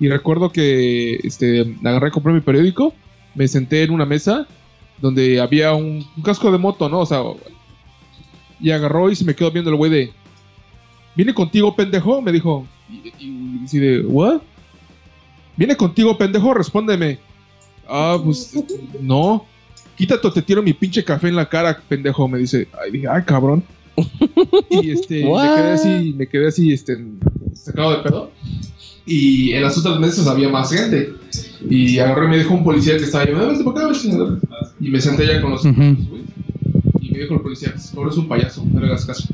[0.00, 2.94] Y recuerdo que este, agarré, compré mi periódico,
[3.34, 4.46] me senté en una mesa
[5.00, 7.00] donde había un, un casco de moto, ¿no?
[7.00, 7.22] O sea,
[8.60, 10.12] y agarró y se me quedó viendo el güey de,
[11.18, 12.22] ¿Viene contigo, pendejo?
[12.22, 12.64] Me dijo.
[12.88, 14.40] Y, y, y así de, ¿what?
[15.56, 16.54] ¿Viene contigo, pendejo?
[16.54, 17.18] Respóndeme.
[17.88, 18.54] Ah, pues,
[19.00, 19.44] no.
[19.96, 22.28] Quítate o te tiro mi pinche café en la cara, pendejo.
[22.28, 23.64] Me dice, ay, dije, ay, cabrón.
[24.70, 26.96] Y este, me quedé así, me quedé así, este,
[27.52, 28.30] sacado de pedo.
[29.08, 31.14] Y en las otras mesas había más gente.
[31.68, 34.38] Y agarré y me dijo un policía que estaba ahí, vete para acá, chingadera".
[34.78, 35.96] Y me senté allá con los güey.
[37.00, 39.28] Y me dijo el policía, ahora es un payaso, no le hagas caso.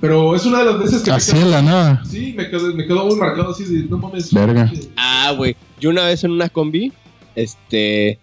[0.00, 2.02] Pero es una de las veces que Así me nada.
[2.04, 4.32] sí, me quedó, me quedó muy marcado así de, no mames.
[4.32, 4.70] Verga.
[4.96, 5.56] Ah, güey.
[5.80, 6.92] Yo una vez en una combi,
[7.34, 8.18] este...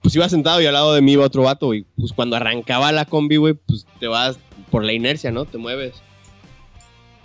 [0.00, 1.86] Pues iba sentado y al lado de mí iba otro vato, güey.
[1.96, 4.38] Pues cuando arrancaba la combi, güey, pues te vas
[4.70, 5.46] por la inercia, ¿no?
[5.46, 5.94] Te mueves.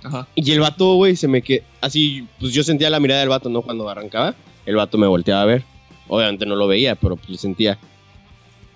[0.03, 0.27] Ajá.
[0.35, 1.63] Y el vato, güey, se me quedó...
[1.81, 3.61] Así, pues yo sentía la mirada del vato, ¿no?
[3.61, 4.35] Cuando arrancaba.
[4.65, 5.63] El vato me volteaba a ver.
[6.07, 7.77] Obviamente no lo veía, pero pues lo sentía.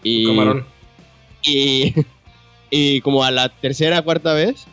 [0.04, 0.26] Y...
[0.28, 0.66] Camarón.
[1.44, 1.94] Y,
[2.70, 4.66] y como a la tercera, cuarta vez,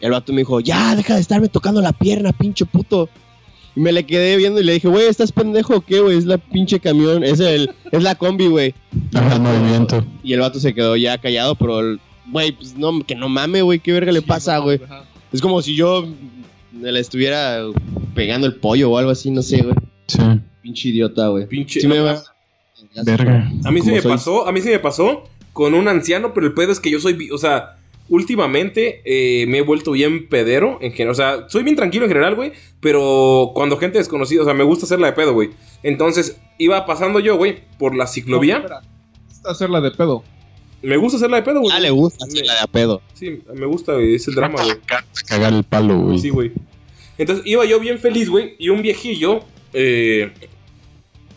[0.00, 3.08] El vato me dijo, ya, deja de estarme tocando la pierna, pinche puto.
[3.74, 6.18] Y me le quedé viendo y le dije, güey, ¿estás pendejo o qué, güey?
[6.18, 8.74] Es la pinche camión, es el, es la combi, güey.
[9.14, 10.04] Ajá, el movimiento.
[10.22, 12.00] Y el vato se quedó ya callado, pero, el-
[12.30, 14.78] güey, pues no, que no mame, güey, qué verga le pasa, güey.
[15.32, 16.06] Es como si yo
[16.80, 17.58] le estuviera
[18.14, 19.74] pegando el pollo o algo así, no sé, güey.
[20.06, 20.18] Sí.
[20.62, 21.46] Pinche idiota, güey.
[21.46, 21.80] Pinche.
[21.80, 22.22] Sí me va-
[23.04, 23.50] Verga.
[23.64, 26.34] A mí sí Como me soy- pasó, a mí sí me pasó con un anciano,
[26.34, 27.76] pero el pedo es que yo soy, o sea,
[28.08, 32.10] últimamente eh, me he vuelto bien pedero en general, o sea, soy bien tranquilo en
[32.10, 35.50] general, güey, pero cuando gente desconocida, o sea, me gusta hacerla de pedo, güey.
[35.82, 38.80] Entonces, iba pasando yo, güey, por la ciclovía, No, espera.
[39.44, 40.22] Hacerla de pedo.
[40.82, 41.72] Me gusta hacerla de pedo, güey.
[41.74, 43.02] Ah, le gusta hacerla de a pedo.
[43.14, 44.76] Sí, me gusta, güey, es el drama, güey.
[45.26, 46.18] Cagar el palo, güey.
[46.18, 46.52] Sí, güey.
[47.18, 49.40] Entonces iba yo bien feliz, güey, y un viejillo,
[49.72, 50.32] eh,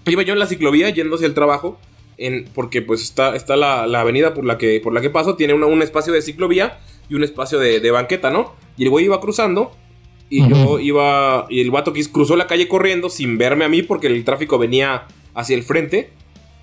[0.05, 1.79] iba yo en la ciclovía yendo hacia el trabajo,
[2.17, 5.35] en, porque pues está, está la, la avenida por la que, por la que paso,
[5.35, 6.79] tiene una- un espacio de ciclovía
[7.09, 8.53] y un espacio de, de banqueta, ¿no?
[8.77, 9.71] Y el güey iba cruzando,
[10.29, 13.83] y yo iba, y el vato que cruzó la calle corriendo sin verme a mí,
[13.83, 16.09] porque el tráfico venía hacia el frente,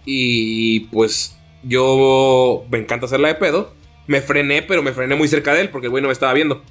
[0.04, 3.72] y pues yo me encanta hacerla de pedo.
[4.06, 6.32] Me frené, pero me frené muy cerca de él porque el güey no me estaba
[6.32, 6.62] viendo.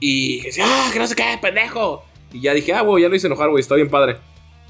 [0.00, 2.04] Y decía, ah, que no sé qué, pendejo.
[2.32, 4.16] Y ya dije, ah, güey, ya lo hice enojar, güey, está bien padre.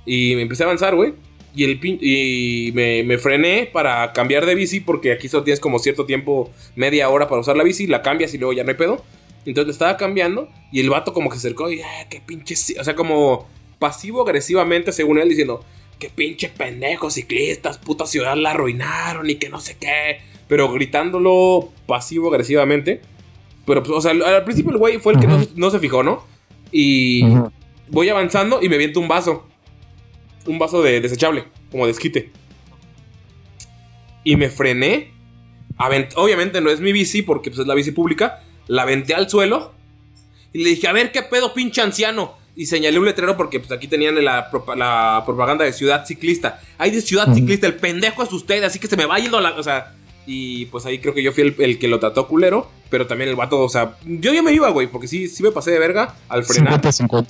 [0.05, 1.15] Y me empecé a avanzar, güey.
[1.55, 5.59] Y, el pin- y me, me frené para cambiar de bici porque aquí solo tienes
[5.61, 8.71] como cierto tiempo, media hora para usar la bici, la cambias y luego ya no
[8.71, 9.05] hay pedo.
[9.47, 12.55] Entonces estaba cambiando y el vato como que se acercó y, ah, qué pinche...
[12.55, 15.65] ci-", O sea, como pasivo-agresivamente, según él, diciendo,
[16.01, 20.21] qué pinche pendejo ciclistas, puta ciudad la arruinaron y que no sé qué.
[20.49, 23.03] Pero gritándolo pasivo-agresivamente.
[23.65, 26.03] Pero, pues, o sea, al, principio el güey fue el que no, no se fijó,
[26.03, 26.27] ¿no?
[26.73, 27.23] Y
[27.89, 29.47] voy avanzando y me viento un vaso.
[30.47, 32.33] Un vaso de desechable, como de esquite.
[34.25, 35.13] Y me frené.
[35.79, 38.43] Avent- Obviamente no es mi bici porque pues, es la bici pública.
[38.67, 39.73] La aventé al suelo.
[40.53, 42.40] Y le dije, a ver qué pedo, pinche anciano.
[42.61, 46.61] Y señalé un letrero porque pues, aquí tenían la, propa- la propaganda de ciudad ciclista.
[46.77, 49.53] Hay de ciudad ciclista, el pendejo es usted, así que se me va yendo la.
[49.53, 49.95] O sea.
[50.27, 52.71] Y pues ahí creo que yo fui el, el que lo trató culero.
[52.91, 55.53] Pero también el vato, o sea, yo ya me iba, güey, porque sí, sí me
[55.53, 56.83] pasé de verga al frenar.
[56.83, 57.27] 50-50.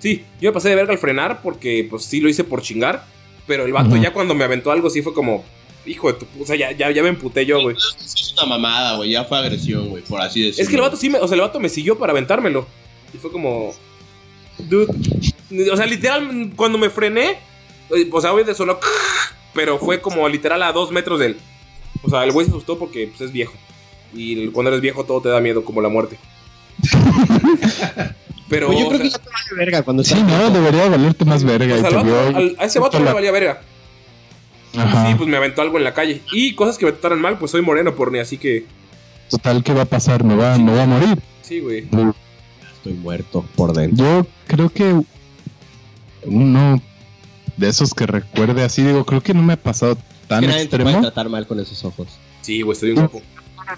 [0.00, 3.04] Sí, yo me pasé de verga al frenar porque pues sí lo hice por chingar.
[3.46, 5.44] Pero el vato ya cuando me aventó algo sí fue como,
[5.86, 6.26] hijo de tu...
[6.42, 7.76] O sea, ya, ya, ya me emputé yo, güey.
[7.76, 9.10] Es una mamada, güey.
[9.10, 10.62] Ya fue agresión, güey, por así decirlo.
[10.62, 11.18] Es que el vato sí me...
[11.20, 12.66] O sea, el vato me siguió para aventármelo.
[13.14, 13.72] Y fue como...
[14.68, 15.70] Dude.
[15.72, 17.38] O sea, literal, cuando me frené...
[17.94, 18.78] eh, O sea, obviamente sonó...
[19.54, 21.36] Pero fue como literal a dos metros de él.
[22.02, 23.52] O sea, el güey se asustó porque pues, es viejo.
[24.14, 26.18] Y el- cuando eres viejo todo te da miedo, como la muerte.
[28.48, 28.66] Pero...
[28.68, 31.42] Pues yo creo sea, que ya te vale verga cuando Sí, no, debería valerte más
[31.44, 31.74] verga.
[31.74, 33.60] o y sea, te al vio vato- al- a ese vato no le valía verga.
[34.76, 35.06] Ajá.
[35.08, 36.22] Sí, pues me aventó algo en la calle.
[36.32, 38.64] Y cosas que me trataron mal, pues soy moreno por ni así que.
[39.30, 40.24] Total, ¿qué va a pasar?
[40.24, 41.18] Me va, me va a morir.
[41.42, 41.86] Sí, güey.
[42.82, 44.04] Estoy muerto por dentro.
[44.04, 45.00] Yo creo que
[46.24, 46.82] uno
[47.56, 50.66] de esos que recuerde así, digo, creo que no me ha pasado tan Que nadie
[50.66, 51.00] te puede extremo.
[51.02, 52.08] tratar mal con esos ojos.
[52.40, 53.22] Sí, güey, estoy bien guapo.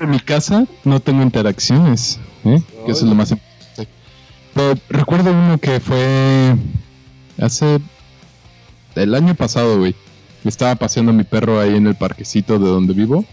[0.01, 2.63] En mi casa no tengo interacciones, ¿eh?
[2.87, 3.89] que eso es lo más importante.
[4.55, 6.57] Pero recuerdo uno que fue
[7.39, 7.79] hace
[8.95, 9.95] el año pasado, güey.
[10.47, 13.27] Estaba paseando mi perro ahí en el parquecito de donde vivo.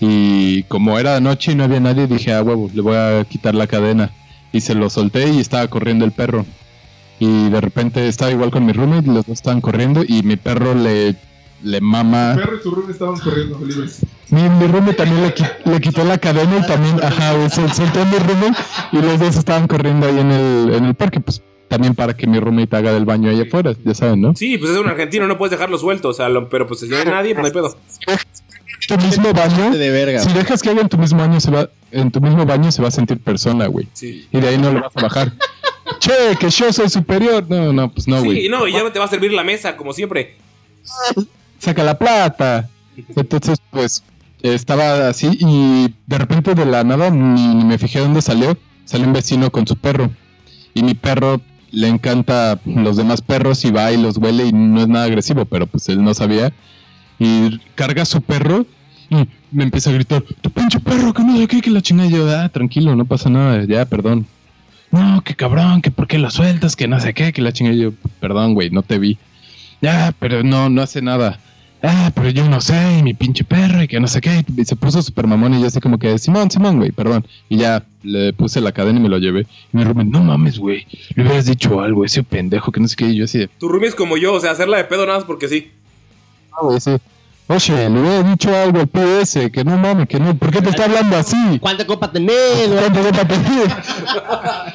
[0.00, 3.22] Y como era de noche y no había nadie, dije, ah, huevo, le voy a
[3.28, 4.10] quitar la cadena.
[4.52, 6.44] Y se lo solté y estaba corriendo el perro.
[7.18, 10.74] Y de repente estaba igual con mi roommate, los dos estaban corriendo y mi perro
[10.74, 11.14] le,
[11.62, 12.32] le mama.
[12.34, 14.00] Tu perro y tu rubio estaban corriendo libres.
[14.30, 18.00] Mi, mi roommate también le, qui- le quitó la cadena y también, ajá, sol- soltó
[18.02, 18.58] a mi roommate
[18.92, 22.26] y los dos estaban corriendo ahí en el, en el parque, pues también para que
[22.26, 24.34] mi roommate haga del baño ahí afuera, ya saben, ¿no?
[24.34, 26.08] Sí, pues es un argentino, no puedes dejarlo suelto.
[26.08, 27.76] O sea, lo- pero pues si no hay nadie, pues no hay pedo.
[28.96, 30.20] Tu mismo baño, De verga.
[30.20, 32.82] si dejas que haga en tu mismo baño, se va, en tu mismo baño se
[32.82, 33.86] va a sentir persona, güey.
[33.92, 34.26] Sí.
[34.32, 35.32] Y de ahí no lo vas a bajar.
[36.00, 37.44] che, que yo soy superior.
[37.48, 38.42] No, no, pues no, güey.
[38.42, 40.36] Sí, no, y ya te va a servir la mesa, como siempre.
[41.58, 42.68] saca la plata.
[43.16, 44.02] Entonces, pues,
[44.42, 48.56] estaba así y de repente de la nada ni, ni me fijé dónde salió.
[48.84, 50.10] Salió un vecino con su perro.
[50.74, 54.80] Y mi perro le encanta los demás perros y va y los huele y no
[54.80, 56.52] es nada agresivo, pero pues él no sabía.
[57.18, 58.66] Y carga a su perro
[59.10, 62.08] y me empieza a gritar, tu pinche perro, que no sé qué, que la chingada.
[62.08, 64.26] Yo, ah, tranquilo, no pasa nada, ya, perdón.
[64.92, 67.76] No, que cabrón, que por qué lo sueltas, que no sé qué, que la chingada.
[67.76, 69.18] Yo, perdón, güey, no te vi.
[69.82, 71.40] Ya, pero no, no hace nada.
[71.82, 74.44] Ah, pero yo no sé, y mi pinche perro, y que no sé qué.
[74.56, 77.26] Y se puso super mamón y yo así como que, Simón, Simón, güey, perdón.
[77.48, 79.46] Y ya le puse la cadena y me lo llevé.
[79.72, 82.96] Y me roommate, no mames, güey, le hubieras dicho algo, ese pendejo, que no sé
[82.96, 83.06] qué.
[83.06, 85.18] Y yo así de, Tu roomie es como yo, o sea, hacerla de pedo nada
[85.18, 85.70] más porque sí.
[86.52, 86.92] ah, güey, sí.
[87.52, 90.70] Oye, le hubiera dicho algo al PS, que no mames, que no, ¿por qué te
[90.70, 91.58] está hablando así?
[91.58, 92.78] ¿Cuánta copa tenés, güey?
[92.78, 93.68] ¿Cuánto copa tenés?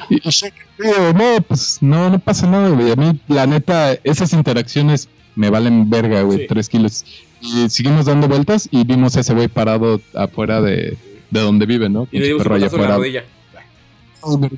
[0.10, 2.92] Y yo, no, pues no, no pasa nada, güey.
[2.92, 6.46] A mí, la neta, esas interacciones me valen verga, güey, Sí.
[6.48, 7.04] tres kilos.
[7.40, 10.98] Y seguimos dando vueltas y vimos a ese güey parado afuera de,
[11.30, 12.06] de donde vive, ¿no?
[12.12, 13.24] Y le Con dimos un en la rodilla.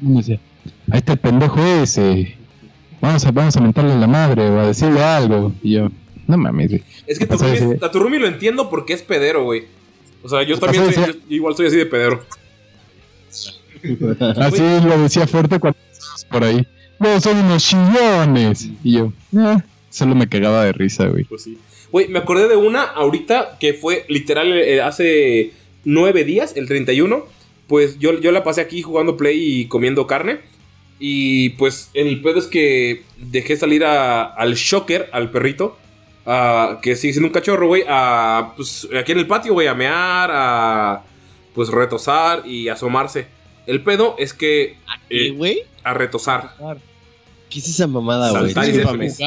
[0.03, 0.41] Decía,
[0.91, 2.37] Ahí está el pendejo ese.
[3.01, 5.53] Vamos a, vamos a mentarle la madre o a decirle algo.
[5.63, 5.89] Y yo,
[6.29, 6.83] no mames, güey.
[7.07, 9.65] Es que tu roomie lo entiendo porque es pedero, güey.
[10.23, 12.23] O sea, yo ¿Qué también soy, yo igual soy así de pedero.
[14.37, 16.67] Así lo decía fuerte cuando estábamos por ahí.
[16.99, 18.69] No, son unos chillones.
[18.83, 19.59] Y yo, eh,
[19.91, 21.25] solo me cagaba de risa, güey.
[21.25, 21.59] Pues sí.
[21.93, 25.53] Güey, me acordé de una ahorita que fue literal eh, hace
[25.85, 27.25] nueve días, el 31.
[27.69, 30.41] Pues yo, yo la pasé aquí jugando play y comiendo carne.
[30.99, 35.79] Y pues el pedo es que dejé salir a- al shocker, al perrito.
[36.29, 37.85] A- que sigue siendo un cachorro, güey.
[37.89, 41.03] A, pues aquí en el patio, güey, a mear, a
[41.55, 43.27] pues retosar y asomarse.
[43.67, 44.77] El pedo es que.
[45.09, 45.63] ¿Qué, eh, güey?
[45.85, 46.55] a retosar.
[47.49, 48.53] ¿Qué es esa mamada, güey?
[48.53, 49.19] Saltar y feliz.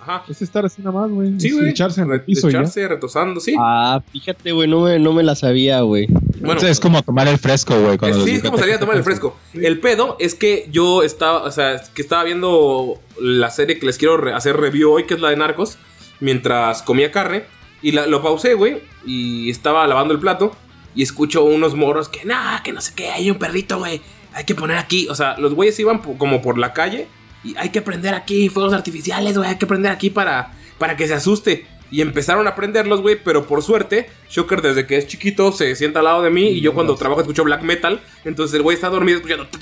[0.00, 0.24] Ajá.
[0.28, 1.38] Es estar así nada más, güey.
[1.38, 1.68] Sí, Es güey.
[1.68, 2.60] Echarse en el piso y ya.
[2.60, 3.54] Echarse retosando, sí.
[3.58, 6.06] Ah, fíjate, güey, no me, no me la sabía, güey.
[6.40, 7.98] Bueno, es como tomar el fresco, güey.
[8.24, 9.36] sí, es como salir a tomar el fresco.
[9.52, 13.98] El pedo es que yo estaba, o sea, que estaba viendo la serie que les
[13.98, 15.76] quiero hacer review hoy, que es la de Narcos,
[16.20, 17.44] mientras comía carne.
[17.82, 20.54] Y la- lo pausé, güey, y estaba lavando el plato.
[20.94, 24.00] Y escucho unos moros que, nah, que no sé qué, hay un perrito, güey.
[24.34, 25.08] Hay que poner aquí.
[25.08, 27.06] O sea, los güeyes iban po- como por la calle.
[27.44, 29.48] Y hay que prender aquí fuegos artificiales, güey.
[29.50, 31.66] Hay que prender aquí para, para que se asuste.
[31.92, 33.16] Y empezaron a prenderlos, güey.
[33.22, 36.48] Pero por suerte, Shocker desde que es chiquito se sienta al lado de mí.
[36.48, 38.00] Y yo cuando trabajo escucho black metal.
[38.24, 39.48] Entonces el güey está dormido escuchando.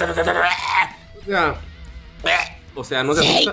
[1.21, 1.61] O sea,
[2.75, 3.53] o sea, no se asusta.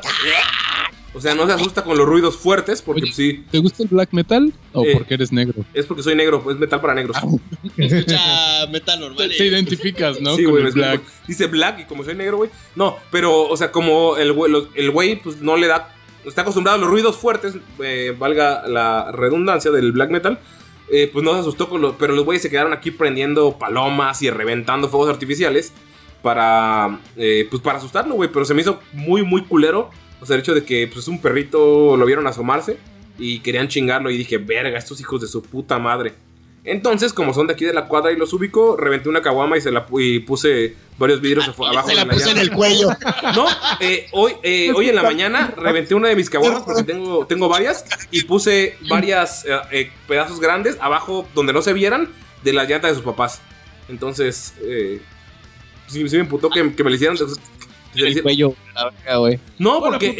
[1.15, 2.81] O sea, no se asusta con los ruidos fuertes.
[2.81, 5.63] Porque pues, sí, ¿Te gusta el black metal o Eh, porque eres negro?
[5.73, 6.43] es porque soy negro.
[6.51, 7.15] Es metal para negros.
[7.77, 9.31] Escucha metal normal.
[9.37, 10.35] Te identificas, ¿no?
[10.35, 10.87] Sí, Con güey, explico.
[10.89, 11.01] black.
[11.27, 12.49] Dice black y como soy negro, güey.
[12.75, 15.93] No, pero, o sea, como el güey, el güey, pues no le da.
[16.25, 20.39] Está acostumbrado a los ruidos fuertes, eh, valga la redundancia del black metal.
[20.91, 21.95] eh, pues no se asustó con los.
[21.97, 25.71] Pero los güeyes se quedaron aquí prendiendo palomas y reventando fuegos artificiales.
[26.21, 26.99] Para.
[27.15, 28.29] eh, pues para asustarlo, güey.
[28.31, 29.89] Pero se me hizo muy, muy culero.
[30.21, 32.77] O sea, el hecho de que pues un perrito lo vieron asomarse.
[33.17, 34.09] Y querían chingarlo.
[34.11, 36.13] Y dije, verga, estos hijos de su puta madre.
[36.65, 39.61] Entonces, como son de aquí de la cuadra y los ubico, reventé una caguama y
[39.61, 42.89] se la y puse varios vidrios afu- abajo Se de la puse en el cuello.
[43.35, 43.45] No,
[43.79, 47.47] eh, hoy, eh, hoy en la mañana reventé una de mis caguamas porque tengo, tengo
[47.47, 52.09] varias y puse varias eh, pedazos grandes abajo donde no se vieran
[52.43, 53.41] de las llantas de sus papás.
[53.87, 54.99] Entonces, eh,
[55.87, 57.15] sí, sí me emputó que, que me lo hicieran.
[57.95, 59.39] El cuello, la verga, güey.
[59.59, 60.17] No, porque...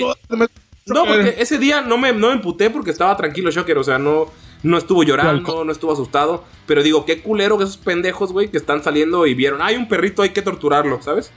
[0.87, 3.97] No, porque ese día no me, no me emputé porque estaba tranquilo Shocker, o sea,
[3.97, 4.27] no,
[4.61, 8.57] no estuvo llorando, no estuvo asustado, pero digo, qué culero que esos pendejos, güey, que
[8.57, 11.31] están saliendo y vieron, hay un perrito, hay que torturarlo, ¿sabes?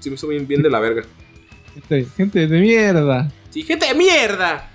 [0.00, 1.04] Sí, me hizo bien, bien de la verga.
[1.74, 3.30] Gente, gente de mierda.
[3.50, 4.68] Sí, gente de mierda.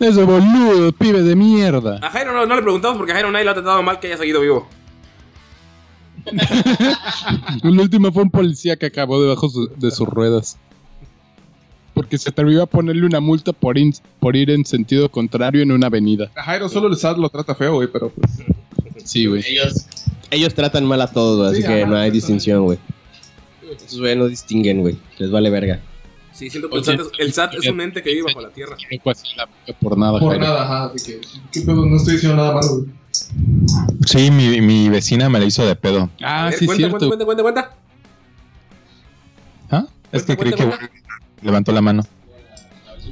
[0.00, 2.00] Ese boludo, pibe de mierda.
[2.02, 4.08] A Jairo no, no le preguntamos porque a Jairo nadie le ha tratado mal que
[4.08, 4.68] haya seguido vivo.
[7.62, 10.56] La última fue un policía que acabó debajo su- de sus ruedas.
[11.94, 15.72] Porque se atrevió a ponerle una multa por, in- por ir en sentido contrario en
[15.72, 16.30] una avenida.
[16.36, 18.30] A Jairo solo el SAT lo trata feo, güey, pero pues.
[19.04, 19.42] Sí, güey.
[19.46, 19.86] Ellos,
[20.30, 22.78] ellos tratan mal a todos, güey, así Sí, que ajá, no hay distinción, güey.
[23.84, 24.96] Esos güey no distinguen, güey.
[25.18, 25.80] Les vale verga.
[26.32, 28.50] Sí, siento que el SAT, es, el SAT es un ente que vive bajo la
[28.50, 28.76] tierra.
[29.80, 30.44] Por nada, Por Jairo.
[30.44, 30.84] nada, ajá.
[30.94, 31.20] Así que.
[31.52, 31.84] ¿Qué pedo?
[31.84, 32.86] No estoy diciendo nada malo, güey.
[34.06, 36.10] Sí, mi, mi vecina me la hizo de pedo.
[36.22, 37.08] Ah, ver, sí, cuenta, cierto.
[37.08, 37.76] cuenta, cuenta, cuenta, cuenta.
[39.70, 39.84] ¿Ah?
[40.12, 40.88] Es que Cuenta, creí cuenta,
[41.40, 42.02] que levantó la mano.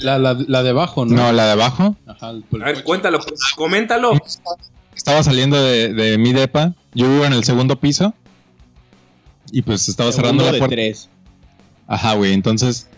[0.01, 1.14] La, la, la de abajo, ¿no?
[1.14, 1.97] No, la de abajo.
[2.06, 3.18] Ajá, el- A ver, cuéntalo,
[3.56, 4.12] coméntalo.
[4.94, 6.74] Estaba saliendo de, de mi depa.
[6.94, 8.14] Yo vivo en el segundo piso.
[9.52, 10.74] Y pues estaba cerrando la de puerta.
[10.74, 11.09] tres.
[11.86, 12.32] Ajá, güey.
[12.32, 12.89] Entonces,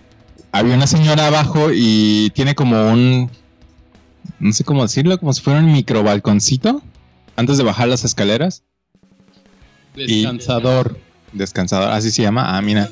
[0.52, 3.30] había una señora abajo y tiene como un.
[4.40, 6.80] No sé cómo decirlo, como si fuera un micro balconcito.
[7.38, 8.64] Antes de bajar las escaleras.
[9.94, 10.98] Descansador.
[11.32, 12.56] Descansador, así se llama.
[12.56, 12.88] Ah, mira.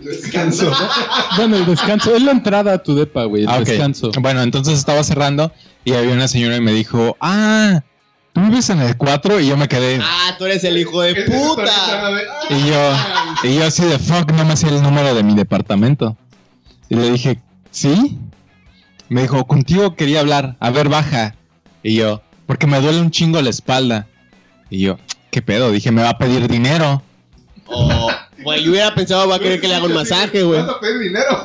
[0.00, 0.72] Descanso.
[1.36, 3.42] Bueno, el descanso es la entrada a tu depa, güey.
[3.42, 4.10] El Ah, descanso.
[4.20, 5.52] Bueno, entonces estaba cerrando
[5.84, 7.82] y había una señora y me dijo: Ah,
[8.32, 9.40] ¿tú vives en el 4?
[9.40, 10.00] Y yo me quedé.
[10.02, 11.70] Ah, tú eres el hijo de puta.
[12.48, 12.92] Y yo,
[13.42, 16.16] y yo así de fuck, no me sé el número de mi departamento.
[16.88, 18.18] Y le dije, ¿sí?
[19.10, 21.34] Me dijo, contigo quería hablar, a ver, baja.
[21.82, 24.06] Y yo, porque me duele un chingo la espalda.
[24.70, 24.98] Y yo,
[25.30, 25.70] ¿qué pedo?
[25.70, 27.02] Dije, me va a pedir dinero.
[27.66, 28.08] Oh,
[28.42, 30.60] güey, yo hubiera pensado va a querer que le haga un masaje, güey.
[30.60, 31.44] ¿Vas a pedir dinero?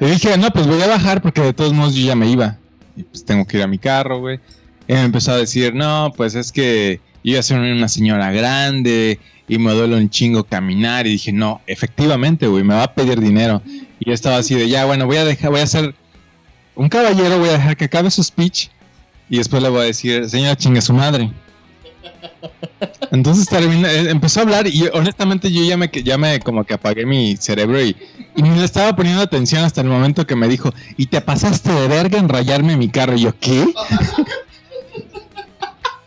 [0.00, 2.56] Y dije, no, pues voy a bajar porque de todos modos yo ya me iba.
[2.96, 4.38] y pues tengo que ir a mi carro, güey.
[4.86, 9.18] Y me empezó a decir, no, pues es que yo ya soy una señora grande
[9.48, 11.06] y me duele un chingo caminar.
[11.06, 13.62] Y dije, no, efectivamente, güey, me va a pedir dinero.
[13.98, 15.94] Y yo estaba así de, ya, bueno, voy a dejar, voy a hacer
[16.74, 18.70] un caballero, voy a dejar que acabe su speech.
[19.30, 21.30] Y después le voy a decir, señora, chingue su madre.
[23.10, 26.74] Entonces termina- eh, empezó a hablar y honestamente yo ya me, ya me como que
[26.74, 27.96] apagué mi cerebro y,
[28.36, 31.70] y ni le estaba poniendo atención hasta el momento que me dijo, y te pasaste
[31.72, 33.16] de verga en rayarme mi carro.
[33.16, 33.66] Y yo, ¿qué?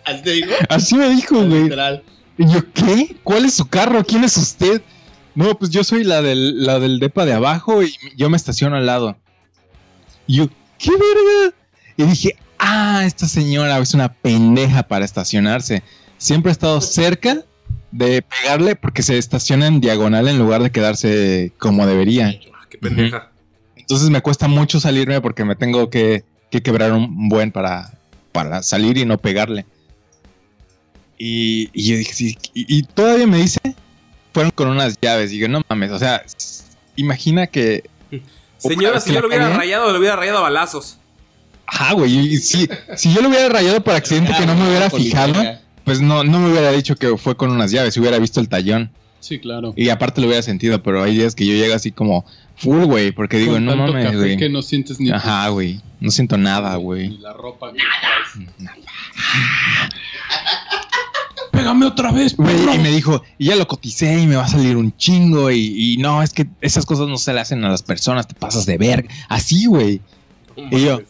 [0.05, 0.51] ¿Así te digo?
[0.69, 1.69] Así me dijo, güey.
[2.37, 3.15] Y yo, ¿qué?
[3.23, 4.03] ¿Cuál es su carro?
[4.03, 4.81] ¿Quién es usted?
[5.35, 8.75] No, pues yo soy la del, la del depa de abajo y yo me estaciono
[8.77, 9.15] al lado.
[10.27, 11.55] Y yo, ¿qué verga?
[11.97, 15.83] Y dije, ah, esta señora es una pendeja para estacionarse.
[16.17, 17.43] Siempre ha estado cerca
[17.91, 22.39] de pegarle porque se estaciona en diagonal en lugar de quedarse como debería.
[22.53, 23.31] Ah, Qué pendeja.
[23.75, 27.91] Entonces me cuesta mucho salirme porque me tengo que, que quebrar un buen para,
[28.31, 29.65] para salir y no pegarle.
[31.17, 33.59] Y, y yo dije, sí, y, y todavía me dice,
[34.33, 35.33] fueron con unas llaves.
[35.33, 36.23] Y yo, no mames, o sea,
[36.95, 37.83] imagina que...
[38.57, 40.99] Señora, si que yo lo hubiera rayado, lo hubiera rayado a balazos.
[41.73, 42.67] Ajá, güey, y si,
[42.97, 45.33] si yo lo hubiera rayado por accidente que no me hubiera fijado,
[45.85, 48.91] pues no, no me hubiera dicho que fue con unas llaves, hubiera visto el tallón.
[49.21, 49.73] Sí, claro.
[49.77, 52.25] Y aparte lo hubiera sentido, pero hay días que yo llego así como
[52.57, 54.37] full, güey, porque digo, Con no tanto mames, güey.
[54.37, 57.17] que no sientes ni, Ajá, güey, no siento nada, ni güey.
[57.19, 57.71] la ropa.
[57.71, 58.71] que traes.
[61.51, 64.47] Pégame otra vez, Güey, y me dijo, y ya lo coticé y me va a
[64.47, 65.51] salir un chingo.
[65.51, 68.33] Y, y no, es que esas cosas no se le hacen a las personas, te
[68.33, 69.09] pasas de verga.
[69.29, 70.01] Así, güey.
[70.71, 71.01] Y yo.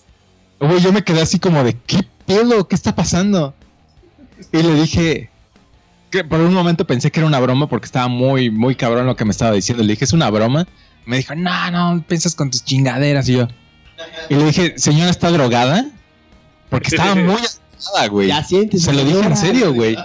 [0.67, 2.67] Güey, yo me quedé así como de, ¿qué pedo?
[2.67, 3.53] ¿Qué está pasando?
[4.51, 5.29] Y le dije,
[6.11, 9.15] que por un momento pensé que era una broma porque estaba muy, muy cabrón lo
[9.15, 9.83] que me estaba diciendo.
[9.83, 10.67] Le dije, ¿es una broma?
[11.05, 13.27] Me dijo, no, no, piensas con tus chingaderas.
[13.29, 13.47] Y yo,
[14.29, 15.85] y le dije, señora, ¿está drogada?
[16.69, 18.27] Porque estaba muy asustada, güey.
[18.27, 18.83] Ya sientes.
[18.83, 19.97] Se lo dije en serio, güey.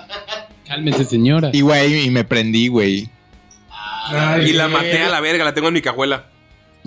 [0.67, 1.51] Cálmese, señora.
[1.53, 3.11] Y, güey, y me prendí, güey.
[4.45, 6.27] Y la maté a la verga, la tengo en mi cajuela.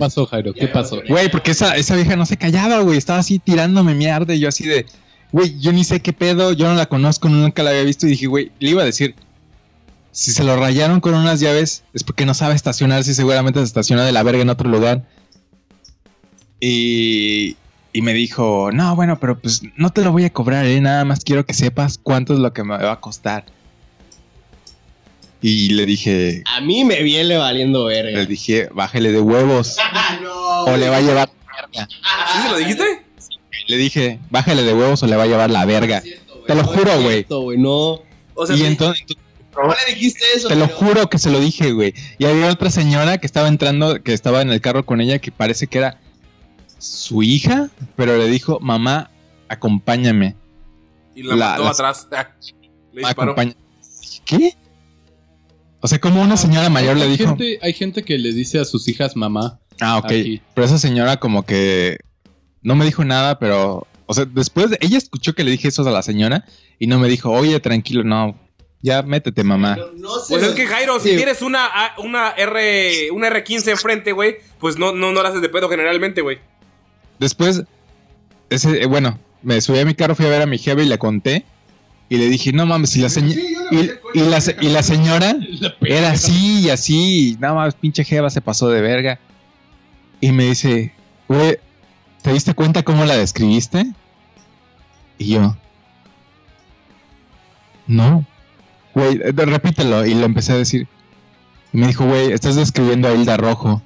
[0.00, 0.54] ¿Qué pasó, Jairo?
[0.54, 1.02] ¿Qué pasó?
[1.06, 2.96] Güey, porque esa, esa vieja no se callaba, güey.
[2.96, 4.34] Estaba así tirándome mierda.
[4.34, 4.86] Y yo así de,
[5.30, 6.54] güey, yo ni sé qué pedo.
[6.54, 8.06] Yo no la conozco, nunca la había visto.
[8.06, 9.14] Y dije, güey, le iba a decir,
[10.10, 13.66] si se lo rayaron con unas llaves, es porque no sabe estacionarse y seguramente se
[13.66, 15.04] estaciona de la verga en otro lugar.
[16.60, 17.58] Y,
[17.92, 20.80] y me dijo, no, bueno, pero pues no te lo voy a cobrar, ¿eh?
[20.80, 23.44] Nada más quiero que sepas cuánto es lo que me va a costar.
[25.42, 28.24] Y le dije, A mí me viene valiendo le verga.
[28.26, 29.76] dije, bájele de huevos
[30.22, 31.88] no, o le va a llevar verga.
[32.32, 33.02] ¿Sí se lo dijiste?
[33.68, 36.02] Le dije, bájale de huevos o le va a llevar la verga.
[36.46, 37.24] Te lo juro, güey.
[37.58, 38.00] No.
[38.34, 39.04] O sea, Y entonces,
[39.52, 40.48] ¿Cómo le dijiste eso?
[40.48, 41.94] te lo juro que se lo dije, güey.
[42.18, 45.30] Y había otra señora que estaba entrando, que estaba en el carro con ella, que
[45.32, 45.98] parece que era
[46.78, 49.10] su hija, pero le dijo, mamá,
[49.48, 50.34] acompáñame.
[51.14, 52.08] y la, la- mató atrás.
[52.12, 52.28] Ah,
[52.92, 53.34] Le disparó.
[54.24, 54.54] ¿Qué?
[55.80, 57.26] O sea, como una señora mayor le dijo.
[57.28, 59.58] Gente, hay gente que le dice a sus hijas mamá.
[59.80, 60.04] Ah, ok.
[60.06, 60.42] Aquí.
[60.54, 61.98] Pero esa señora como que
[62.62, 63.86] no me dijo nada, pero...
[64.06, 66.44] O sea, después de- ella escuchó que le dije eso a la señora
[66.78, 68.36] y no me dijo, oye, tranquilo, no,
[68.82, 69.76] ya métete, mamá.
[69.76, 70.34] No, no sé.
[70.34, 71.16] Pues es que Jairo, si Sí.
[71.16, 75.40] tienes una, A- una R, una R15 enfrente, güey, pues no, no, no la haces
[75.42, 76.38] de pedo generalmente, güey.
[77.20, 77.62] Después,
[78.50, 80.86] ese, eh, bueno, me subí a mi carro, fui a ver a mi jefe y
[80.88, 81.44] le conté.
[82.10, 83.34] Y le dije, no mames, y la, señora
[83.70, 85.36] Sí, y, la, se- y la señora
[85.80, 87.30] era así y así.
[87.30, 89.18] y Nada más, pinche jeva se pasó de verga.
[90.20, 90.92] Y me dice,
[91.28, 91.56] güey,
[92.22, 93.86] ¿te diste cuenta cómo la describiste?
[95.18, 95.56] Y yo,
[97.86, 98.24] no.
[98.94, 100.04] Güey, repítelo.
[100.04, 100.88] Y le empecé a decir.
[101.72, 103.82] Y me dijo, güey, estás describiendo a Hilda Rojo.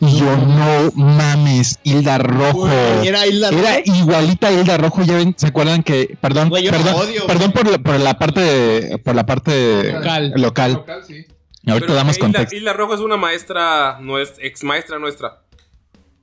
[0.00, 2.68] Y yo, no mames, Hilda Rojo.
[3.02, 3.82] Era Hilda Era Rojo.
[3.98, 7.78] igualita a Hilda Rojo, ya ven, ¿se acuerdan que, perdón, perdón, odio, perdón por la,
[7.78, 10.32] por la parte, de- por la parte Local.
[10.36, 10.72] local.
[10.72, 11.24] Local, sí.
[11.66, 12.56] Ahorita Pero damos Hilda, contexto.
[12.56, 15.42] Hilda Rojo es una maestra, nues- ex maestra nuestra.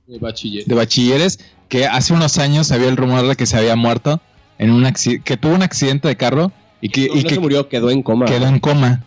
[0.06, 0.64] De bachiller.
[0.64, 1.38] De bachilleres,
[1.68, 4.20] que hace unos años había el rumor de que se había muerto
[4.58, 7.34] en un accidente, que tuvo un accidente de carro y que, No, y no que
[7.34, 8.26] se murió, quedó en coma.
[8.26, 9.04] quedó en coma.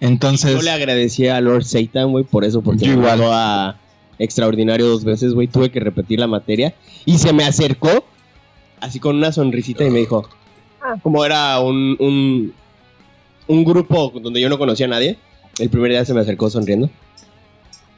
[0.00, 3.18] Entonces, Yo le agradecí a Lord Satan, güey, por eso, porque Yo me igual.
[3.18, 3.78] mandó a
[4.22, 5.48] extraordinario dos veces, güey.
[5.48, 6.74] Tuve que repetir la materia
[7.04, 8.04] y se me acercó
[8.80, 10.28] así con una sonrisita y me dijo,
[10.82, 12.52] ah, como era un, un,
[13.46, 15.18] un grupo donde yo no conocía a nadie,
[15.58, 16.90] el primer día se me acercó sonriendo.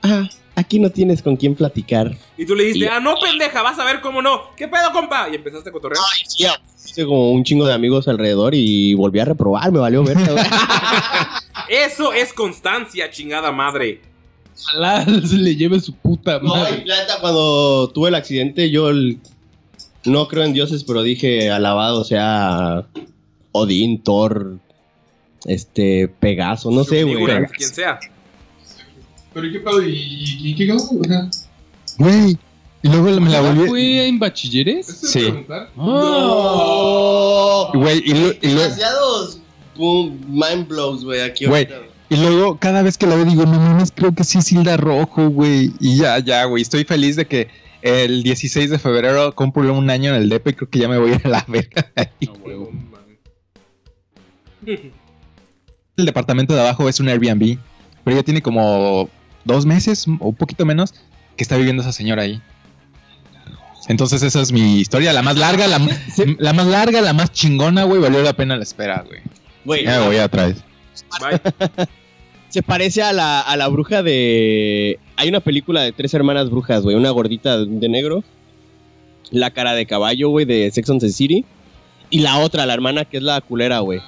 [0.03, 2.15] Ah, aquí no tienes con quién platicar.
[2.37, 4.55] Y tú le dijiste, Y- ah, no, pendeja, vas a ver cómo no.
[4.57, 5.29] ¿Qué pedo, compa?
[5.31, 6.03] Y empezaste a cotorrear.
[6.87, 10.17] Hice como un chingo de amigos alrededor y volví a reprobar, me valió ver.
[11.69, 14.01] Eso es constancia, chingada madre.
[14.57, 16.83] Ojalá se le lleve su puta No, madre.
[16.85, 19.19] y la neta, cuando tuve el accidente, yo el-
[20.05, 22.87] No creo en dioses, pero dije alabado sea
[23.53, 24.59] Odín, Thor,
[25.47, 27.25] este, Pegaso, no sé, güey.
[27.57, 27.99] Quien sea.
[29.33, 29.83] Pero ¿y qué pedo?
[29.83, 30.79] ¿Y, y, y qué quedó?
[31.99, 32.37] Güey.
[32.83, 33.67] Y luego me la volví.
[33.69, 34.89] ¿Fue en bachilleres?
[34.89, 35.21] ¿esto es Sí.
[35.21, 35.71] preguntar?
[35.77, 37.71] No.
[37.75, 39.39] Güey, y, lo- Demasiados
[39.77, 41.65] boom, mind blows, güey, aquí Güey.
[41.73, 41.94] ahorita.
[42.09, 44.77] Y luego cada vez que la veo digo, no mames, creo que sí es Hilda
[44.77, 45.73] Rojo, güey.
[45.81, 46.63] Y ya, ya, güey.
[46.63, 47.49] Estoy feliz de que
[47.83, 50.99] el 16 de febrero cumplo un año en el DP y creo que ya me
[50.99, 51.87] voy a ir a la verga.
[51.95, 52.09] de
[54.67, 54.93] ahí.
[55.97, 57.59] El departamento de abajo es un Airbnb,
[58.03, 59.09] pero ya tiene como
[59.45, 60.95] dos meses o un poquito menos
[61.37, 62.41] que está viviendo esa señora ahí.
[63.89, 65.79] Entonces esa es mi historia, la más larga, la,
[66.39, 69.21] la más larga, la más chingona, güey, valió la pena la espera, güey.
[69.65, 70.65] Güey, Ya me voy atrás.
[71.21, 71.41] Bye.
[72.49, 74.99] se parece a la, a la bruja de...
[75.17, 78.23] Hay una película de tres hermanas brujas, güey, una gordita de negro,
[79.31, 81.45] la cara de caballo, güey, de Sex and the City,
[82.11, 84.01] y la otra, la hermana que es la culera, güey.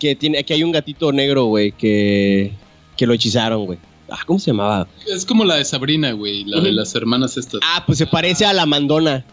[0.00, 2.52] Que tiene, que hay un gatito negro, güey, que,
[2.96, 3.78] que lo hechizaron, güey.
[4.10, 4.88] Ah, ¿cómo se llamaba?
[5.06, 7.60] Es como la de Sabrina, güey, la de las hermanas estas.
[7.62, 9.24] Ah, pues se parece a la mandona.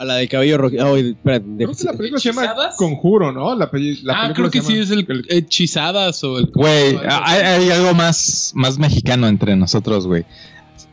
[0.00, 0.74] A la de cabello rojo.
[0.80, 2.76] Ah, oye, espérate, de- Creo que la película se llama ¿Hechizadas?
[2.76, 3.54] Conjuro, ¿no?
[3.54, 6.46] La, peli- la ah, película creo que se sí llama- es el hechizadas o el...
[6.54, 10.24] Güey, hay, hay algo más, más mexicano entre nosotros, güey.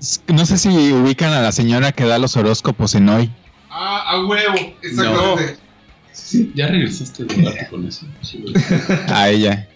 [0.01, 3.31] S- No sé si ubican a la señora que da los horóscopos en hoy.
[3.69, 5.57] Ah, a huevo, exactamente.
[6.11, 8.05] Sí, Ya regresaste de rato con eso.
[9.07, 9.51] A ella.
[9.51, 9.67] a huevo,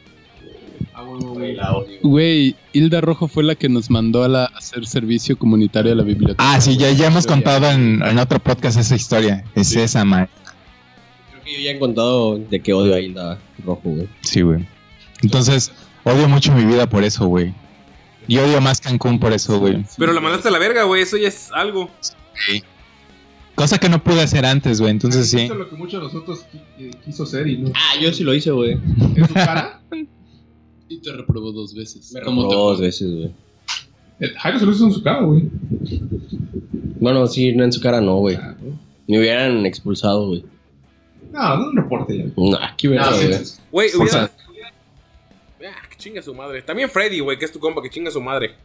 [1.25, 1.57] güey.
[2.01, 5.95] Güey, Hilda Rojo fue la que nos mandó a, la, a hacer servicio comunitario a
[5.95, 6.43] la biblioteca.
[6.53, 9.43] Ah, sí, ya, ya hemos contado en, en otro podcast esa historia.
[9.55, 9.79] Es Sí.
[9.79, 10.27] esa, man.
[11.31, 14.07] Creo que yo ya he contado de que odio a Hilda Rojo, güey.
[14.21, 14.65] Sí, güey.
[15.23, 15.71] Entonces,
[16.03, 17.53] odio mucho mi vida por eso, güey.
[18.27, 19.83] Y odio más Cancún por eso, güey.
[19.97, 21.01] Pero la mandaste a la verga, güey.
[21.01, 21.89] Eso ya es algo.
[23.55, 24.91] Cosa que no pude hacer antes, güey.
[24.91, 25.41] Entonces sí.
[25.41, 27.71] Hizo lo que muchos de nosotros qui- eh, quiso ser y no.
[27.75, 28.71] Ah, yo sí lo hice, güey.
[29.15, 29.81] En su cara.
[30.91, 32.11] Y te reprobó dos veces.
[32.13, 33.31] Me ¿Cómo te reprobó dos veces, güey.
[34.37, 35.49] Jairo se lo hizo en su cara, güey.
[36.99, 38.35] Bueno, sí, no en su cara no, güey.
[38.35, 38.55] Ah.
[39.07, 40.43] Me hubieran expulsado, güey.
[41.31, 42.25] No, no un reporte ya.
[42.35, 43.17] No, qué verga, No,
[43.71, 43.89] güey.
[43.89, 43.97] sí.
[43.97, 44.31] Hubiera.
[45.63, 46.61] Ah, que chinga su madre.
[46.61, 48.55] También Freddy, güey, que es tu compa, que chinga su madre.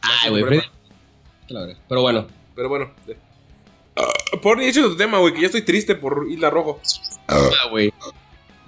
[0.00, 0.42] Ay, güey.
[0.44, 0.62] Freddy.
[1.50, 1.76] Verga.
[1.86, 2.26] Pero bueno.
[2.56, 2.90] Pero bueno.
[3.96, 6.80] Uh, por hecho tu tema, güey, que ya estoy triste por Isla Rojo.
[7.26, 7.92] Ah, güey.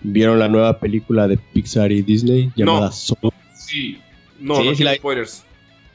[0.03, 2.93] ¿Vieron la nueva película de Pixar y Disney llamada No.
[2.93, 3.33] Soul?
[3.55, 4.01] Sí.
[4.39, 5.45] No, Sí, no sí la- spoilers.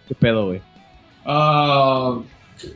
[0.08, 0.62] ¿Qué pedo, güey?
[1.26, 2.20] Ah,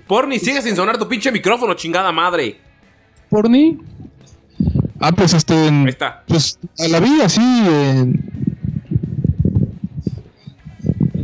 [0.07, 2.59] Porni, sigue sin sonar tu pinche micrófono, chingada madre.
[3.29, 3.77] ¿Porni?
[4.99, 5.53] Ah, pues este.
[5.53, 6.23] Ahí está.
[6.27, 6.57] Pues
[6.89, 7.39] la vi así.
[7.41, 8.25] en-.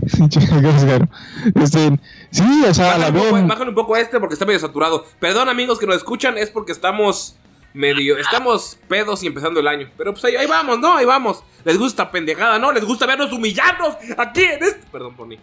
[1.56, 2.00] Este,
[2.32, 4.60] sí, o sea, la Bájale un, poco, bájale un poco a este porque está medio
[4.60, 5.06] saturado.
[5.20, 7.36] Perdón, amigos que nos escuchan, es porque estamos
[7.76, 8.18] medio.
[8.18, 9.90] Estamos pedos y empezando el año.
[9.98, 10.96] Pero pues ahí, ahí vamos, ¿no?
[10.96, 11.44] Ahí vamos.
[11.64, 12.72] Les gusta pendejada, ¿no?
[12.72, 14.82] Les gusta vernos humillarnos aquí en este.
[14.92, 15.38] Perdón, Porni.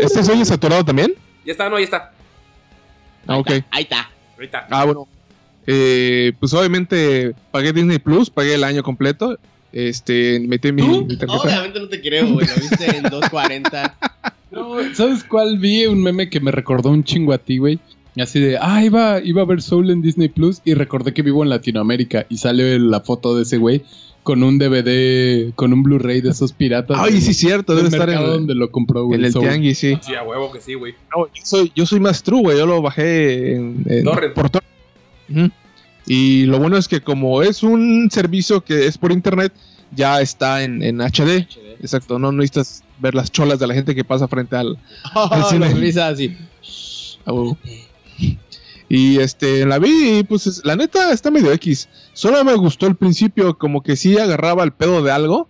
[0.00, 1.14] ¿Este se oye saturado también?
[1.44, 2.12] Ya está, no, ya está.
[3.26, 3.50] ah, ok.
[3.70, 4.10] Ahí está.
[4.34, 4.66] Ahorita.
[4.70, 5.06] Ah, bueno.
[5.66, 9.38] Eh, pues obviamente pagué Disney Plus, pagué el año completo.
[9.72, 11.40] Este, metí mi, mi tarjeta.
[11.40, 12.46] Obviamente no te creo, güey.
[12.46, 13.94] Lo viste en 2.40.
[14.52, 15.56] No, ¿sabes cuál?
[15.56, 17.80] Vi un meme que me recordó un chingo a ti, güey.
[18.18, 21.42] Así de, ah, iba, iba a ver Soul en Disney Plus y recordé que vivo
[21.42, 23.82] en Latinoamérica y sale la foto de ese güey
[24.22, 26.96] con un DVD, con un Blu-ray de esos piratas.
[27.00, 29.18] Ay, sí, cierto, debe estar en, donde lo compró, güey.
[29.18, 29.44] en el Soul.
[29.48, 29.98] tianguis, sí.
[30.02, 30.94] Sí, a huevo que sí, güey.
[31.16, 32.58] No, yo, soy, yo soy más true, güey.
[32.58, 34.62] Yo lo bajé en, en- por torrent.
[35.30, 35.50] Ujú.
[36.06, 39.52] Y lo bueno es que como es un servicio que es por internet,
[39.94, 41.46] ya está en, en HD.
[41.80, 44.78] Exacto, no necesitas ver las cholas de la gente que pasa frente al...
[45.14, 45.60] Oh, cine.
[45.66, 46.36] las risas así.
[47.26, 47.56] huevo.
[48.94, 51.88] Y este, la vi y pues es- la neta está medio X.
[52.12, 55.48] Solo me gustó el principio, como que sí agarraba el pedo de algo.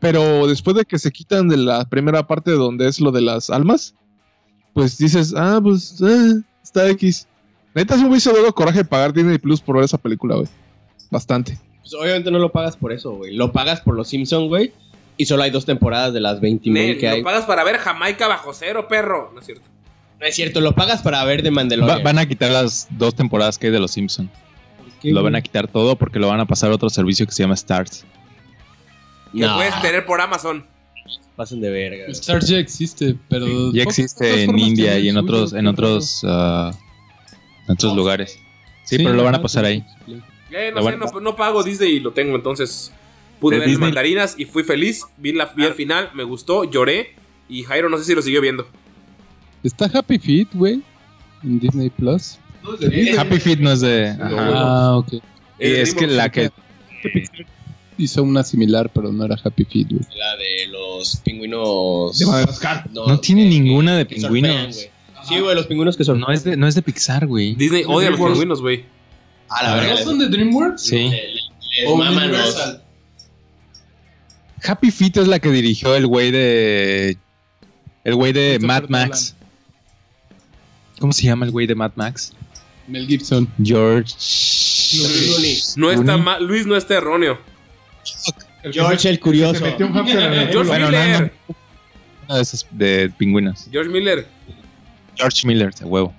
[0.00, 3.50] Pero después de que se quitan de la primera parte donde es lo de las
[3.50, 3.94] almas,
[4.72, 7.28] pues dices, ah, pues eh, está X.
[7.74, 10.48] Neta, sí me hubiese dado coraje pagar Disney Plus por ver esa película, güey.
[11.10, 11.58] Bastante.
[11.82, 13.34] Pues obviamente no lo pagas por eso, güey.
[13.36, 14.72] Lo pagas por los Simpsons, güey.
[15.18, 17.18] Y solo hay dos temporadas de las 20 mil Nel, que hay.
[17.18, 19.30] lo pagas para ver Jamaica bajo cero, perro.
[19.34, 19.68] No es cierto.
[20.22, 22.02] No es cierto, lo pagas para ver de Va- Mandalorian.
[22.04, 24.30] van a quitar las dos temporadas que hay de Los Simpson.
[25.00, 27.32] ¿Qué, Lo van a quitar todo porque lo van a pasar a otro servicio que
[27.32, 28.04] se llama Stars.
[29.32, 30.64] Que No, puedes tener por Amazon.
[31.34, 32.04] pasen de verga.
[32.04, 32.12] güey.
[32.12, 33.72] Stars ya existe, pero...
[33.72, 36.70] Ya existe en India y en otros, en otros, ah,
[37.66, 38.38] en otros lugares.
[38.84, 39.84] Sí, Sí, pero lo van a pasar ahí.
[40.52, 42.92] Eh, no Lo sé, van- no, no pago Disney y lo tengo, entonces
[43.40, 45.02] pude De ver Disney- mandarinas y fui feliz.
[45.16, 47.14] Vi, la, vi el final, me gustó, lloré.
[47.48, 48.68] Y Jairo no sé si lo siguió viendo.
[49.62, 50.82] Está Happy Feet, güey.
[51.42, 52.38] en Disney Plus.
[53.18, 54.08] Happy Feet no es de.
[54.10, 54.28] ajá.
[54.54, 55.14] Ah, ok.
[55.58, 56.50] Es que la que.
[57.98, 60.00] Hizo una similar, pero no era Happy Feet, güey.
[60.16, 62.18] La de los pingüinos.
[62.18, 62.88] De Madagascar.
[62.92, 64.74] No tiene ninguna de surfean, pingüinos.
[64.76, 64.90] güey.
[65.28, 66.18] Sí, güey, los pingüinos que son.
[66.18, 67.54] No es de, no es de Pixar, güey.
[67.54, 68.84] Disney odia a los pingüinos, güey.
[69.48, 69.90] A la verga.
[69.94, 70.82] ¿No son de DreamWorks?
[70.82, 71.10] Sí.
[71.86, 72.82] O Universal.
[74.64, 77.16] Happy Feet es la que dirigió el güey de.
[78.04, 79.36] El güey de Mad Max.
[81.02, 82.32] ¿Cómo se llama el güey de Mad Max?
[82.86, 83.48] Mel Gibson.
[83.60, 84.14] George.
[85.76, 87.40] No está mal, Luis no está erróneo.
[88.72, 89.64] George el curioso.
[89.64, 90.04] George Bueno,
[90.88, 91.32] no, Miller.
[92.28, 93.66] Uno de esos de pingüinos.
[93.72, 94.28] George Miller.
[95.16, 96.14] George Miller, de huevo.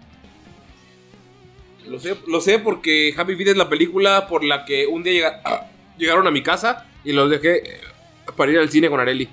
[1.88, 5.14] Lo sé, lo sé porque Happy Feet es la película por la que un día
[5.14, 5.66] llega- ah,
[5.98, 7.80] llegaron a mi casa y los dejé eh,
[8.36, 9.30] para ir al cine con Areli.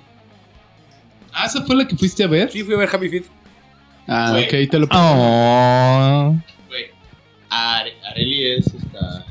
[1.33, 2.49] Ah, ¿esa fue la que fuiste a ver?
[2.49, 3.25] Sí, fui a ver Happy Feet.
[4.07, 6.35] Ah, ok, te lo Oh.
[6.67, 6.85] Güey.
[7.49, 9.25] Are- Areli es esta.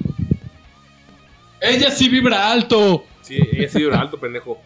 [1.60, 3.04] Ella sí vibra alto.
[3.22, 4.58] Sí, ella sí vibra alto, pendejo.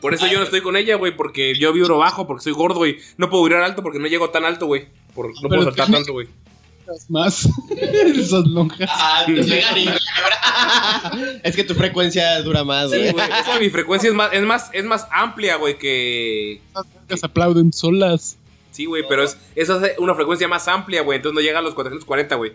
[0.00, 2.76] Por eso yo no estoy con ella, güey, porque yo vibro bajo, porque soy gordo,
[2.76, 2.98] güey.
[3.16, 4.86] No puedo vibrar alto porque no llego tan alto, güey.
[5.14, 6.28] Por- No puedo saltar tanto, güey.
[7.08, 7.48] Más.
[7.78, 8.90] Esas lonjas.
[8.92, 9.88] Ah, te pegan y-
[11.42, 13.12] Es que tu frecuencia dura más, Sí, güey.
[13.12, 13.26] güey.
[13.40, 16.60] Es que mi frecuencia es más, es más, es más amplia, güey, que.
[17.08, 18.36] Las aplauden solas.
[18.74, 21.16] Sí, güey, pero es, esa es una frecuencia más amplia, güey.
[21.16, 22.52] Entonces no llega a los 440, güey.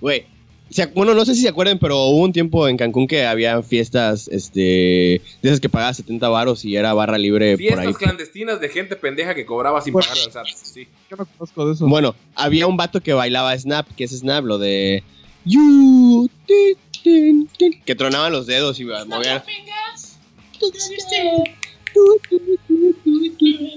[0.00, 0.26] Güey.
[0.70, 3.24] se ac- Bueno, no sé si se acuerdan, pero hubo un tiempo en Cancún que
[3.26, 7.66] había fiestas, este, de esas que pagabas 70 varos y era barra libre por ahí.
[7.76, 10.08] Fiestas clandestinas de gente pendeja que cobraba sin Bueno.
[10.08, 10.46] pagar al SAT.
[10.62, 10.86] Sí.
[11.10, 11.88] Yo no conozco de eso.
[11.88, 15.02] Bueno, había un vato que bailaba Snap, que es Snap, lo de...
[15.46, 19.42] You, tin, tin, tin, que tronaban los dedos y movían...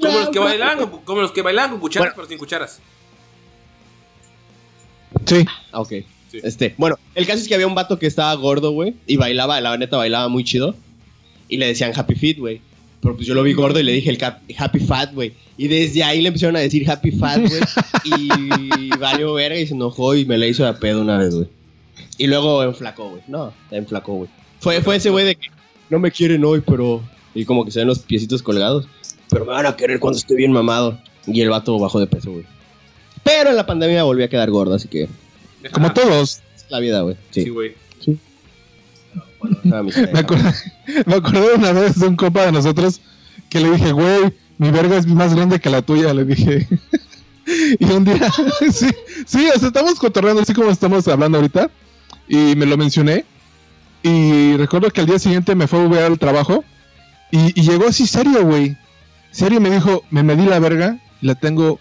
[0.01, 2.79] Como los que bailaban, con- como los que bailaban con cucharas, pero sin cucharas.
[5.25, 5.45] Sí.
[5.71, 5.93] Ah, ok.
[6.33, 9.61] Este, bueno, el caso es que había un vato que estaba gordo, güey, y bailaba,
[9.61, 10.75] la neta bailaba muy chido.
[11.47, 12.61] Y le decían Happy Feet, güey.
[13.01, 15.33] Pero pues yo lo vi gordo y le dije el cap- Happy Fat, güey.
[15.57, 17.61] Y desde ahí le empezaron a decir Happy Fat, güey.
[18.05, 21.47] y valió verga y se enojó y me la hizo de pedo una vez, güey.
[22.17, 23.21] Y luego enflacó, güey.
[23.27, 24.29] No, enflacó, güey.
[24.61, 25.47] Fue, fue ese güey de que
[25.89, 27.03] no me quieren hoy, pero.
[27.35, 28.87] Y como que se ven los piecitos colgados.
[29.29, 30.99] Pero me van a querer cuando esté bien mamado.
[31.25, 32.45] Y el vato bajó de peso, güey.
[33.23, 35.07] Pero en la pandemia volví a quedar gordo, así que.
[35.71, 36.41] Como todos.
[36.55, 37.15] Es la vida, güey.
[37.31, 37.49] Sí, Sí.
[37.49, 37.75] güey.
[39.63, 39.71] Mi
[40.13, 40.53] Me acordé,
[41.05, 43.01] me acordé una vez de un compa de nosotros
[43.49, 46.67] que le dije, güey, mi verga es más grande que la tuya, le dije.
[47.79, 48.31] y un día,
[48.71, 48.87] sí,
[49.25, 51.69] sí, o sea, estamos cotorreando así como estamos hablando ahorita.
[52.27, 53.25] Y me lo mencioné.
[54.01, 56.63] Y recuerdo que al día siguiente me fue a ver al trabajo.
[57.35, 58.77] Y, y llegó así serio, güey.
[59.31, 60.99] Serio me dijo, me medí la verga.
[61.19, 61.79] y La tengo,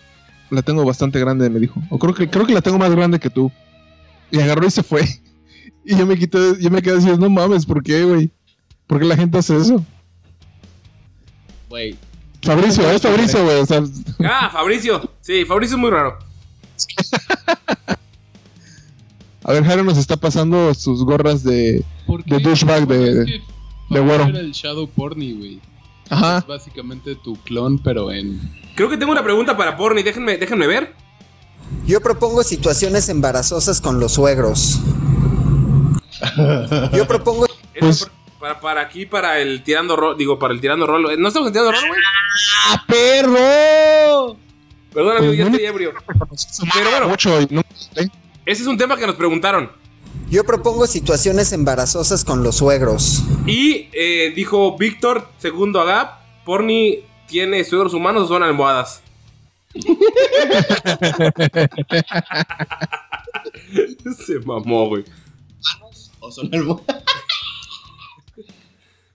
[0.49, 1.79] la tengo bastante grande, me dijo.
[1.91, 3.53] O creo que, creo que la tengo más grande que tú.
[4.31, 5.03] Y agarró y se fue.
[5.85, 8.31] Y yo me quité, yo me quedé así, no mames, ¿por qué, güey?
[8.87, 9.85] ¿Por qué la gente hace eso?
[11.69, 11.97] Güey.
[12.41, 13.57] Fabricio, es Fabricio, güey.
[13.59, 13.83] O sea,
[14.25, 15.13] Ah, Fabricio.
[15.21, 16.19] Sí, Fabricio es muy raro.
[19.45, 23.41] a ver, Jairo nos está pasando sus gorras de, ¿Por de douchebag de, Es que
[23.91, 24.25] de güero.
[24.25, 25.61] Era el Shadow Porny, güey.
[26.11, 26.39] Ajá.
[26.39, 28.41] Es básicamente tu clon, pero en.
[28.75, 30.03] Creo que tengo una pregunta para Porni.
[30.03, 30.95] Déjenme, déjenme ver.
[31.87, 34.79] Yo propongo situaciones embarazosas con los suegros.
[36.93, 40.17] Yo propongo Eso para, para aquí, para el tirando rol.
[40.19, 41.03] Digo, para el tirando rol.
[41.21, 42.01] ¿No estamos en tirando rol, güey?
[42.69, 44.37] ¡Ah, perro!
[44.93, 45.93] Perdón, amigo, Pues ya no estoy ebrio.
[46.75, 47.61] Pero bueno, mucho no-
[47.97, 48.09] ¿eh?
[48.45, 49.71] ese es un tema que nos preguntaron.
[50.31, 53.23] Yo propongo situaciones embarazosas con los suegros.
[53.47, 59.03] Y eh, dijo Víctor, segundo Agap, Porni tiene suegros humanos o son almohadas.
[64.27, 65.05] Se mamó, güey.
[66.21, 66.85] O son algo.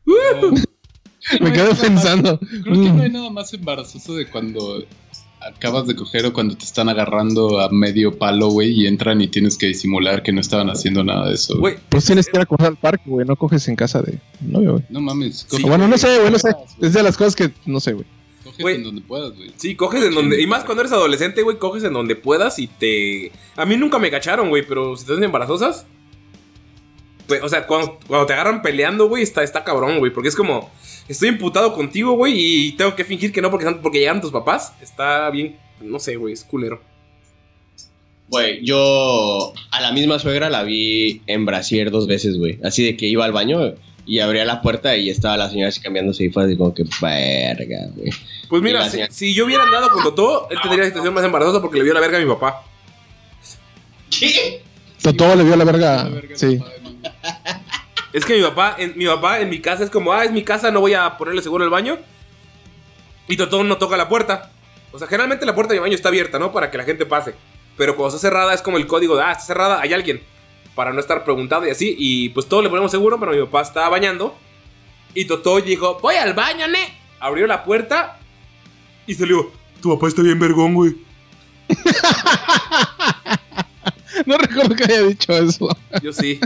[1.42, 2.40] Me quedé pensando.
[2.40, 4.84] Creo que no hay nada más embarazoso de cuando
[5.42, 9.28] acabas de coger o cuando te están agarrando a medio palo, güey, y entran y
[9.28, 11.58] tienes que disimular que no estaban haciendo nada de eso.
[11.60, 11.76] güey.
[11.90, 13.26] Pues tienes que ir a coger al parque, güey.
[13.26, 14.84] No coges en casa de novio, güey.
[14.90, 15.46] No mames.
[15.50, 16.56] Sí, bueno, no sé, güey, no sé.
[16.82, 18.06] Es de las cosas que no sé, güey.
[18.44, 19.52] Coges en donde puedas, güey.
[19.58, 20.42] Sí, coges en donde.
[20.42, 23.32] Y más cuando eres adolescente, güey, coges en donde puedas y te.
[23.56, 25.86] A mí nunca me cacharon, güey, pero si te hacen embarazosas.
[27.28, 30.14] Pues, o sea, cuando, cuando te agarran peleando, güey, está, está cabrón, güey.
[30.14, 30.72] Porque es como.
[31.08, 34.74] Estoy imputado contigo, güey, y tengo que fingir que no porque, porque llegaron tus papás.
[34.82, 35.56] Está bien.
[35.82, 36.82] No sé, güey, es culero.
[38.30, 42.60] Güey, yo a la misma suegra la vi en brasier dos veces, güey.
[42.64, 43.76] Así de que iba al baño
[44.06, 46.84] Y abría la puerta y estaba la señora así cambiándose y fue así como que,
[47.02, 48.10] verga, güey.
[48.50, 51.14] Pues mira, la si, señora- si yo hubiera andado con Totó, él tendría la situación
[51.14, 52.64] más embarazosa porque le vio la verga a mi papá.
[54.10, 54.62] ¿Qué?
[55.02, 56.10] Totó le vio la verga.
[56.36, 56.60] Sí.
[58.14, 60.44] Es que mi papá, en, mi papá en mi casa es como, ah, es mi
[60.44, 61.98] casa, no voy a ponerle seguro al baño.
[63.28, 64.52] Y Totó no toca la puerta.
[64.92, 66.52] O sea, generalmente la puerta de mi baño está abierta, ¿no?
[66.52, 67.36] Para que la gente pase.
[67.76, 70.22] Pero cuando está cerrada es como el código de, ah, está cerrada, hay alguien.
[70.76, 71.96] Para no estar preguntado y así.
[71.98, 74.38] Y pues todo le ponemos seguro, pero mi papá estaba bañando.
[75.14, 76.98] Y Totó dijo, voy al baño, ne.
[77.20, 78.20] Abrió la puerta
[79.08, 79.52] y salió,
[79.82, 80.96] tu papá está bien vergón, güey.
[84.26, 85.70] No recuerdo que haya dicho eso.
[86.02, 86.40] Yo sí.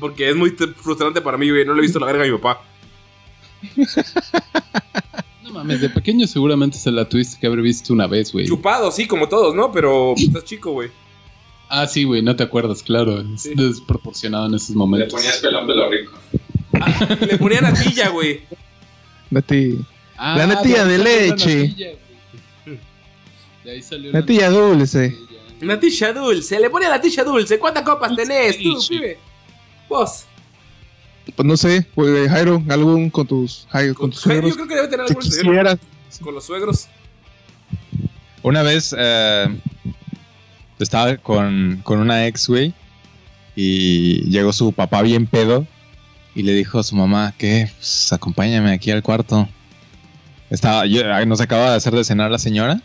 [0.00, 1.64] Porque es muy frustrante para mí, güey.
[1.64, 2.62] No le he visto la verga a mi papá.
[5.42, 8.46] No mames, de pequeño seguramente se la tuviste que haber visto una vez, güey.
[8.46, 9.72] Chupado, sí, como todos, ¿no?
[9.72, 10.90] Pero estás chico, güey.
[11.70, 13.20] Ah, sí, güey, no te acuerdas, claro.
[13.34, 13.52] Es Sí.
[13.54, 15.12] desproporcionado en esos Le momentos.
[15.12, 16.12] ponías pelón de lo rico.
[17.20, 18.40] Le ponía natilla, güey.
[19.30, 19.78] Nati.
[20.16, 21.56] Ah, La natilla de leche.
[21.68, 21.88] natilla,
[22.64, 22.78] güey.
[23.64, 25.16] De ahí salió la Natilla dulce.
[25.60, 26.58] Natilla dulce.
[26.60, 27.58] Le ponía natilla dulce.
[27.58, 29.18] ¿Cuántas copas tenés tú, pibe?
[29.88, 30.24] Vos.
[31.36, 34.50] Pues no sé, pues, Jairo, algún con tus, Jairo, con tus Jairo, suegros.
[34.50, 35.78] yo creo que debe tener algo quisieras.
[36.22, 36.88] con los suegros.
[38.42, 39.46] Una vez eh,
[40.78, 42.72] estaba con, con una ex, güey,
[43.56, 45.66] y llegó su papá bien pedo
[46.34, 49.48] y le dijo a su mamá que pues, acompáñame aquí al cuarto.
[50.50, 52.80] Estaba, yo- nos acaba de hacer de cenar la señora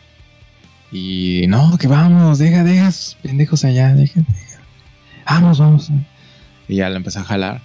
[0.92, 4.60] y no, que vamos, deja, deja pendejos allá, deja, deja.
[5.26, 5.90] Vamos, vamos.
[6.68, 7.62] Y ya le empezó a jalar.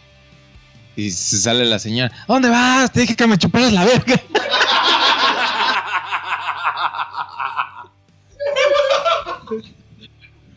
[0.97, 2.13] Y se sale la señora.
[2.27, 2.93] ¿A dónde vas?
[2.93, 4.21] Te dije que me chuparas la verga.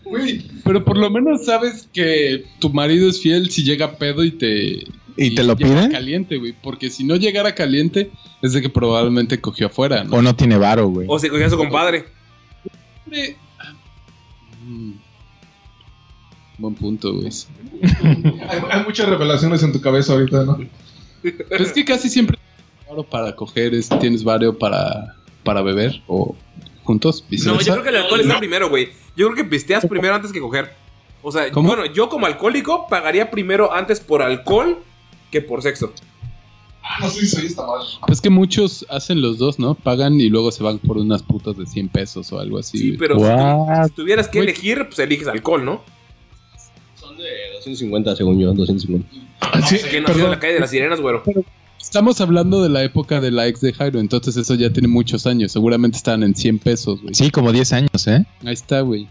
[0.03, 4.31] Güey, pero por lo menos sabes que tu marido es fiel si llega pedo y
[4.31, 4.83] te.
[5.15, 5.89] ¿Y te lo pide?
[5.89, 6.53] caliente, güey.
[6.53, 8.11] Porque si no llegara caliente,
[8.41, 10.17] es de que probablemente cogió afuera, ¿no?
[10.17, 11.07] O no tiene varo, güey.
[11.09, 12.05] O se cogía a su compadre.
[13.05, 13.37] Hombre,
[14.65, 14.91] mm,
[16.61, 17.29] Buen punto, güey.
[18.49, 20.59] Hay, hay muchas revelaciones en tu cabeza ahorita, ¿no?
[21.23, 26.01] Pero es que casi siempre tienes varo para coger, es- tienes vario para, para beber
[26.07, 26.35] o
[26.83, 27.23] juntos.
[27.23, 27.65] No, viceversa.
[27.65, 28.89] yo creo que el alcohol está primero, güey.
[29.17, 30.71] Yo creo que pisteas primero antes que coger.
[31.23, 31.67] O sea, ¿Cómo?
[31.69, 34.77] bueno, yo como alcohólico pagaría primero antes por alcohol
[35.31, 35.93] que por sexo.
[36.83, 37.85] Ah, no sé si soy esta madre.
[38.07, 39.75] Pues que muchos hacen los dos, ¿no?
[39.75, 42.77] Pagan y luego se van por unas putas de 100 pesos o algo así.
[42.77, 43.81] Sí, pero si, What?
[43.83, 45.83] tu- si tuvieras que elegir, pues eliges alcohol, ¿no?
[47.63, 49.07] Son de 250, según yo, 250.
[49.67, 50.31] Sí, Que no ha sido perdón.
[50.31, 51.23] la calle de las sirenas, güero.
[51.81, 55.25] Estamos hablando de la época de la ex de Jairo, entonces eso ya tiene muchos
[55.27, 55.51] años.
[55.51, 57.13] Seguramente estaban en 100 pesos, güey.
[57.15, 58.23] Sí, como 10 años, ¿eh?
[58.45, 59.07] Ahí está, güey.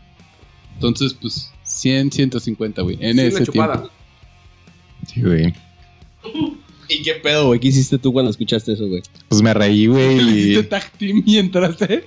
[0.75, 2.97] Entonces, pues, 100, 150, güey.
[3.01, 3.91] En Sí, ese tiempo.
[5.07, 5.53] Sí, güey.
[6.89, 7.61] ¿Y qué pedo, güey?
[7.61, 9.03] ¿Qué hiciste tú cuando escuchaste eso, güey?
[9.29, 10.19] Pues me reí, güey.
[10.19, 10.63] ¿Hiciste Y...
[10.65, 12.05] tag team y entraste?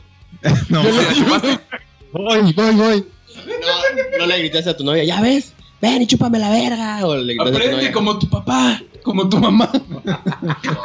[0.69, 0.81] No.
[2.13, 3.05] Voy, voy, voy.
[3.35, 5.53] No, no le gritaste a tu novia, ya ves,
[5.83, 7.05] ven y chúpame la verga.
[7.05, 9.69] O le Aprende como tu papá, como tu mamá.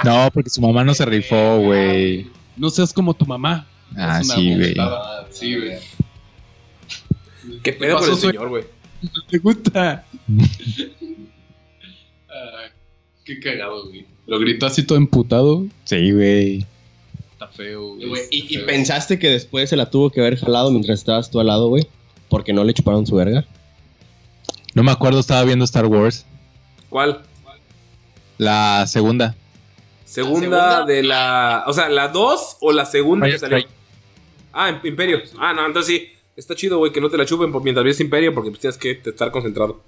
[0.04, 2.26] no, porque su mamá no se rifó, güey.
[2.56, 3.66] No seas como tu mamá.
[3.96, 4.74] Ah, sí, güey.
[5.30, 5.78] Sí, güey.
[7.62, 8.20] ¿Qué pedo con el güey?
[8.20, 8.64] señor, güey?
[9.30, 10.04] ¿Te gusta?
[12.28, 12.68] Ah,
[13.24, 14.04] qué cagado, güey.
[14.26, 15.64] Lo gritó así todo emputado.
[15.84, 16.66] Sí, güey.
[17.32, 18.08] Está feo, güey.
[18.08, 18.66] Güey, ¿Y, feo.
[18.66, 21.86] pensaste que después se la tuvo que haber jalado mientras estabas tú al lado, güey?
[22.28, 23.46] Porque no le chuparon su verga.
[24.74, 26.24] No me acuerdo, estaba viendo Star Wars.
[26.88, 27.22] ¿Cuál?
[28.38, 29.34] La segunda.
[30.04, 31.64] Segunda, de la.
[31.66, 33.58] O sea, ¿la 2 o la segunda que salió?
[34.52, 35.20] Ah, en- Imperio.
[35.38, 36.08] Ah, no, entonces sí.
[36.36, 39.00] Está chido, güey, que no te la chupen mientras ves Imperio porque pues, tienes que
[39.04, 39.80] estar concentrado.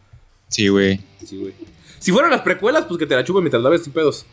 [0.48, 1.00] Sí, güey.
[1.24, 1.54] Sí, güey.
[2.00, 4.26] Si fueran las precuelas, pues que te la chupen mientras la ves sin pedos.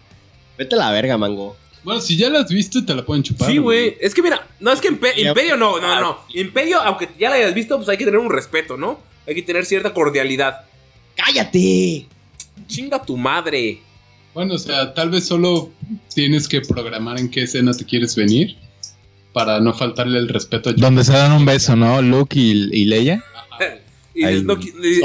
[0.58, 1.56] Vete a la verga, mango.
[1.84, 3.48] Bueno, si ya las viste, te la pueden chupar.
[3.50, 3.96] Sí, güey.
[4.02, 6.18] Es que mira, no es que Impe- Imperio no, no, no.
[6.34, 9.00] Imperio, aunque ya la hayas visto, pues hay que tener un respeto, ¿no?
[9.28, 10.62] Hay que tener cierta cordialidad.
[11.16, 12.08] ¡Cállate!
[12.68, 13.82] Chinga tu madre.
[14.34, 15.72] Bueno, o sea, tal vez solo
[16.14, 18.56] tienes que programar en qué escena te quieres venir
[19.34, 22.02] para no faltarle el respeto a Donde se dan un beso, ¿no?
[22.02, 23.24] Luke y, y Leia.
[24.14, 24.58] Y no,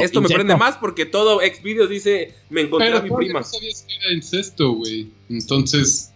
[0.03, 3.41] esto me prende más porque todo Xvideos dice, me encontré Pero a mi prima.
[3.41, 5.09] no sabías que era incesto, güey.
[5.29, 6.13] Entonces,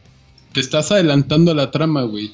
[0.55, 2.33] te estás adelantando a la trama, güey.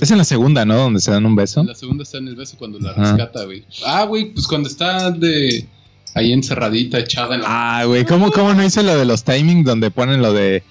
[0.00, 0.76] Es en la segunda, ¿no?
[0.76, 1.62] Donde se dan un beso.
[1.62, 3.02] La segunda está en el beso cuando la Ajá.
[3.02, 3.64] rescata, güey.
[3.84, 5.66] Ah, güey, pues cuando está de
[6.14, 7.46] ahí encerradita, echada en la...
[7.80, 10.62] Ah, güey, ¿cómo, ¿cómo no hice lo de los timings donde ponen lo de,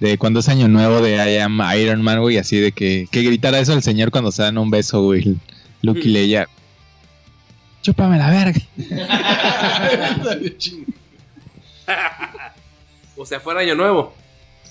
[0.00, 2.38] de cuando es año nuevo de I am Iron Man, güey?
[2.38, 5.36] Así de que, que gritara eso el señor cuando se dan un beso, güey.
[5.82, 6.48] Luke y Leia.
[7.82, 8.60] Chúpame la verga.
[13.16, 14.14] O sea, fuera año nuevo.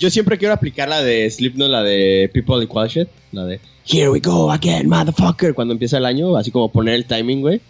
[0.02, 3.07] Yo siempre quiero aplicar la de Slipknot, la de People Equal Shit.
[3.32, 5.53] La de Here we go again, motherfucker.
[5.53, 7.61] Cuando empieza el año, así como poner el timing, güey.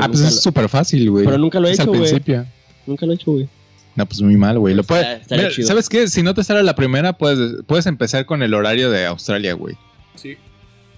[0.00, 1.26] Ah, pues es súper fácil, güey.
[1.26, 2.00] Pero nunca lo he Es hecho, al güey.
[2.00, 2.46] principio.
[2.86, 3.48] Nunca lo he hecho, güey.
[3.96, 4.74] No, pues muy mal, güey.
[4.74, 5.50] Lo puede- Mira.
[5.62, 6.08] ¿Sabes qué?
[6.08, 9.76] Si no te sale la primera, puedes, puedes empezar con el horario de Australia, güey.
[10.14, 10.36] Sí.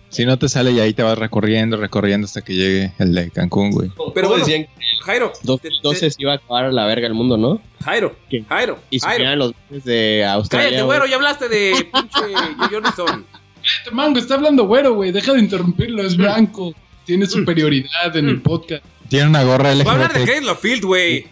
[0.09, 3.31] Si no te sale y ahí te vas recorriendo, recorriendo hasta que llegue el de
[3.31, 3.91] Cancún, güey.
[4.15, 4.67] Pero ¿Cómo bueno, decían
[5.01, 7.61] Jairo, 2012 se iba a acabar a la verga el mundo, ¿no?
[7.85, 8.45] Jairo, ¿Qué?
[8.49, 9.53] Jairo, Y se los
[9.85, 10.69] de Australia.
[10.69, 13.27] Cállate, güero, ya hablaste de pinche Jornison.
[13.63, 15.13] Este mango está hablando güero, güey.
[15.13, 16.75] Deja de interrumpirlo, es blanco.
[17.05, 18.85] Tiene superioridad en el podcast.
[19.09, 20.27] Tiene una gorra Va a hablar de LGBT.
[20.27, 21.27] Craig Field, güey.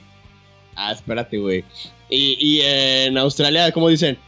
[0.75, 1.65] Ah, espérate, güey.
[2.11, 4.19] Y, y en Australia, ¿cómo dicen?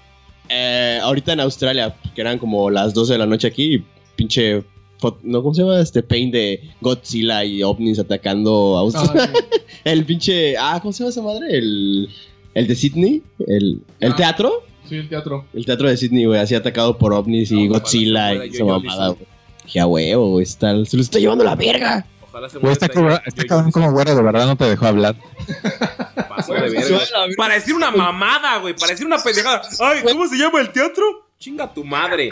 [0.49, 3.85] Eh, ahorita en Australia, que eran como las 12 de la noche aquí, y
[4.17, 4.65] pinche.
[5.23, 5.43] ¿No?
[5.43, 5.81] ¿Cómo se llama?
[5.81, 9.31] Este paint de Godzilla y ovnis atacando a Australia.
[9.35, 9.61] Ah, sí.
[9.85, 10.57] el pinche.
[10.59, 11.57] Ah, ¿cómo se llama esa madre?
[11.59, 12.09] El,
[12.55, 13.23] el de Sydney.
[13.47, 14.17] El, el Ah.
[14.17, 14.53] teatro.
[14.89, 15.45] Sí, el teatro.
[15.55, 19.27] El teatro de Sydney, güey, así atacado por ovnis y Godzilla y esa mamada, güey.
[19.65, 22.05] Dije, a huevo, güey, está- se lo está llevando la verga.
[22.29, 25.17] Ojalá se muera está, cabrón, está como güero, de verdad no te dejó hablar.
[26.29, 26.99] Paso de verga.
[27.37, 28.75] Para decir una mamada, güey.
[28.75, 29.63] Para decir una pendejada.
[29.81, 31.05] Ay, ¿cómo se llama el teatro?
[31.39, 32.31] Chinga tu madre.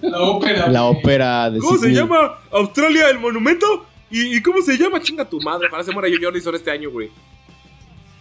[0.00, 0.68] La ópera.
[0.68, 2.38] La ópera de ¿Cómo se llama?
[2.50, 3.66] ¿Australia el monumento?
[4.10, 5.00] ¿Y, y cómo se llama?
[5.00, 5.68] Chinga tu madre.
[5.70, 7.10] Para se muera yo Jordan este año, güey.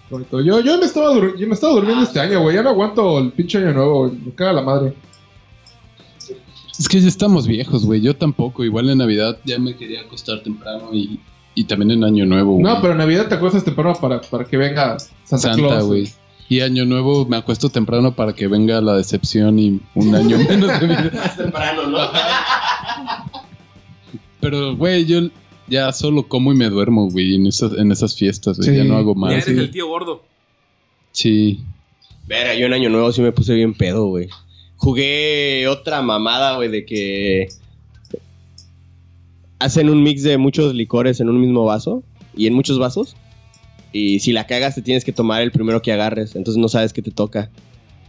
[0.10, 0.42] Correcto.
[0.42, 2.56] Yo, yo me estaba, yo me estaba durmiendo este año, güey.
[2.56, 4.20] Ya no aguanto el pinche año nuevo, güey.
[4.26, 4.94] Me caga la madre.
[6.78, 8.02] Es que ya estamos viejos, güey.
[8.02, 8.64] Yo tampoco.
[8.64, 11.20] Igual en Navidad ya me quería acostar temprano y,
[11.56, 12.64] y también en Año Nuevo, güey.
[12.64, 15.86] No, pero en Navidad te acuestas temprano para, para que venga Santa, Santa, Claus.
[15.86, 16.12] güey.
[16.52, 20.82] Y Año Nuevo me acuesto temprano para que venga la decepción y un año menos
[20.82, 21.12] de vida.
[21.14, 21.98] Más temprano, ¿no?
[24.42, 25.22] Pero, güey, yo
[25.70, 28.70] ya solo como y me duermo, güey, en esas, en esas fiestas, güey.
[28.70, 28.76] Sí.
[28.76, 29.32] Ya no hago Ya más.
[29.32, 29.60] eres güey.
[29.60, 30.26] el tío gordo.
[31.14, 31.62] Sí.
[32.28, 34.28] Verga, yo en Año Nuevo sí me puse bien pedo, güey.
[34.76, 37.48] Jugué otra mamada, güey, de que
[39.60, 42.04] hacen un mix de muchos licores en un mismo vaso
[42.36, 43.16] y en muchos vasos.
[43.94, 46.36] Y si la cagas, te tienes que tomar el primero que agarres.
[46.36, 47.50] Entonces no sabes qué te toca.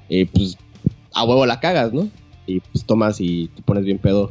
[0.08, 0.56] Y pues
[1.14, 2.08] a huevo la cagas, ¿no?
[2.46, 4.30] Y pues tomas y te pones bien pedo.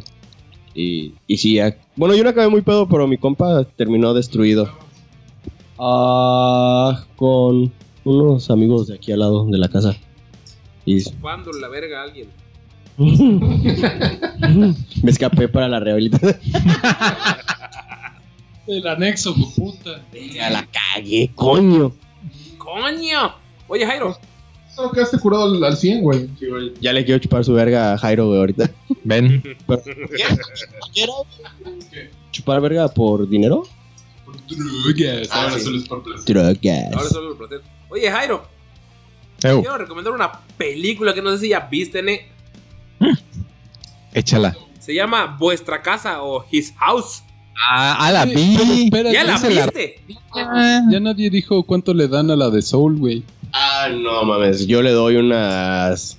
[0.74, 4.70] Y, y sí, ya- bueno, yo no acabé muy pedo, pero mi compa terminó destruido.
[5.78, 7.72] Ah, con
[8.04, 9.96] unos amigos de aquí al lado de la casa.
[10.86, 12.28] Y ¿Cuándo la verga a alguien?
[15.04, 16.36] me escapé para la rehabilitación.
[18.68, 20.02] El anexo, güey, puta.
[20.34, 21.94] Ya la cagué, coño.
[22.58, 23.36] ¡Coño!
[23.68, 24.18] Oye, Jairo.
[24.78, 26.30] No, quedaste curado al, al 100, güey.
[26.80, 28.72] Ya le quiero chupar su verga a Jairo, güey, ahorita.
[29.04, 29.42] Ven.
[29.68, 30.24] Pero- ¿Qué?
[30.94, 31.14] ¿Qué era?
[32.32, 33.64] ¿Chupar verga por dinero?
[34.48, 35.28] Drogas.
[35.32, 35.64] Ah, Ahora sí.
[35.66, 36.38] solo es por placer.
[36.38, 37.10] Ahora Drogas.
[37.10, 37.62] solo lo placer.
[37.90, 38.48] Oye, Jairo.
[39.44, 42.28] Eu, Quiero recomendar una película que no sé si ya viste, ne.
[44.14, 44.56] échala.
[44.80, 47.24] Se llama Vuestra Casa o His House.
[47.58, 48.90] Ah, ah, la vi.
[49.14, 50.00] ¿Ya la se la- viste?
[50.36, 53.24] Ya nadie dijo cuánto le dan a la de Soul, güey.
[53.54, 54.66] Ah, no mames.
[54.68, 56.18] Yo le doy unas.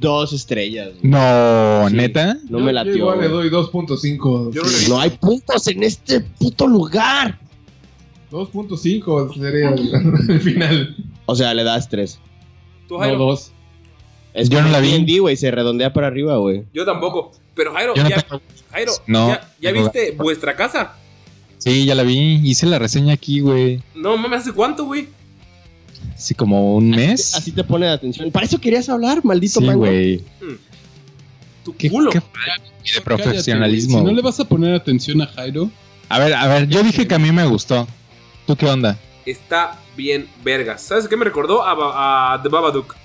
[0.00, 0.88] Dos estrellas.
[1.00, 1.10] güey.
[1.10, 1.94] No, Sí.
[1.96, 2.34] neta.
[2.48, 2.96] No Yo- me Yo latió.
[2.96, 4.50] igual le doy 2.5.
[4.52, 7.38] Yo no hay puntos en este puto lugar.
[8.30, 9.90] 2.5 sería el,
[10.30, 10.96] el final.
[11.26, 12.18] O sea, le das tres.
[12.88, 13.18] Tú, No, Jairo.
[13.18, 13.52] 2.
[14.34, 14.90] Es Yo no la vi.
[14.92, 15.36] D&D, güey.
[15.36, 16.64] Se redondea para arriba, güey.
[16.72, 17.32] Yo tampoco.
[17.54, 18.40] Pero Jairo, Yo no ya, tengo-
[18.70, 20.92] Jairo, No, ¿ya, viste Vuestra Casa?
[21.58, 22.40] Sí, ya la vi.
[22.44, 23.82] Hice la reseña aquí, güey.
[23.94, 25.08] No mames, ¿hace cuánto, güey?
[26.14, 27.34] Así como un mes.
[27.34, 28.30] Así te pone de atención.
[28.30, 29.80] Para eso querías hablar, maldito Sí, mango.
[29.80, 30.22] güey.
[31.64, 32.10] Tu ¿Qué, culo.
[32.10, 33.98] qué falta de Cállate, profesionalismo.
[33.98, 34.04] güey.
[34.04, 35.70] Si no le vas a poner atención a Jairo,
[36.10, 37.86] A ver, a ver, yo dije que a mí me gustó.
[38.46, 38.96] ¿Tú qué onda?
[39.26, 40.80] Está bien vergas.
[40.82, 41.62] ¿Sabes qué me recordó?
[41.66, 42.96] A, Ba- a The Babadook.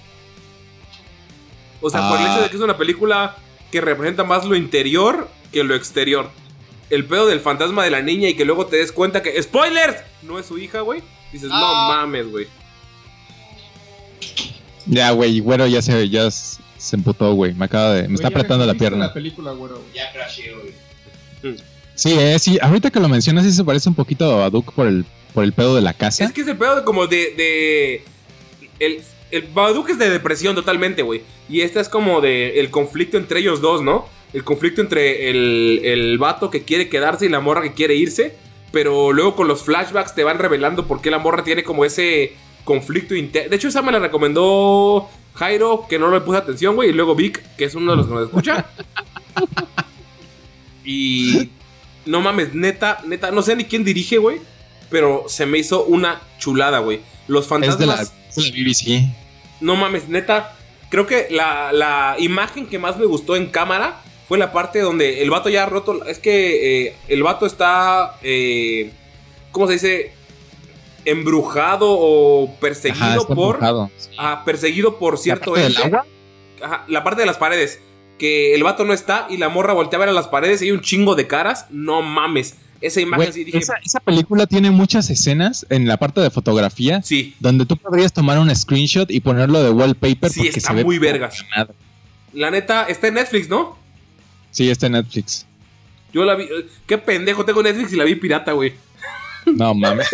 [1.85, 2.31] O sea, por el Ah.
[2.33, 3.35] hecho de que es una película
[3.71, 6.31] que representa más lo interior que lo exterior.
[6.89, 9.41] El pedo del fantasma de la niña y que luego te des cuenta que...
[9.41, 9.97] ¡Spoilers!
[10.21, 11.01] No es su hija, güey.
[11.31, 12.47] Dices, no mames, güey.
[14.85, 17.53] Ya, güey, güero ya se, ya se emputó, güey.
[17.53, 18.07] Me acaba de.
[18.07, 19.07] Me está apretando la pierna.
[19.07, 19.81] La película, güero.
[19.93, 20.53] Ya crashé,
[21.41, 21.55] güey.
[21.95, 22.57] Sí, eh, sí.
[22.61, 25.53] Ahorita que lo mencionas, sí se parece un poquito a Babadook por el, por el
[25.53, 26.23] pedo de la casa.
[26.25, 27.33] Es que es el pedo de como de...
[27.35, 28.05] de
[28.79, 29.01] el,
[29.35, 31.21] el Babadook es de depresión totalmente, güey.
[31.49, 34.07] Y este es como de el conflicto entre ellos dos, ¿no?
[34.33, 38.35] El conflicto entre el, el vato que quiere quedarse y la morra que quiere irse.
[38.71, 42.33] Pero luego con los flashbacks te van revelando por qué la morra tiene como ese
[42.63, 43.49] conflicto interno.
[43.49, 46.89] De hecho, esa me la recomendó Jairo, que no le puse atención, güey.
[46.89, 48.65] Y luego Vic, que es uno de los que nos escucha.
[50.85, 51.49] y
[52.05, 54.41] no mames, neta, neta, no sé ni quién dirige, güey.
[54.89, 57.01] pero se me hizo una chulada, güey.
[57.27, 58.13] Los Es de la, fantasmas.
[58.29, 59.22] es de la BBC.
[59.63, 60.55] No mames, neta.
[60.89, 65.21] Creo que la, la imagen que más me gustó en cámara fue la parte donde
[65.23, 66.05] el vato ya ha roto.
[66.05, 68.17] Es que eh, el vato está.
[68.21, 68.91] eh,
[69.51, 70.13] ¿Cómo se dice?
[71.05, 73.55] Embrujado o perseguido Ajá, por.
[73.55, 73.91] empujado.
[74.17, 75.83] Ajá, perseguido por cierto parte del ente.
[75.87, 76.05] agua?
[76.61, 77.81] Ajá, la parte de las paredes.
[78.17, 80.65] Que el vato no está y la morra voltea a ver a las paredes y
[80.65, 81.65] hay un chingo de caras.
[81.71, 82.55] No mames.
[82.83, 83.57] Esa imagen sí dije.
[83.57, 87.33] esa, esa película tiene muchas escenas en la parte de fotografía Sí.
[87.39, 90.83] donde tú podrías tomar un screenshot y ponerlo de wallpaper Sí, porque está se ve
[90.83, 91.45] muy vergas.
[92.33, 93.77] La neta, está en Netflix, ¿no?
[94.51, 95.45] Sí, está en Netflix.
[96.11, 96.47] Yo la vi.
[96.85, 98.73] Qué pendejo, tengo Netflix y la vi pirata, güey.
[99.45, 100.07] No mames.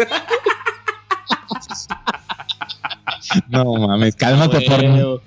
[3.49, 5.21] no mames, cálmate por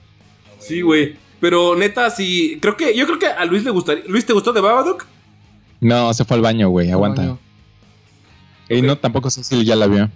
[0.60, 1.16] Sí, güey.
[1.40, 2.59] Pero neta, sí.
[2.60, 2.97] Creo que.
[2.97, 4.05] Yo creo que a Luis le gustaría.
[4.06, 5.05] Luis, ¿te gustó de Babadook?
[5.83, 7.23] No, se fue al baño, güey, aguanta.
[7.23, 7.39] baño.
[8.69, 10.09] Y no, tampoco sé si ya la vio.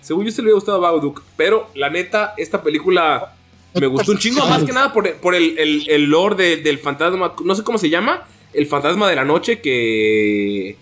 [0.00, 1.22] Según yo se le había gustado Babadook.
[1.36, 3.34] Pero la neta, esta película
[3.74, 4.46] me gustó un chingo.
[4.46, 7.34] Más que nada por, por el, el, el lore de- del fantasma.
[7.44, 8.22] No sé cómo se llama.
[8.54, 10.76] El fantasma de la noche que.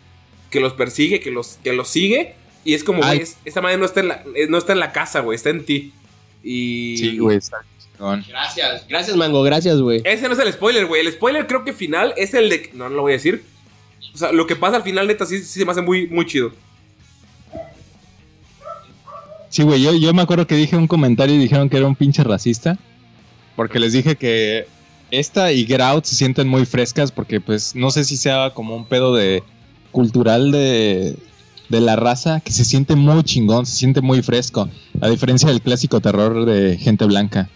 [0.50, 2.34] Que los persigue, que los, que los sigue.
[2.64, 4.80] Y es como, güey, es- esta madre no está en la, eh, no está en
[4.80, 5.34] la casa, güey.
[5.36, 5.92] Está en ti.
[6.44, 6.96] Y.
[6.98, 7.64] Sí, güey, está.
[8.28, 10.02] Gracias, gracias, Mango, gracias, güey.
[10.04, 11.00] Ese no es el spoiler, güey.
[11.06, 12.70] El spoiler creo que final es el de.
[12.74, 13.42] No, no lo voy a decir.
[14.12, 16.26] O sea, lo que pasa al final, neta, sí, sí se me hace muy, muy
[16.26, 16.52] chido.
[19.48, 21.94] Sí, güey, yo, yo me acuerdo que dije un comentario y dijeron que era un
[21.94, 22.76] pinche racista.
[23.56, 24.66] Porque les dije que
[25.10, 28.74] esta y Get Out se sienten muy frescas porque pues no sé si sea como
[28.74, 29.44] un pedo de
[29.92, 31.16] cultural de,
[31.68, 34.68] de la raza que se siente muy chingón, se siente muy fresco.
[35.00, 37.48] A diferencia del clásico terror de gente blanca.